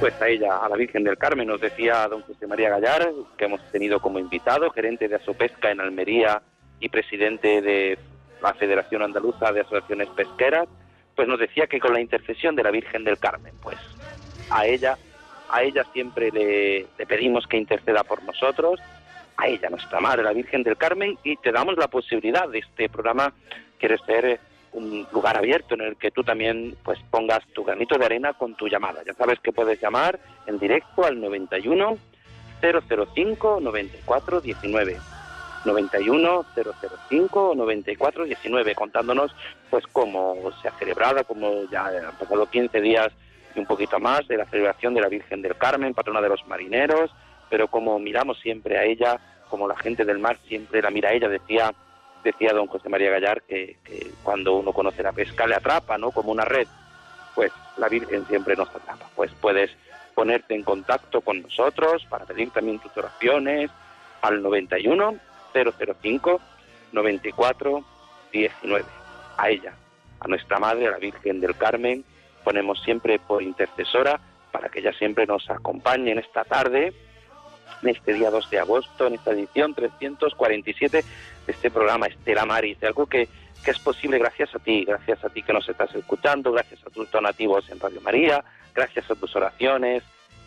Mares. 0.07 0.19
Pues 0.19 0.23
a 0.23 0.29
ella, 0.29 0.57
a 0.59 0.69
la 0.69 0.77
Virgen 0.77 1.05
del 1.05 1.19
Carmen, 1.19 1.49
nos 1.49 1.61
decía 1.61 2.07
don 2.09 2.23
José 2.23 2.47
María 2.47 2.71
Gallar, 2.71 3.13
que 3.37 3.45
hemos 3.45 3.61
tenido 3.73 4.01
como 4.01 4.19
invitado, 4.19 4.71
gerente 4.71 5.09
de 5.09 5.17
Asopesca 5.17 5.71
en 5.71 5.81
Almería 5.81 6.43
y 6.81 6.89
presidente 6.89 7.61
de 7.61 7.99
la 8.43 8.55
Federación 8.55 9.03
Andaluza 9.03 9.53
de 9.53 9.61
Asociaciones 9.61 10.09
Pesqueras, 10.11 10.69
pues 11.15 11.27
nos 11.27 11.39
decía 11.39 11.67
que 11.67 11.81
con 11.81 11.93
la 11.93 12.01
intercesión 12.01 12.55
de 12.55 12.63
la 12.63 12.71
Virgen 12.71 13.05
del 13.05 13.19
Carmen, 13.19 13.55
pues 13.63 13.79
a 14.51 14.67
ella, 14.67 14.97
a 15.51 15.63
ella 15.63 15.85
siempre 15.93 16.31
le, 16.31 16.87
le 16.99 17.07
pedimos 17.07 17.47
que 17.47 17.57
interceda 17.57 18.05
por 18.05 18.23
nosotros 18.23 18.81
a 19.39 19.49
ella, 19.49 19.71
nuestra 19.71 20.01
Madre, 20.01 20.23
la 20.23 20.33
Virgen 20.33 20.63
del 20.63 20.77
Carmen, 20.77 21.19
y 21.23 21.37
te 21.37 21.53
damos 21.53 21.77
la 21.77 21.89
posibilidad 21.89 22.49
de 22.49 22.59
este 22.59 22.89
programa, 22.89 23.33
quiere 23.79 23.99
ser 23.99 24.25
eh, 24.25 24.41
un 24.77 25.07
lugar 25.11 25.37
abierto 25.37 25.75
en 25.75 25.81
el 25.81 25.97
que 25.97 26.11
tú 26.11 26.23
también 26.23 26.77
pues 26.85 26.99
pongas 27.11 27.41
tu 27.55 27.65
granito 27.65 27.99
de 27.99 28.05
arena 28.05 28.35
con 28.35 28.55
tu 28.55 28.69
llamada. 28.69 29.03
Ya 29.05 29.15
sabes 29.15 29.41
que 29.41 29.53
puedes 29.53 29.81
llamar 29.81 30.21
en 30.47 30.59
directo 30.59 31.05
al 31.05 31.21
91 31.21 31.99
005 32.61 33.61
94 33.61 34.41
19. 34.41 34.97
91 35.65 36.47
005 37.09 37.55
94 37.57 38.25
19 38.25 38.75
contándonos 38.75 39.35
pues 39.71 39.85
cómo 39.89 40.37
se 40.63 40.69
ha 40.69 40.73
celebrado, 40.73 41.25
cómo 41.25 41.65
ya 41.71 41.87
han 41.87 42.17
pasado 42.19 42.47
15 42.47 42.81
días 42.81 43.09
y 43.55 43.59
un 43.59 43.67
poquito 43.67 43.99
más 43.99 44.29
de 44.29 44.37
la 44.37 44.45
celebración 44.45 44.95
de 44.95 45.01
la 45.01 45.09
Virgen 45.09 45.43
del 45.43 45.57
Carmen, 45.57 45.95
patrona 45.95 46.21
de 46.21 46.29
los 46.29 46.47
marineros, 46.47 47.11
pero 47.49 47.69
como 47.69 47.99
miramos 47.99 48.39
siempre 48.41 48.79
a 48.79 48.85
ella, 48.85 49.19
como 49.49 49.67
la 49.67 49.77
gente 49.77 50.05
del 50.05 50.19
mar 50.19 50.37
siempre 50.47 50.83
la 50.83 50.91
mira 50.91 51.09
a 51.09 51.13
ella, 51.15 51.29
decía 51.29 51.75
decía 52.27 52.53
don 52.53 52.67
José 52.67 52.89
María 52.89 53.11
Gallar 53.11 53.43
que, 53.43 53.77
cuando 54.23 54.57
uno 54.57 54.73
conoce 54.73 55.03
la 55.03 55.13
pesca 55.13 55.47
le 55.47 55.55
atrapa, 55.55 55.97
¿no? 55.97 56.11
Como 56.11 56.33
una 56.33 56.45
red. 56.45 56.67
Pues 57.35 57.53
la 57.77 57.89
Virgen 57.89 58.27
siempre 58.27 58.57
nos 58.57 58.69
atrapa. 58.69 59.09
Pues 59.15 59.33
puedes 59.41 59.71
ponerte 60.15 60.55
en 60.55 60.63
contacto 60.63 61.21
con 61.21 61.43
nosotros 61.43 62.05
para 62.09 62.25
pedir 62.25 62.51
también 62.51 62.79
tus 62.79 62.97
oraciones 62.97 63.71
al 64.23 64.43
91 64.43 65.17
005 65.53 66.41
94 66.93 67.85
19. 68.33 68.85
A 69.39 69.51
ella, 69.51 69.75
a 70.21 70.29
nuestra 70.29 70.59
Madre, 70.59 70.89
a 70.89 70.93
la 70.93 70.99
Virgen 70.99 71.41
del 71.41 71.57
Carmen, 71.57 72.05
ponemos 72.43 72.83
siempre 72.83 73.19
por 73.19 73.43
intercesora 73.43 74.21
para 74.51 74.69
que 74.69 74.81
ella 74.81 74.93
siempre 74.93 75.27
nos 75.27 75.49
acompañe 75.51 76.13
en 76.13 76.19
esta 76.19 76.45
tarde, 76.45 76.93
en 77.83 77.89
este 77.91 78.15
día 78.15 78.31
2 78.31 78.51
de 78.51 78.59
agosto, 78.59 79.07
en 79.07 79.15
esta 79.15 79.33
edición 79.33 79.75
347 79.75 81.05
de 81.47 81.53
este 81.53 81.71
programa 81.71 82.07
Estela 82.07 82.45
Maris, 82.45 82.81
de 82.81 82.87
algo 82.87 83.07
que, 83.07 83.29
que 83.65 83.71
es 83.71 83.79
posible 83.79 84.19
gracias 84.19 84.55
a 84.55 84.59
ti, 84.59 84.85
gracias 84.85 85.25
a 85.25 85.29
ti 85.29 85.43
que 85.43 85.53
nos 85.53 85.69
estás 85.69 85.95
escuchando, 85.95 86.53
gracias 86.53 86.85
a 86.87 86.91
tus 86.91 87.11
donativos 87.11 87.69
en 87.71 87.81
Radio 87.81 88.01
María, 88.01 88.45
gracias 88.75 89.11
a 89.11 89.15
tus 89.15 89.35
oraciones 89.37 90.03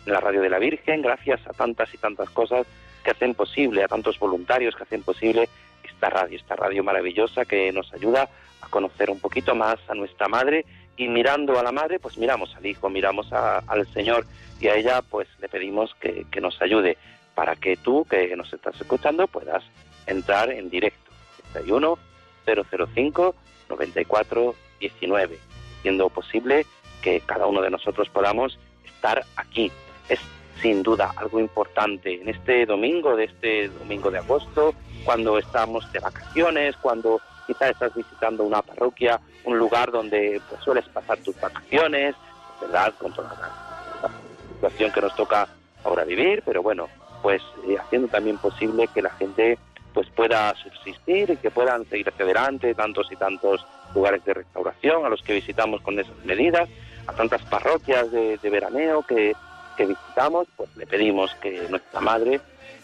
en 0.06 0.12
la 0.12 0.20
Radio 0.20 0.40
de 0.40 0.50
la 0.50 0.58
Virgen, 0.58 1.02
gracias 1.02 1.46
a 1.46 1.52
tantas 1.52 1.92
y 1.94 1.98
tantas 1.98 2.30
cosas 2.30 2.66
que 3.04 3.10
hacen 3.10 3.34
posible, 3.34 3.84
a 3.84 3.88
tantos 3.88 4.18
voluntarios 4.18 4.76
que 4.76 4.82
hacen 4.82 5.02
posible 5.02 5.48
esta 5.82 6.10
radio, 6.10 6.38
esta 6.38 6.56
radio 6.56 6.84
maravillosa 6.84 7.44
que 7.44 7.72
nos 7.72 7.92
ayuda 7.92 8.28
a 8.60 8.68
conocer 8.68 9.10
un 9.10 9.20
poquito 9.20 9.54
más 9.54 9.78
a 9.88 9.94
nuestra 9.94 10.28
madre 10.28 10.64
y 11.00 11.08
mirando 11.08 11.58
a 11.58 11.62
la 11.62 11.72
madre, 11.72 11.98
pues 11.98 12.18
miramos 12.18 12.54
al 12.56 12.66
hijo, 12.66 12.90
miramos 12.90 13.32
al 13.32 13.90
Señor 13.94 14.26
y 14.60 14.68
a 14.68 14.76
ella 14.76 15.00
pues 15.00 15.26
le 15.40 15.48
pedimos 15.48 15.94
que, 15.98 16.26
que 16.30 16.42
nos 16.42 16.60
ayude 16.60 16.98
para 17.34 17.56
que 17.56 17.78
tú 17.78 18.04
que 18.04 18.36
nos 18.36 18.52
estás 18.52 18.78
escuchando 18.78 19.26
puedas 19.26 19.64
entrar 20.06 20.50
en 20.50 20.68
directo. 20.68 21.10
31 21.52 21.98
005 22.44 23.34
94 23.70 24.54
19, 24.78 25.38
siendo 25.80 26.10
posible 26.10 26.66
que 27.00 27.22
cada 27.22 27.46
uno 27.46 27.62
de 27.62 27.70
nosotros 27.70 28.10
podamos 28.10 28.58
estar 28.84 29.24
aquí. 29.36 29.72
Es 30.10 30.20
sin 30.60 30.82
duda 30.82 31.14
algo 31.16 31.40
importante 31.40 32.20
en 32.20 32.28
este 32.28 32.66
domingo, 32.66 33.16
de 33.16 33.24
este 33.24 33.68
domingo 33.70 34.10
de 34.10 34.18
agosto, 34.18 34.74
cuando 35.06 35.38
estamos 35.38 35.90
de 35.92 36.00
vacaciones, 36.00 36.76
cuando 36.76 37.22
quizás 37.50 37.70
estás 37.70 37.92
visitando 37.94 38.44
una 38.44 38.62
parroquia, 38.62 39.20
un 39.44 39.58
lugar 39.58 39.90
donde 39.90 40.40
pues, 40.48 40.62
sueles 40.62 40.88
pasar 40.88 41.18
tus 41.18 41.38
vacaciones, 41.40 42.14
¿verdad? 42.60 42.94
Con 42.96 43.12
toda 43.12 43.34
la, 43.40 44.10
situación 44.54 44.92
que 44.92 45.00
nos 45.00 45.16
toca 45.16 45.48
ahora 45.82 46.04
vivir, 46.04 46.42
pero 46.44 46.62
bueno, 46.62 46.86
pues 47.22 47.42
eh, 47.66 47.76
haciendo 47.78 48.08
también 48.08 48.36
posible 48.36 48.86
que 48.88 49.00
la 49.02 49.10
gente 49.10 49.58
pues 49.94 50.06
pueda 50.10 50.54
subsistir 50.54 51.30
y 51.30 51.36
que 51.38 51.50
puedan 51.50 51.84
seguir 51.86 52.08
hacia 52.10 52.24
adelante 52.24 52.74
tantos 52.74 53.10
y 53.10 53.16
tantos 53.16 53.66
lugares 53.94 54.24
de 54.24 54.34
restauración 54.34 55.04
a 55.04 55.08
los 55.08 55.22
que 55.22 55.32
visitamos 55.32 55.80
con 55.80 55.98
esas 55.98 56.14
medidas, 56.24 56.68
a 57.06 57.12
tantas 57.14 57.42
parroquias 57.44 58.12
de, 58.12 58.36
de 58.36 58.50
veraneo 58.50 59.02
que, 59.02 59.34
que 59.76 59.86
visitamos, 59.86 60.46
pues 60.56 60.68
le 60.76 60.86
pedimos 60.86 61.34
que 61.36 61.66
nuestra 61.70 62.00
Madre, 62.00 62.40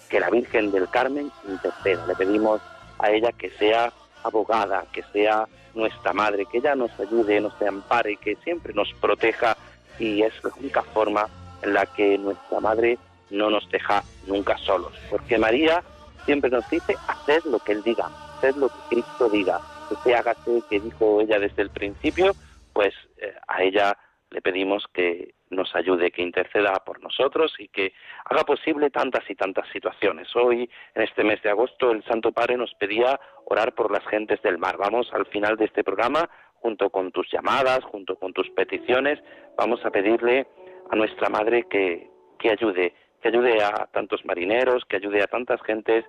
que 0.08 0.18
la 0.18 0.30
Virgen 0.30 0.72
del 0.72 0.88
Carmen 0.88 1.30
interceda, 1.46 2.06
le 2.06 2.16
pedimos 2.16 2.60
a 2.98 3.10
ella 3.10 3.30
que 3.32 3.50
sea 3.50 3.92
abogada, 4.26 4.84
que 4.92 5.02
sea 5.12 5.46
nuestra 5.74 6.12
Madre, 6.12 6.46
que 6.46 6.58
ella 6.58 6.74
nos 6.74 6.90
ayude, 6.98 7.40
nos 7.40 7.60
ampare, 7.62 8.16
que 8.16 8.36
siempre 8.36 8.72
nos 8.72 8.92
proteja 8.94 9.56
y 9.98 10.22
es 10.22 10.32
la 10.42 10.50
única 10.58 10.82
forma 10.82 11.28
en 11.62 11.74
la 11.74 11.86
que 11.86 12.18
nuestra 12.18 12.60
Madre 12.60 12.98
no 13.30 13.50
nos 13.50 13.68
deja 13.70 14.02
nunca 14.26 14.56
solos, 14.58 14.92
porque 15.10 15.38
María 15.38 15.82
siempre 16.24 16.50
nos 16.50 16.68
dice, 16.70 16.96
haced 17.08 17.44
lo 17.44 17.58
que 17.58 17.72
Él 17.72 17.82
diga, 17.82 18.06
haced 18.36 18.56
lo 18.56 18.68
que 18.68 18.74
Cristo 18.90 19.28
diga, 19.28 19.60
que 20.04 20.14
hágase 20.14 20.62
que 20.68 20.80
dijo 20.80 21.20
ella 21.20 21.38
desde 21.38 21.62
el 21.62 21.70
principio, 21.70 22.34
pues 22.72 22.92
eh, 23.18 23.34
a 23.46 23.62
ella 23.62 23.96
le 24.30 24.42
pedimos 24.42 24.84
que 24.92 25.34
nos 25.50 25.74
ayude, 25.74 26.10
que 26.10 26.22
interceda 26.22 26.72
por 26.84 27.02
nosotros 27.02 27.54
y 27.58 27.68
que 27.68 27.92
haga 28.24 28.44
posible 28.44 28.90
tantas 28.90 29.28
y 29.30 29.34
tantas 29.34 29.68
situaciones. 29.68 30.34
Hoy, 30.34 30.68
en 30.94 31.02
este 31.02 31.24
mes 31.24 31.42
de 31.42 31.50
agosto, 31.50 31.90
el 31.90 32.04
Santo 32.04 32.32
Padre 32.32 32.56
nos 32.56 32.74
pedía 32.74 33.18
orar 33.44 33.74
por 33.74 33.90
las 33.90 34.04
gentes 34.06 34.42
del 34.42 34.58
mar. 34.58 34.76
Vamos 34.76 35.12
al 35.12 35.26
final 35.26 35.56
de 35.56 35.66
este 35.66 35.84
programa, 35.84 36.28
junto 36.56 36.90
con 36.90 37.12
tus 37.12 37.30
llamadas, 37.30 37.84
junto 37.84 38.16
con 38.16 38.32
tus 38.32 38.50
peticiones, 38.50 39.22
vamos 39.56 39.84
a 39.84 39.90
pedirle 39.90 40.46
a 40.90 40.96
nuestra 40.96 41.28
Madre 41.28 41.66
que, 41.68 42.10
que 42.38 42.50
ayude, 42.50 42.94
que 43.20 43.28
ayude 43.28 43.62
a 43.62 43.86
tantos 43.92 44.24
marineros, 44.24 44.84
que 44.84 44.96
ayude 44.96 45.22
a 45.22 45.26
tantas 45.26 45.60
gentes 45.62 46.04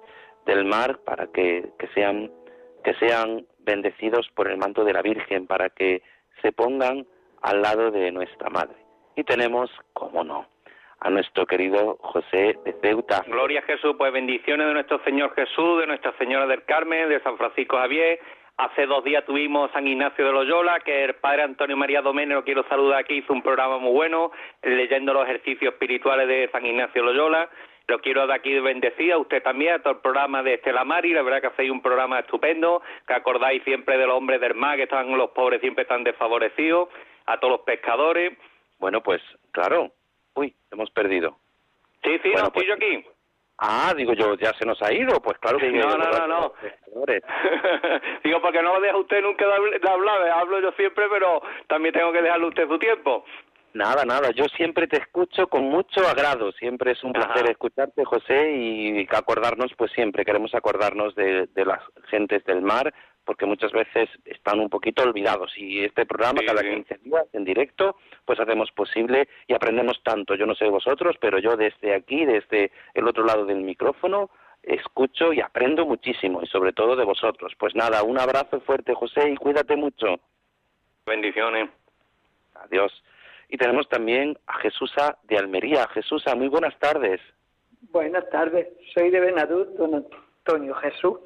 del 0.46 0.66
mar 0.66 1.00
para 1.06 1.28
que, 1.28 1.70
que 1.78 1.88
sean 1.90 2.32
que 2.84 2.94
sean 2.96 3.46
bendecidos 3.60 4.30
por 4.34 4.50
el 4.50 4.58
manto 4.58 4.86
de 4.86 4.94
la 4.94 5.02
Virgen, 5.02 5.46
para 5.46 5.70
que 5.70 6.02
se 6.42 6.54
pongan 6.54 7.06
al 7.42 7.62
lado 7.62 7.92
de 7.92 8.12
nuestra 8.14 8.50
Madre. 8.50 8.87
Y 9.18 9.24
tenemos, 9.24 9.72
como 9.94 10.24
no, 10.24 10.46
a 11.00 11.10
nuestro 11.10 11.48
querido 11.48 11.98
José 12.02 12.56
de 12.64 12.74
Ceuta. 12.84 13.24
Gloria 13.26 13.62
a 13.62 13.64
Jesús, 13.64 13.96
pues 13.98 14.14
bendiciones 14.14 14.68
de 14.68 14.74
nuestro 14.74 15.04
Señor 15.04 15.34
Jesús, 15.34 15.80
de 15.80 15.88
Nuestra 15.88 16.16
Señora 16.20 16.46
del 16.46 16.64
Carmen, 16.66 17.10
de 17.10 17.20
San 17.22 17.36
Francisco 17.36 17.78
Javier. 17.78 18.20
Hace 18.58 18.86
dos 18.86 19.04
días 19.04 19.26
tuvimos 19.26 19.72
San 19.72 19.88
Ignacio 19.88 20.24
de 20.24 20.32
Loyola, 20.32 20.80
que 20.82 21.04
el 21.04 21.16
padre 21.16 21.42
Antonio 21.42 21.76
María 21.76 22.04
Domeno, 22.04 22.44
quiero 22.44 22.64
saludar 22.70 23.00
aquí, 23.00 23.16
hizo 23.16 23.34
un 23.34 23.42
programa 23.42 23.80
muy 23.80 23.92
bueno, 23.92 24.32
leyendo 24.62 25.14
los 25.14 25.26
ejercicios 25.26 25.74
espirituales 25.74 26.28
de 26.28 26.50
San 26.52 26.64
Ignacio 26.64 27.02
de 27.02 27.08
Loyola. 27.12 27.50
Lo 27.88 28.00
quiero 28.02 28.28
de 28.28 28.36
aquí 28.36 28.60
bendecir 28.60 29.14
a 29.14 29.18
usted 29.18 29.42
también, 29.42 29.74
a 29.74 29.80
todo 29.80 29.94
el 29.94 30.00
programa 30.02 30.44
de 30.44 30.56
Estela 30.56 30.84
Mari, 30.84 31.14
la 31.14 31.24
verdad 31.24 31.42
que 31.42 31.48
hacéis 31.48 31.72
un 31.72 31.82
programa 31.82 32.20
estupendo, 32.20 32.84
que 33.08 33.14
acordáis 33.16 33.64
siempre 33.64 33.98
de 33.98 34.06
los 34.06 34.16
hombres 34.16 34.40
del 34.42 34.54
mar, 34.54 34.78
que 34.78 34.84
están 34.84 35.10
los 35.18 35.32
pobres 35.32 35.60
siempre 35.60 35.84
están 35.84 36.04
desfavorecidos, 36.04 36.90
a 37.26 37.40
todos 37.40 37.54
los 37.54 37.62
pescadores. 37.62 38.38
Bueno, 38.80 39.02
pues 39.02 39.22
claro. 39.52 39.92
Uy, 40.36 40.56
hemos 40.72 40.90
perdido. 40.92 41.38
Sí, 42.04 42.12
sí, 42.24 42.30
Bueno, 42.32 42.42
no, 42.42 42.48
estoy 42.48 42.66
pues- 42.66 42.68
yo 42.68 42.74
aquí. 42.74 43.06
Ah, 43.60 43.92
digo 43.98 44.14
yo, 44.14 44.36
ya 44.36 44.54
se 44.54 44.66
nos 44.68 44.80
ha 44.84 44.94
ido. 44.94 45.20
Pues 45.20 45.36
claro 45.40 45.58
que 45.58 45.72
No, 45.72 45.98
no, 45.98 46.12
no, 46.12 46.28
no. 46.28 46.54
Digo, 48.24 48.40
porque 48.42 48.62
no 48.62 48.76
lo 48.76 48.82
deja 48.82 48.98
usted 48.98 49.22
nunca 49.24 49.48
de 49.48 49.54
habl- 49.54 49.80
de 49.82 49.90
hablar, 49.90 50.30
hablo 50.30 50.60
yo 50.62 50.72
siempre, 50.74 51.06
pero 51.10 51.42
también 51.68 51.94
tengo 51.94 52.12
que 52.12 52.22
dejarle 52.22 52.48
usted 52.48 52.68
su 52.68 52.78
tiempo. 52.78 53.26
Nada, 53.74 54.06
nada, 54.06 54.30
yo 54.32 54.46
siempre 54.56 54.88
te 54.88 54.98
escucho 54.98 55.48
con 55.48 55.64
mucho 55.64 56.02
agrado, 56.08 56.52
siempre 56.54 56.92
es 56.92 57.04
un 57.04 57.14
placer 57.14 57.50
escucharte, 57.50 58.06
José, 58.06 58.52
y 58.56 59.08
acordarnos, 59.12 59.72
pues 59.78 59.92
siempre 59.92 60.24
queremos 60.26 60.54
acordarnos 60.56 61.14
de, 61.16 61.48
de 61.48 61.66
las 61.66 61.82
gentes 62.10 62.44
del 62.46 62.62
mar, 62.62 62.94
porque 63.28 63.46
muchas 63.46 63.74
veces 63.74 64.10
están 64.24 64.62
un 64.62 64.70
poquito 64.70 65.04
olvidados, 65.04 65.52
y 65.58 65.84
este 65.84 66.06
programa 66.06 66.40
Sí, 66.40 66.46
cada 66.46 66.62
sí. 66.62 66.70
15 66.70 66.98
días 67.04 67.26
en 67.34 67.44
directo, 67.44 67.98
pues 68.24 68.40
hacemos 68.40 68.72
posible 68.72 69.28
y 69.48 69.54
aprendemos 69.54 70.02
tanto, 70.02 70.34
yo 70.36 70.46
no 70.46 70.56
sé 70.56 70.66
vosotros, 70.70 71.18
pero 71.20 71.38
yo 71.38 71.58
desde 71.58 71.94
aquí, 71.94 72.26
desde 72.26 72.72
el 72.94 73.06
otro 73.06 73.26
lado 73.26 73.46
del 73.46 73.58
micrófono, 73.58 74.30
escucho 74.64 75.34
y 75.34 75.42
aprendo 75.42 75.86
muchísimo, 75.86 76.42
y 76.42 76.48
sobre 76.48 76.72
todo 76.72 76.96
de 76.96 77.04
vosotros. 77.04 77.54
Pues 77.60 77.76
nada, 77.76 78.02
un 78.04 78.18
abrazo 78.18 78.62
fuerte, 78.62 78.94
José, 78.94 79.30
y 79.30 79.36
cuídate 79.36 79.76
mucho. 79.76 80.20
Bendiciones. 81.06 81.70
Adiós. 82.56 83.04
Y 83.50 83.58
tenemos 83.58 83.90
también 83.90 84.38
a 84.48 84.54
Jesusa 84.60 85.18
de 85.24 85.38
Almería. 85.38 85.86
Jesusa, 85.90 86.34
muy 86.34 86.48
buenas 86.48 86.78
tardes. 86.80 87.20
Buenas 87.92 88.30
tardes, 88.30 88.70
soy 88.94 89.10
de 89.12 89.20
Benadú, 89.20 89.66
don 89.78 89.96
Antonio 89.96 90.74
Jesús, 90.76 91.20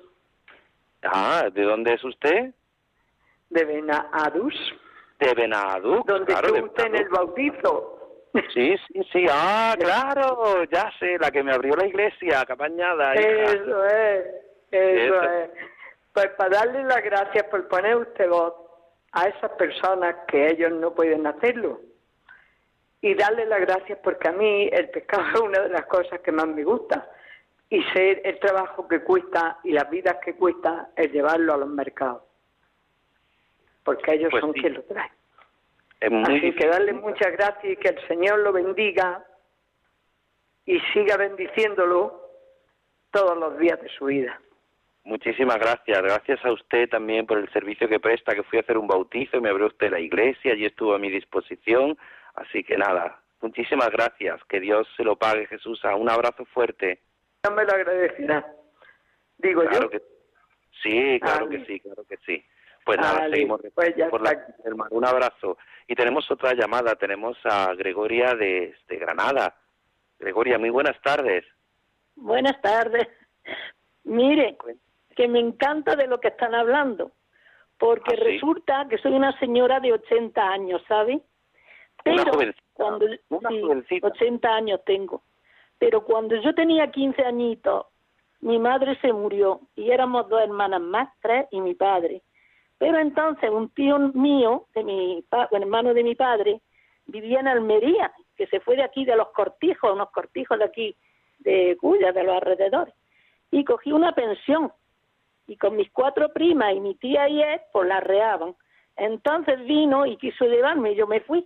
Ah, 1.04 1.50
¿de 1.52 1.62
dónde 1.64 1.94
es 1.94 2.04
usted? 2.04 2.52
de 3.50 3.66
Benadús, 3.66 4.56
De 5.20 5.34
Benadú. 5.34 6.04
donde 6.06 6.32
claro, 6.34 6.64
usted 6.64 6.86
en 6.86 6.96
el 6.96 7.10
bautizo. 7.10 7.98
Sí, 8.54 8.78
sí, 8.88 9.02
sí. 9.12 9.26
Ah, 9.30 9.76
claro, 9.78 10.64
ya 10.72 10.90
sé, 11.00 11.18
la 11.20 11.30
que 11.32 11.44
me 11.44 11.52
abrió 11.54 11.76
la 11.76 11.86
iglesia, 11.86 12.46
Capañada. 12.46 13.14
hija. 13.14 13.52
Eso 13.52 13.86
es, 13.86 14.26
eso, 14.72 15.16
Eso. 15.16 15.24
es. 15.34 15.50
Pues 16.14 16.28
para 16.38 16.50
darle 16.60 16.84
las 16.84 17.04
gracias 17.04 17.44
por 17.46 17.68
poner 17.68 17.98
usted 17.98 18.30
voz 18.30 18.54
a 19.12 19.26
esas 19.28 19.52
personas 19.52 20.16
que 20.30 20.48
ellos 20.48 20.72
no 20.72 20.94
pueden 20.94 21.28
hacerlo. 21.28 21.82
Y 23.02 23.14
darle 23.16 23.46
las 23.48 23.60
gracias 23.62 24.00
porque 24.02 24.30
a 24.30 24.32
mí 24.32 24.70
el 24.72 24.90
pescado 24.92 25.24
es 25.36 25.42
una 25.42 25.60
de 25.60 25.70
las 25.70 25.86
cosas 25.88 26.22
que 26.22 26.32
más 26.32 26.48
me 26.48 26.64
gusta. 26.64 27.06
Y 27.72 27.82
sé 27.94 28.22
el 28.26 28.38
trabajo 28.40 28.86
que 28.86 29.00
cuesta 29.00 29.58
y 29.64 29.72
las 29.72 29.90
vidas 29.90 30.18
que 30.24 30.36
cuesta 30.36 30.90
el 30.98 31.10
llevarlo 31.10 31.54
a 31.54 31.58
los 31.58 31.70
mercados. 31.70 32.22
Porque 33.84 34.14
ellos 34.14 34.30
Pues 34.30 34.42
son 34.42 34.54
sí. 34.54 34.60
quienes 34.60 34.80
lo 34.80 34.84
traen. 34.84 35.12
Es 36.02 36.12
muy 36.12 36.38
Así 36.38 36.54
que 36.54 36.68
darle 36.68 36.92
muchas 36.94 37.32
gracias 37.32 37.64
y 37.64 37.78
que 37.78 37.88
el 37.90 38.08
Señor 38.08 38.40
lo 38.40 38.52
bendiga 38.52 39.26
y 40.66 40.80
siga 40.94 41.16
bendiciéndolo 41.16 42.22
todos 43.10 43.38
los 43.38 43.58
días 43.58 43.82
de 43.82 43.88
su 43.90 44.06
vida. 44.06 44.40
Muchísimas 45.06 45.58
gracias. 45.58 46.02
Gracias 46.02 46.44
a 46.44 46.52
usted 46.52 46.90
también 46.90 47.26
por 47.26 47.38
el 47.38 47.50
servicio 47.54 47.88
que 47.88 48.02
presta, 48.02 48.36
que 48.36 48.44
fui 48.44 48.60
a 48.60 48.62
hacer 48.62 48.78
un 48.78 48.88
bautizo 48.88 49.38
y 49.38 49.42
me 49.42 49.50
abrió 49.50 49.68
usted 49.68 49.92
la 49.92 50.00
iglesia, 50.00 50.56
y 50.56 50.66
estuvo 50.66 50.94
a 50.94 51.00
mi 51.00 51.10
disposición. 51.10 51.98
Así 52.36 52.64
que 52.66 52.78
nada, 52.78 53.22
muchísimas 53.42 53.90
gracias. 53.92 54.44
Que 54.50 54.60
Dios 54.60 54.88
se 54.98 55.06
lo 55.06 55.16
pague, 55.16 55.48
Jesús. 55.48 55.82
Un 55.98 56.10
abrazo 56.10 56.44
fuerte. 56.46 57.00
No 57.44 57.52
me 57.52 57.64
lo 57.66 57.72
agradecerá. 57.74 58.54
Digo 59.38 59.62
Claro 59.64 59.84
yo. 59.86 59.90
que 59.90 60.02
sí, 60.84 61.20
claro 61.20 61.50
que 61.50 61.66
sí, 61.66 61.80
claro 61.80 62.04
que 62.08 62.18
sí. 62.18 62.46
Pues 62.86 62.98
nada, 63.00 63.30
seguimos 63.30 63.62
pues 63.76 63.96
ya 63.96 64.10
por 64.10 64.22
la 64.22 64.32
hermano. 64.64 64.90
Un 64.92 65.06
abrazo. 65.06 65.58
Y 65.88 65.96
tenemos 65.96 66.30
otra 66.32 66.54
llamada. 66.54 66.96
Tenemos 66.96 67.38
a 67.46 67.74
Gregoria 67.76 68.34
de, 68.36 68.76
de 68.88 68.98
Granada. 68.98 69.56
Gregoria, 70.20 70.58
muy 70.60 70.70
buenas 70.70 71.00
tardes. 71.02 71.46
Buenas 72.16 72.60
tardes. 72.62 73.08
Mire, 74.04 74.58
que 75.16 75.28
me 75.28 75.40
encanta 75.40 75.96
de 75.96 76.08
lo 76.08 76.20
que 76.20 76.30
están 76.30 76.54
hablando, 76.56 77.12
porque 77.78 78.14
¿Ah, 78.14 78.18
sí? 78.18 78.24
resulta 78.24 78.88
que 78.90 78.98
soy 79.00 79.14
una 79.14 79.38
señora 79.40 79.80
de 79.80 79.94
80 79.94 80.42
años, 80.42 80.82
¿sabe? 80.88 81.14
Una 81.14 82.24
Pero 82.24 82.34
jovencita, 82.34 82.64
cuando 82.74 83.06
una 83.30 83.50
sí, 83.50 83.62
jovencita. 83.62 84.08
80 84.08 84.50
años 84.56 84.82
tengo. 84.86 85.24
Pero 85.82 86.06
cuando 86.06 86.36
yo 86.36 86.54
tenía 86.54 86.92
15 86.92 87.26
añitos, 87.26 87.88
mi 88.40 88.60
madre 88.60 89.00
se 89.02 89.12
murió 89.12 89.62
y 89.76 89.90
éramos 89.90 90.30
dos 90.30 90.40
hermanas 90.40 90.80
más, 90.80 91.10
tres 91.24 91.48
y 91.50 91.60
mi 91.60 91.74
padre. 91.74 92.22
Pero 92.78 93.00
entonces 93.00 93.50
un 93.50 93.68
tío 93.70 93.98
mío, 93.98 94.68
de 94.76 94.84
mi 94.84 95.26
bueno, 95.32 95.66
hermano 95.66 95.96
de 95.96 96.04
mi 96.04 96.14
padre, 96.14 96.62
vivía 97.08 97.40
en 97.40 97.48
Almería, 97.48 98.14
que 98.36 98.46
se 98.46 98.60
fue 98.60 98.76
de 98.76 98.84
aquí 98.84 99.06
de 99.06 99.16
los 99.16 99.30
cortijos, 99.30 99.92
unos 99.92 100.12
cortijos 100.12 100.60
de 100.60 100.66
aquí, 100.66 100.96
de 101.40 101.76
Cuya, 101.82 102.12
de 102.12 102.26
los 102.26 102.36
alrededores, 102.36 102.94
y 103.50 103.66
cogí 103.66 103.92
una 103.92 104.12
pensión. 104.14 104.72
Y 105.48 105.58
con 105.58 105.76
mis 105.76 105.90
cuatro 105.90 106.32
primas 106.32 106.76
y 106.76 106.80
mi 106.80 106.94
tía 106.94 107.28
y 107.28 107.42
él, 107.42 107.60
pues 107.74 107.88
la 107.88 108.02
reaban. 108.02 108.56
Entonces 108.98 109.66
vino 109.66 110.06
y 110.06 110.16
quiso 110.18 110.46
llevarme 110.46 110.92
y 110.92 110.96
yo 110.96 111.08
me 111.08 111.22
fui. 111.22 111.44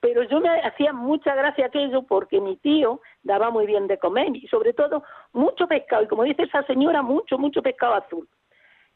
Pero 0.00 0.22
yo 0.22 0.40
me 0.40 0.48
hacía 0.48 0.92
mucha 0.92 1.34
gracia 1.34 1.66
aquello 1.66 2.02
porque 2.02 2.40
mi 2.40 2.56
tío 2.56 3.00
daba 3.22 3.50
muy 3.50 3.66
bien 3.66 3.86
de 3.86 3.98
comer 3.98 4.34
y 4.34 4.46
sobre 4.48 4.72
todo 4.72 5.02
mucho 5.32 5.66
pescado. 5.66 6.02
Y 6.02 6.08
como 6.08 6.24
dice 6.24 6.44
esa 6.44 6.62
señora, 6.64 7.02
mucho, 7.02 7.36
mucho 7.38 7.62
pescado 7.62 7.94
azul. 7.94 8.26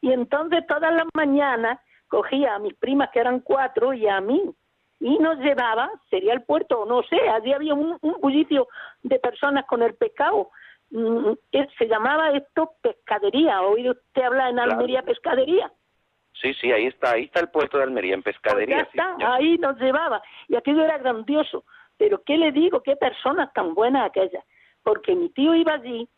Y 0.01 0.11
entonces 0.11 0.65
todas 0.67 0.93
las 0.93 1.05
mañanas 1.13 1.79
cogía 2.07 2.55
a 2.55 2.59
mis 2.59 2.73
primas, 2.75 3.09
que 3.11 3.19
eran 3.19 3.39
cuatro, 3.39 3.93
y 3.93 4.07
a 4.07 4.19
mí. 4.21 4.41
Y 4.99 5.17
nos 5.19 5.37
llevaba, 5.39 5.91
sería 6.09 6.33
el 6.33 6.43
puerto, 6.43 6.81
o 6.81 6.85
no 6.85 7.03
sé, 7.03 7.19
allí 7.29 7.53
había 7.53 7.73
un, 7.73 7.97
un 8.01 8.15
bullicio 8.21 8.67
de 9.03 9.19
personas 9.19 9.65
con 9.65 9.83
el 9.83 9.93
pescado. 9.95 10.49
Mm, 10.89 11.33
se 11.77 11.87
llamaba 11.87 12.31
esto 12.31 12.73
pescadería. 12.81 13.57
¿Ha 13.57 13.61
oído 13.63 13.91
usted 13.91 14.23
hablar 14.23 14.49
en 14.49 14.55
Claro. 14.55 14.71
Almería 14.71 15.03
pescadería? 15.03 15.71
Sí, 16.41 16.53
sí, 16.55 16.71
ahí 16.71 16.87
está, 16.87 17.11
ahí 17.11 17.23
está 17.25 17.39
el 17.39 17.49
puerto 17.49 17.77
de 17.77 17.83
Almería, 17.83 18.13
en 18.13 18.23
Pues 18.23 18.35
pescadería. 18.35 18.77
ya 18.77 18.83
está, 18.83 19.33
ahí 19.35 19.57
nos 19.57 19.79
llevaba. 19.79 20.21
Y 20.47 20.55
aquello 20.55 20.83
era 20.83 20.97
grandioso. 20.97 21.63
Pero 21.97 22.21
¿qué 22.23 22.37
le 22.37 22.51
digo? 22.51 22.83
¿Qué 22.83 22.95
personas 22.97 23.53
tan 23.53 23.73
buenas 23.73 24.05
aquellas? 24.09 24.43
Porque 24.83 25.15
mi 25.15 25.29
tío 25.29 25.55
iba 25.55 25.73
allí, 25.73 26.09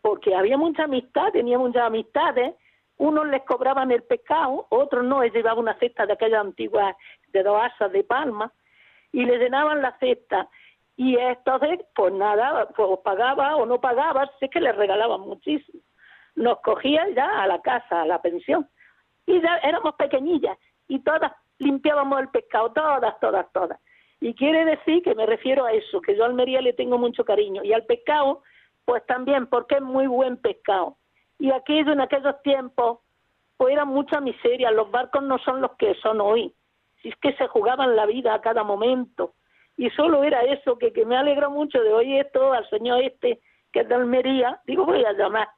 porque 0.00 0.34
había 0.34 0.58
mucha 0.58 0.84
amistad, 0.84 1.30
tenía 1.32 1.58
muchas 1.58 1.84
amistades. 1.84 2.54
Unos 2.98 3.26
les 3.28 3.42
cobraban 3.44 3.90
el 3.92 4.02
pescado, 4.02 4.66
otros 4.68 5.04
no, 5.04 5.22
él 5.22 5.32
llevaba 5.32 5.60
una 5.60 5.78
cesta 5.78 6.06
de 6.06 6.12
aquellas 6.12 6.40
antiguas 6.40 6.94
de 7.28 7.42
dos 7.42 7.60
asas 7.62 7.90
de 7.92 8.04
palma 8.04 8.52
y 9.12 9.24
le 9.24 9.38
llenaban 9.38 9.80
la 9.80 9.96
cesta. 9.98 10.48
Y 10.96 11.16
entonces, 11.16 11.80
pues 11.94 12.12
nada, 12.12 12.68
pues 12.76 12.98
pagaba 13.02 13.56
o 13.56 13.64
no 13.64 13.80
pagaba, 13.80 14.30
sé 14.38 14.50
que 14.50 14.60
le 14.60 14.72
regalaban 14.72 15.20
muchísimo. 15.20 15.80
Nos 16.34 16.60
cogían 16.60 17.14
ya 17.14 17.42
a 17.42 17.46
la 17.46 17.60
casa, 17.62 18.02
a 18.02 18.06
la 18.06 18.20
pensión 18.20 18.68
y 19.26 19.40
ya 19.40 19.56
éramos 19.58 19.94
pequeñillas 19.94 20.58
y 20.88 21.00
todas 21.00 21.32
limpiábamos 21.58 22.20
el 22.20 22.28
pescado, 22.28 22.72
todas, 22.72 23.18
todas, 23.20 23.50
todas. 23.52 23.80
Y 24.20 24.34
quiere 24.34 24.64
decir 24.64 25.02
que 25.02 25.14
me 25.14 25.26
refiero 25.26 25.64
a 25.64 25.72
eso, 25.72 26.00
que 26.00 26.16
yo 26.16 26.24
a 26.24 26.26
Almería 26.26 26.60
le 26.60 26.72
tengo 26.72 26.98
mucho 26.98 27.24
cariño 27.24 27.64
y 27.64 27.72
al 27.72 27.84
pescado, 27.86 28.42
pues 28.84 29.04
también, 29.06 29.46
porque 29.46 29.76
es 29.76 29.82
muy 29.82 30.06
buen 30.06 30.36
pescado. 30.36 30.96
Y 31.38 31.50
aquello 31.50 31.92
en 31.92 32.00
aquellos 32.00 32.40
tiempos, 32.42 33.00
pues 33.56 33.72
era 33.72 33.84
mucha 33.84 34.20
miseria, 34.20 34.70
los 34.70 34.90
barcos 34.90 35.22
no 35.22 35.38
son 35.38 35.60
los 35.60 35.72
que 35.72 35.94
son 35.96 36.20
hoy, 36.20 36.54
si 37.00 37.08
es 37.08 37.16
que 37.16 37.32
se 37.34 37.48
jugaban 37.48 37.96
la 37.96 38.06
vida 38.06 38.34
a 38.34 38.40
cada 38.40 38.62
momento. 38.62 39.34
Y 39.76 39.90
solo 39.90 40.22
era 40.22 40.42
eso, 40.42 40.78
que, 40.78 40.92
que 40.92 41.04
me 41.04 41.16
alegro 41.16 41.50
mucho 41.50 41.82
de 41.82 41.92
oír 41.92 42.20
esto 42.20 42.52
al 42.52 42.68
señor 42.68 43.02
este, 43.02 43.40
que 43.72 43.80
es 43.80 43.88
de 43.88 43.94
Almería, 43.94 44.60
digo, 44.66 44.84
voy 44.84 45.04
a 45.04 45.12
llamar. 45.12 45.48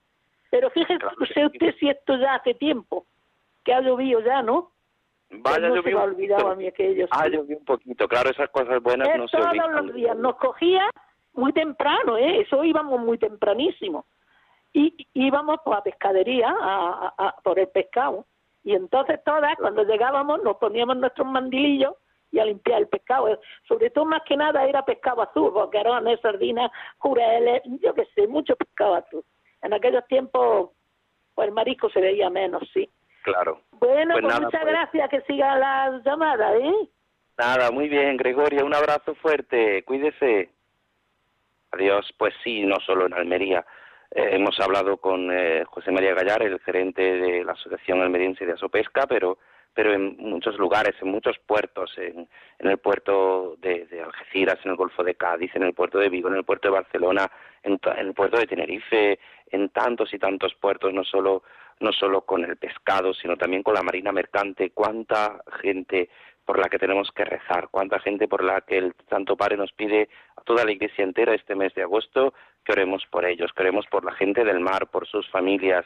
Pero 0.51 0.71
fíjese 0.71 1.05
usted 1.51 1.75
si 1.79 1.91
esto 1.91 2.17
ya 2.17 2.37
hace 2.37 2.55
tiempo, 2.55 3.07
que 3.65 3.73
ha 3.75 3.81
llovido 3.81 4.21
ya, 4.21 4.43
¿no? 4.43 4.71
Vaya, 5.31 5.69
no 5.69 5.83
se 5.83 5.91
me 5.91 5.93
ha 6.01 6.03
olvidado 6.05 6.49
a 6.51 6.55
mí 6.55 6.67
aquello. 6.67 7.07
Ah, 7.11 7.25
sí. 7.25 7.33
llovió 7.33 7.57
un 7.59 7.65
poquito. 7.65 8.07
Claro, 8.07 8.31
esas 8.31 8.51
cosas 8.51 8.81
buenas 8.83 9.09
Es 9.09 9.17
no 9.17 9.27
se 9.29 9.37
todos 9.37 9.49
olvidan. 9.51 9.87
los 9.87 9.95
días. 9.95 10.17
Nos 10.17 10.37
cogía 10.37 10.89
muy 11.33 11.53
temprano, 11.53 12.17
¿eh? 12.17 12.41
Eso 12.43 12.63
íbamos 12.63 13.01
muy 13.01 13.19
tempranísimo. 13.19 14.07
Y 14.73 15.07
íbamos 15.15 15.59
pues, 15.65 15.79
a 15.79 15.83
pescadería, 15.83 16.49
a, 16.51 17.15
a- 17.17 17.29
a- 17.29 17.37
por 17.43 17.59
el 17.59 17.69
pescado. 17.69 18.27
Y 18.63 18.75
entonces 18.75 19.21
todas, 19.25 19.57
cuando 19.57 19.83
llegábamos, 19.85 20.43
nos 20.43 20.57
poníamos 20.57 20.97
nuestros 20.97 21.27
mandilillos 21.27 21.95
y 22.31 22.39
a 22.39 22.45
limpiar 22.45 22.81
el 22.83 22.89
pescado. 22.89 23.29
Eh, 23.29 23.39
Sobre 23.67 23.91
todo, 23.91 24.05
más 24.05 24.23
que 24.23 24.37
nada, 24.37 24.65
era 24.67 24.85
pescado 24.85 25.23
azul, 25.23 25.51
boquerones, 25.51 26.21
sardinas, 26.21 26.71
jureles, 26.99 27.63
yo 27.81 27.95
qué 27.95 28.07
sé, 28.15 28.27
mucho 28.29 28.57
pescado 28.57 28.95
azul. 28.97 29.25
En 29.63 29.73
aquellos 29.73 30.07
tiempos, 30.07 30.71
pues 31.35 31.49
el 31.49 31.55
marisco 31.55 31.89
se 31.91 32.01
veía 32.01 32.31
menos, 32.31 32.63
sí. 32.73 32.89
Claro. 33.25 33.63
Bueno, 33.73 34.13
Pues 34.15 34.23
pues, 34.23 34.35
nada, 34.35 34.41
muchas 34.45 34.61
pues. 34.61 34.73
gracias, 34.73 35.09
que 35.09 35.21
siga 35.23 35.57
la 35.57 36.01
llamada, 36.05 36.57
¿eh? 36.59 36.89
Nada, 37.39 37.71
muy 37.71 37.89
bien, 37.89 38.17
Gregoria, 38.19 38.63
un 38.63 38.75
abrazo 38.75 39.15
fuerte, 39.17 39.83
cuídese. 39.85 40.51
Adiós, 41.73 42.09
pues 42.19 42.35
sí, 42.45 42.63
no 42.65 42.77
solo 42.87 43.07
en 43.07 43.15
Almería. 43.15 43.65
Eh, 44.11 44.29
hemos 44.33 44.61
hablado 44.61 44.99
con 44.99 45.31
eh, 45.33 45.65
José 45.65 45.91
María 45.91 46.15
Gallar, 46.15 46.43
el 46.43 46.61
gerente 46.61 47.03
de 47.03 47.43
la 47.45 47.53
Asociación 47.53 48.03
Almeriense 48.03 48.45
de 48.47 48.53
Asopesca, 48.53 49.07
pero 49.09 49.39
pero 49.75 49.93
en 49.93 50.17
muchos 50.19 50.57
lugares, 50.57 50.95
en 51.03 51.09
muchos 51.09 51.37
puertos, 51.41 51.93
en, 51.99 52.29
en 52.59 52.71
el 52.71 52.79
puerto 52.79 53.57
de, 53.61 53.87
de 53.87 54.03
Algeciras, 54.03 54.59
en 54.65 54.71
el 54.71 54.77
Golfo 54.77 55.03
de 55.03 55.17
Cádiz, 55.17 55.55
en 55.55 55.65
el 55.65 55.75
puerto 55.75 55.99
de 55.99 56.09
Vigo, 56.09 56.29
en 56.29 56.37
el 56.37 56.45
puerto 56.45 56.69
de 56.69 56.75
Barcelona, 56.75 57.31
en, 57.65 57.81
el 57.99 58.15
puerto 58.15 58.39
de 58.39 58.47
Tenerife, 58.47 59.19
en 59.51 59.69
tantos 59.71 60.15
y 60.15 60.19
tantos 60.19 60.55
puertos, 60.55 60.93
no 60.93 61.05
solo 61.05 61.43
no 61.81 61.93
solo 61.93 62.21
con 62.21 62.45
el 62.45 62.57
pescado, 62.57 63.13
sino 63.13 63.37
también 63.37 63.65
con 63.65 63.75
la 63.75 63.83
marina 63.83 64.13
mercante. 64.13 64.71
Cuánta 64.71 65.43
gente 65.61 66.09
por 66.45 66.59
la 66.59 66.69
que 66.69 66.79
tenemos 66.79 67.11
que 67.11 67.25
rezar, 67.25 67.69
cuánta 67.69 67.99
gente 67.99 68.29
por 68.29 68.45
la 68.45 68.61
que 68.61 68.79
el 68.79 68.95
Santo 69.11 69.37
Padre 69.37 69.57
nos 69.57 69.73
pide 69.73 70.09
a 70.37 70.43
toda 70.43 70.65
la 70.65 70.71
Iglesia 70.71 71.03
entera 71.03 71.35
este 71.35 71.57
mes 71.57 71.75
de 71.75 71.83
agosto 71.83 72.33
que 72.65 72.73
oremos 72.73 73.05
por 73.11 73.25
ellos, 73.25 73.53
que 73.53 73.63
oremos 73.63 73.87
por 73.87 74.05
la 74.05 74.13
gente 74.13 74.45
del 74.45 74.61
mar, 74.61 74.87
por 74.87 75.07
sus 75.07 75.29
familias, 75.31 75.85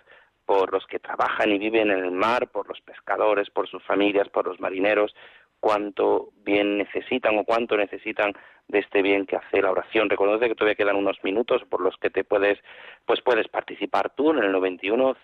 por 0.48 0.72
los 0.72 0.86
que 0.86 0.98
trabajan 0.98 1.52
y 1.52 1.58
viven 1.58 1.90
en 1.90 2.02
el 2.02 2.10
mar, 2.10 2.48
por 2.48 2.66
los 2.68 2.80
pescadores, 2.80 3.50
por 3.50 3.68
sus 3.68 3.82
familias, 3.84 4.30
por 4.30 4.46
los 4.46 4.58
marineros, 4.58 5.14
cuánto 5.60 6.30
bien 6.42 6.78
necesitan 6.78 7.36
o 7.36 7.44
cuánto 7.44 7.76
necesitan 7.76 8.32
de 8.66 8.78
este 8.78 9.02
bien 9.02 9.26
que 9.26 9.36
hace 9.36 9.60
la 9.60 9.70
oración. 9.70 10.08
Reconoce 10.08 10.48
que 10.48 10.54
todavía 10.54 10.74
quedan 10.74 10.96
unos 10.96 11.22
minutos 11.22 11.64
por 11.68 11.82
los 11.82 11.98
que 11.98 12.08
te 12.08 12.24
puedes, 12.24 12.58
pues 13.04 13.20
puedes 13.20 13.46
participar 13.48 14.08
tú 14.16 14.30
en 14.30 14.38
el 14.38 14.50
91 14.50 15.18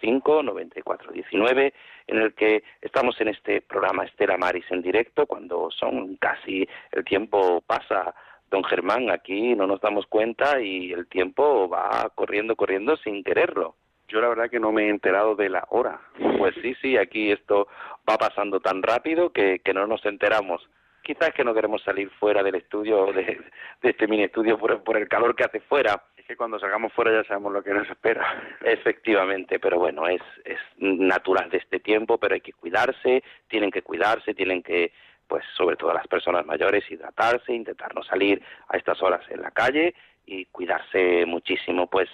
005 0.00 0.42
94 0.44 1.10
19, 1.10 1.74
en 2.06 2.16
el 2.16 2.34
que 2.34 2.62
estamos 2.80 3.20
en 3.20 3.30
este 3.30 3.60
programa 3.62 4.04
Estela 4.04 4.36
Maris 4.36 4.70
en 4.70 4.80
directo, 4.80 5.26
cuando 5.26 5.72
son 5.72 6.14
casi 6.18 6.68
el 6.92 7.04
tiempo 7.04 7.62
pasa 7.66 8.14
don 8.48 8.62
Germán, 8.62 9.10
aquí 9.10 9.56
no 9.56 9.66
nos 9.66 9.80
damos 9.80 10.06
cuenta 10.06 10.60
y 10.60 10.92
el 10.92 11.08
tiempo 11.08 11.68
va 11.68 12.12
corriendo, 12.14 12.54
corriendo 12.54 12.96
sin 12.96 13.24
quererlo. 13.24 13.74
Yo 14.08 14.20
la 14.22 14.28
verdad 14.28 14.50
que 14.50 14.58
no 14.58 14.72
me 14.72 14.86
he 14.86 14.88
enterado 14.88 15.36
de 15.36 15.50
la 15.50 15.66
hora. 15.68 16.00
Pues 16.38 16.54
sí, 16.62 16.74
sí, 16.80 16.96
aquí 16.96 17.30
esto 17.30 17.68
va 18.08 18.16
pasando 18.16 18.58
tan 18.60 18.82
rápido 18.82 19.30
que, 19.30 19.60
que 19.60 19.74
no 19.74 19.86
nos 19.86 20.04
enteramos. 20.06 20.66
Quizás 21.02 21.32
que 21.32 21.44
no 21.44 21.54
queremos 21.54 21.82
salir 21.82 22.10
fuera 22.18 22.42
del 22.42 22.54
estudio, 22.54 23.12
de, 23.12 23.40
de 23.82 23.90
este 23.90 24.08
mini 24.08 24.24
estudio, 24.24 24.58
por, 24.58 24.82
por 24.82 24.96
el 24.96 25.08
calor 25.08 25.36
que 25.36 25.44
hace 25.44 25.60
fuera. 25.60 26.02
Es 26.16 26.26
que 26.26 26.36
cuando 26.36 26.58
salgamos 26.58 26.92
fuera 26.92 27.12
ya 27.12 27.28
sabemos 27.28 27.52
lo 27.52 27.62
que 27.62 27.72
nos 27.72 27.88
espera. 27.88 28.56
Efectivamente, 28.62 29.58
pero 29.58 29.78
bueno, 29.78 30.08
es, 30.08 30.22
es 30.44 30.58
natural 30.78 31.50
de 31.50 31.58
este 31.58 31.80
tiempo, 31.80 32.18
pero 32.18 32.34
hay 32.34 32.40
que 32.40 32.52
cuidarse, 32.54 33.22
tienen 33.46 33.70
que 33.70 33.82
cuidarse, 33.82 34.34
tienen 34.34 34.62
que, 34.62 34.92
pues 35.26 35.44
sobre 35.54 35.76
todo 35.76 35.92
las 35.92 36.06
personas 36.08 36.46
mayores, 36.46 36.90
hidratarse, 36.90 37.52
intentar 37.52 37.94
no 37.94 38.02
salir 38.02 38.42
a 38.68 38.76
estas 38.78 39.02
horas 39.02 39.22
en 39.30 39.42
la 39.42 39.50
calle 39.50 39.94
y 40.26 40.46
cuidarse 40.46 41.24
muchísimo. 41.26 41.88
Pues 41.88 42.08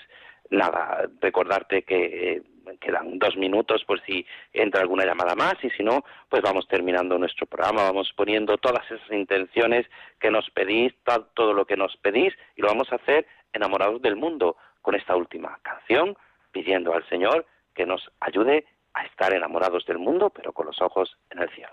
nada, 0.51 1.09
recordarte 1.21 1.83
que 1.83 2.33
eh, 2.37 2.43
quedan 2.81 3.19
dos 3.19 3.37
minutos 3.37 3.85
por 3.85 4.01
si 4.05 4.25
entra 4.53 4.81
alguna 4.81 5.05
llamada 5.05 5.35
más 5.35 5.55
y 5.63 5.71
si 5.71 5.83
no, 5.83 6.05
pues 6.29 6.43
vamos 6.43 6.67
terminando 6.69 7.19
nuestro 7.19 7.47
programa, 7.47 7.83
vamos 7.85 8.13
poniendo 8.17 8.57
todas 8.59 8.85
esas 8.91 9.11
intenciones 9.11 9.87
que 10.21 10.31
nos 10.31 10.49
pedís, 10.51 10.95
to- 11.05 11.27
todo 11.35 11.53
lo 11.53 11.67
que 11.67 11.77
nos 11.77 11.97
pedís 11.99 12.33
y 12.57 12.63
lo 12.63 12.69
vamos 12.69 12.91
a 12.93 12.97
hacer 12.97 13.27
enamorados 13.53 14.01
del 14.03 14.17
mundo 14.17 14.57
con 14.83 14.95
esta 14.95 15.17
última 15.17 15.59
canción, 15.63 16.17
pidiendo 16.53 16.93
al 16.95 17.07
Señor 17.09 17.47
que 17.75 17.87
nos 17.87 18.11
ayude 18.21 18.65
a 18.95 19.05
estar 19.07 19.33
enamorados 19.35 19.85
del 19.87 19.99
mundo, 19.99 20.31
pero 20.31 20.53
con 20.53 20.67
los 20.67 20.81
ojos 20.81 21.17
en 21.31 21.41
el 21.41 21.51
cielo. 21.51 21.73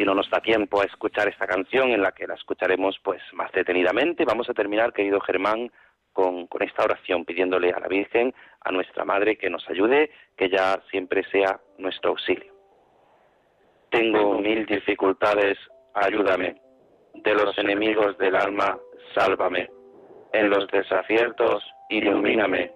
Casi 0.00 0.06
no 0.06 0.14
nos 0.14 0.30
da 0.30 0.40
tiempo 0.40 0.80
a 0.80 0.84
escuchar 0.84 1.28
esta 1.28 1.46
canción 1.46 1.90
en 1.90 2.00
la 2.00 2.12
que 2.12 2.26
la 2.26 2.34
escucharemos 2.34 2.98
pues 3.02 3.20
más 3.32 3.52
detenidamente. 3.52 4.24
Vamos 4.24 4.48
a 4.48 4.54
terminar, 4.54 4.94
querido 4.94 5.20
Germán, 5.20 5.70
con, 6.12 6.46
con 6.46 6.62
esta 6.62 6.84
oración 6.84 7.24
pidiéndole 7.26 7.70
a 7.70 7.80
la 7.80 7.88
Virgen, 7.88 8.32
a 8.62 8.72
nuestra 8.72 9.04
Madre, 9.04 9.36
que 9.36 9.50
nos 9.50 9.68
ayude, 9.68 10.10
que 10.36 10.46
ella 10.46 10.80
siempre 10.90 11.22
sea 11.30 11.60
nuestro 11.76 12.10
auxilio. 12.10 12.50
Tengo 13.90 14.38
mil 14.38 14.64
dificultades, 14.64 15.58
ayúdame. 15.94 16.56
De 17.14 17.34
los 17.34 17.56
enemigos 17.58 18.16
del 18.16 18.36
alma, 18.36 18.78
sálvame. 19.14 19.68
En 20.32 20.48
los 20.48 20.66
desaciertos, 20.68 21.62
ilumíname. 21.90 22.72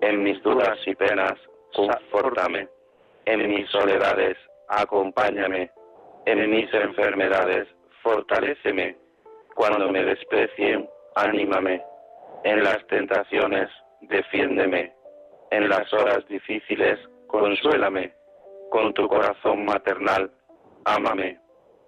En 0.00 0.22
mis 0.22 0.42
dudas 0.42 0.78
y 0.86 0.94
penas, 0.94 1.34
confórtame. 1.74 2.68
En 3.26 3.48
mis 3.48 3.68
soledades, 3.68 4.38
acompáñame. 4.68 5.70
En 6.26 6.50
mis 6.50 6.72
enfermedades, 6.72 7.66
fortaléceme. 8.02 8.96
Cuando 9.54 9.90
me 9.90 10.04
desprecien, 10.04 10.88
anímame. 11.16 11.82
En 12.44 12.62
las 12.62 12.86
tentaciones, 12.86 13.68
defiéndeme. 14.02 14.92
En 15.50 15.68
las 15.68 15.92
horas 15.92 16.26
difíciles, 16.28 16.98
consuélame. 17.26 18.12
Con 18.70 18.94
tu 18.94 19.08
corazón 19.08 19.64
maternal, 19.64 20.30
ámame. 20.84 21.38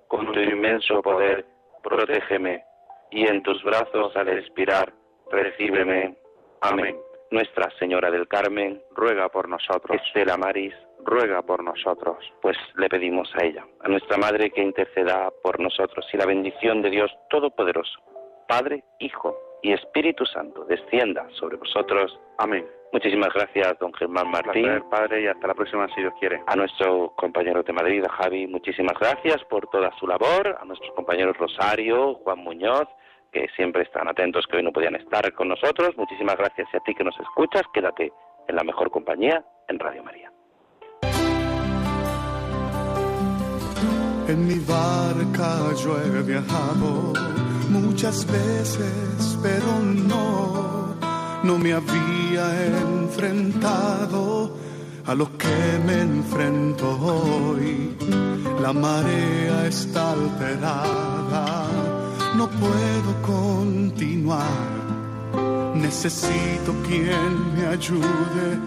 Con 0.09 0.31
tu 0.33 0.41
inmenso 0.41 1.01
poder, 1.01 1.47
protégeme. 1.83 2.65
Y 3.11 3.27
en 3.27 3.43
tus 3.43 3.63
brazos 3.63 4.17
al 4.17 4.29
expirar, 4.29 4.93
recíbeme. 5.31 6.17
Amén. 6.61 6.97
Nuestra 7.35 7.69
Señora 7.81 8.13
del 8.13 8.29
Carmen, 8.29 8.81
ruega 8.93 9.29
por 9.29 9.49
nosotros. 9.49 10.01
Estela 10.07 10.37
Maris, 10.37 10.73
ruega 11.05 11.43
por 11.43 11.65
nosotros. 11.65 12.17
Pues 12.41 12.57
le 12.77 12.89
pedimos 12.89 13.29
a 13.35 13.45
ella, 13.45 13.67
a 13.81 13.89
nuestra 13.89 14.17
Madre, 14.17 14.53
que 14.53 14.63
interceda 14.63 15.33
por 15.43 15.59
nosotros 15.59 16.07
y 16.13 16.17
la 16.17 16.27
bendición 16.27 16.81
de 16.81 16.91
Dios 16.91 17.11
Todopoderoso, 17.31 17.99
Padre, 18.47 18.85
Hijo 19.01 19.37
y 19.65 19.73
Espíritu 19.73 20.25
Santo, 20.27 20.65
descienda 20.67 21.27
sobre 21.33 21.57
vosotros. 21.57 22.17
Amén. 22.39 22.65
Muchísimas 22.93 23.31
gracias, 23.35 23.77
don 23.81 23.93
Germán 23.95 24.31
Martín. 24.31 24.63
Placer, 24.63 24.83
Padre, 24.89 25.23
y 25.23 25.27
hasta 25.27 25.49
la 25.49 25.55
próxima 25.55 25.89
si 25.89 26.03
Dios 26.03 26.15
quiere. 26.21 26.41
A 26.47 26.55
nuestro 26.55 27.15
compañero 27.17 27.65
de 27.65 27.73
Madrid, 27.73 28.05
a 28.05 28.13
Javi, 28.13 28.47
muchísimas 28.47 28.97
gracias 28.97 29.43
por 29.51 29.67
toda 29.71 29.91
su 29.99 30.07
labor. 30.07 30.57
A 30.61 30.65
nuestros 30.65 30.93
compañeros 30.95 31.37
Rosario, 31.37 32.15
Juan 32.15 32.39
Muñoz, 32.39 32.87
que 33.35 33.49
siempre 33.57 33.83
están 33.83 34.09
atentos, 34.09 34.47
que 34.47 34.57
hoy 34.59 34.63
no 34.63 34.73
podían 34.73 34.95
estar 34.95 35.31
con 35.35 35.49
nosotros. 35.49 35.91
Muchísimas 35.97 36.37
gracias 36.37 36.69
y 36.73 36.77
a 36.77 36.81
ti 36.81 36.95
que 36.95 37.03
nos 37.03 37.19
escuchas. 37.19 37.63
Quédate 37.75 38.13
en 38.47 38.57
la 38.57 38.63
mejor 38.63 38.91
compañía 38.91 39.45
en 39.69 39.79
Radio 39.79 40.05
María. 40.05 40.31
En 44.29 44.47
mi 44.47 44.59
barca 44.61 45.75
yo 45.85 45.99
he 46.01 46.23
viajado 46.23 47.13
muchas 47.69 48.25
veces, 48.31 49.39
pero 49.43 49.81
no, 49.83 50.95
no 51.43 51.59
me 51.59 51.73
había 51.73 52.67
enfrentado 52.67 54.57
a 55.07 55.15
lo 55.15 55.27
que 55.37 55.79
me 55.85 56.01
enfrento 56.01 56.89
hoy. 57.01 57.97
La 58.61 58.73
marea 58.73 59.67
está 59.67 60.13
alterada, 60.13 61.67
no 62.37 62.49
puedo 62.49 63.23
continuar. 63.23 64.49
Necesito 65.75 66.73
quien 66.87 67.55
me 67.55 67.67
ayude, 67.67 68.59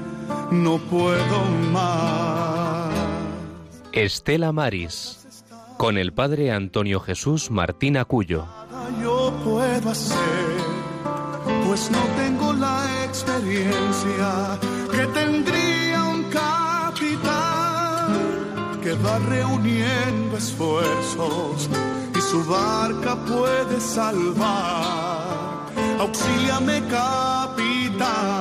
no 0.52 0.78
puedo 0.78 1.46
más. 1.72 2.94
Estela 3.92 4.52
Maris, 4.52 5.28
con 5.78 5.98
el 5.98 6.14
padre 6.14 6.52
Antonio 6.52 7.00
Jesús 7.00 7.50
Martín 7.50 7.98
Acuyo. 7.98 8.46
yo 9.02 9.34
puedo 9.44 9.90
hacer, 9.90 10.58
pues 11.66 11.90
no 11.90 12.00
tengo 12.16 12.54
la 12.54 12.86
experiencia 13.06 14.60
que 14.92 15.08
tendría 15.08 16.04
un 16.04 16.24
capitán 16.26 18.14
que 18.84 18.94
va 18.94 19.18
reuniendo 19.20 20.38
esfuerzos 20.38 21.70
su 22.30 22.44
barca 22.44 23.16
puede 23.16 23.80
salvar. 23.80 25.66
Auxíliame, 26.00 26.82
capitán. 26.90 28.37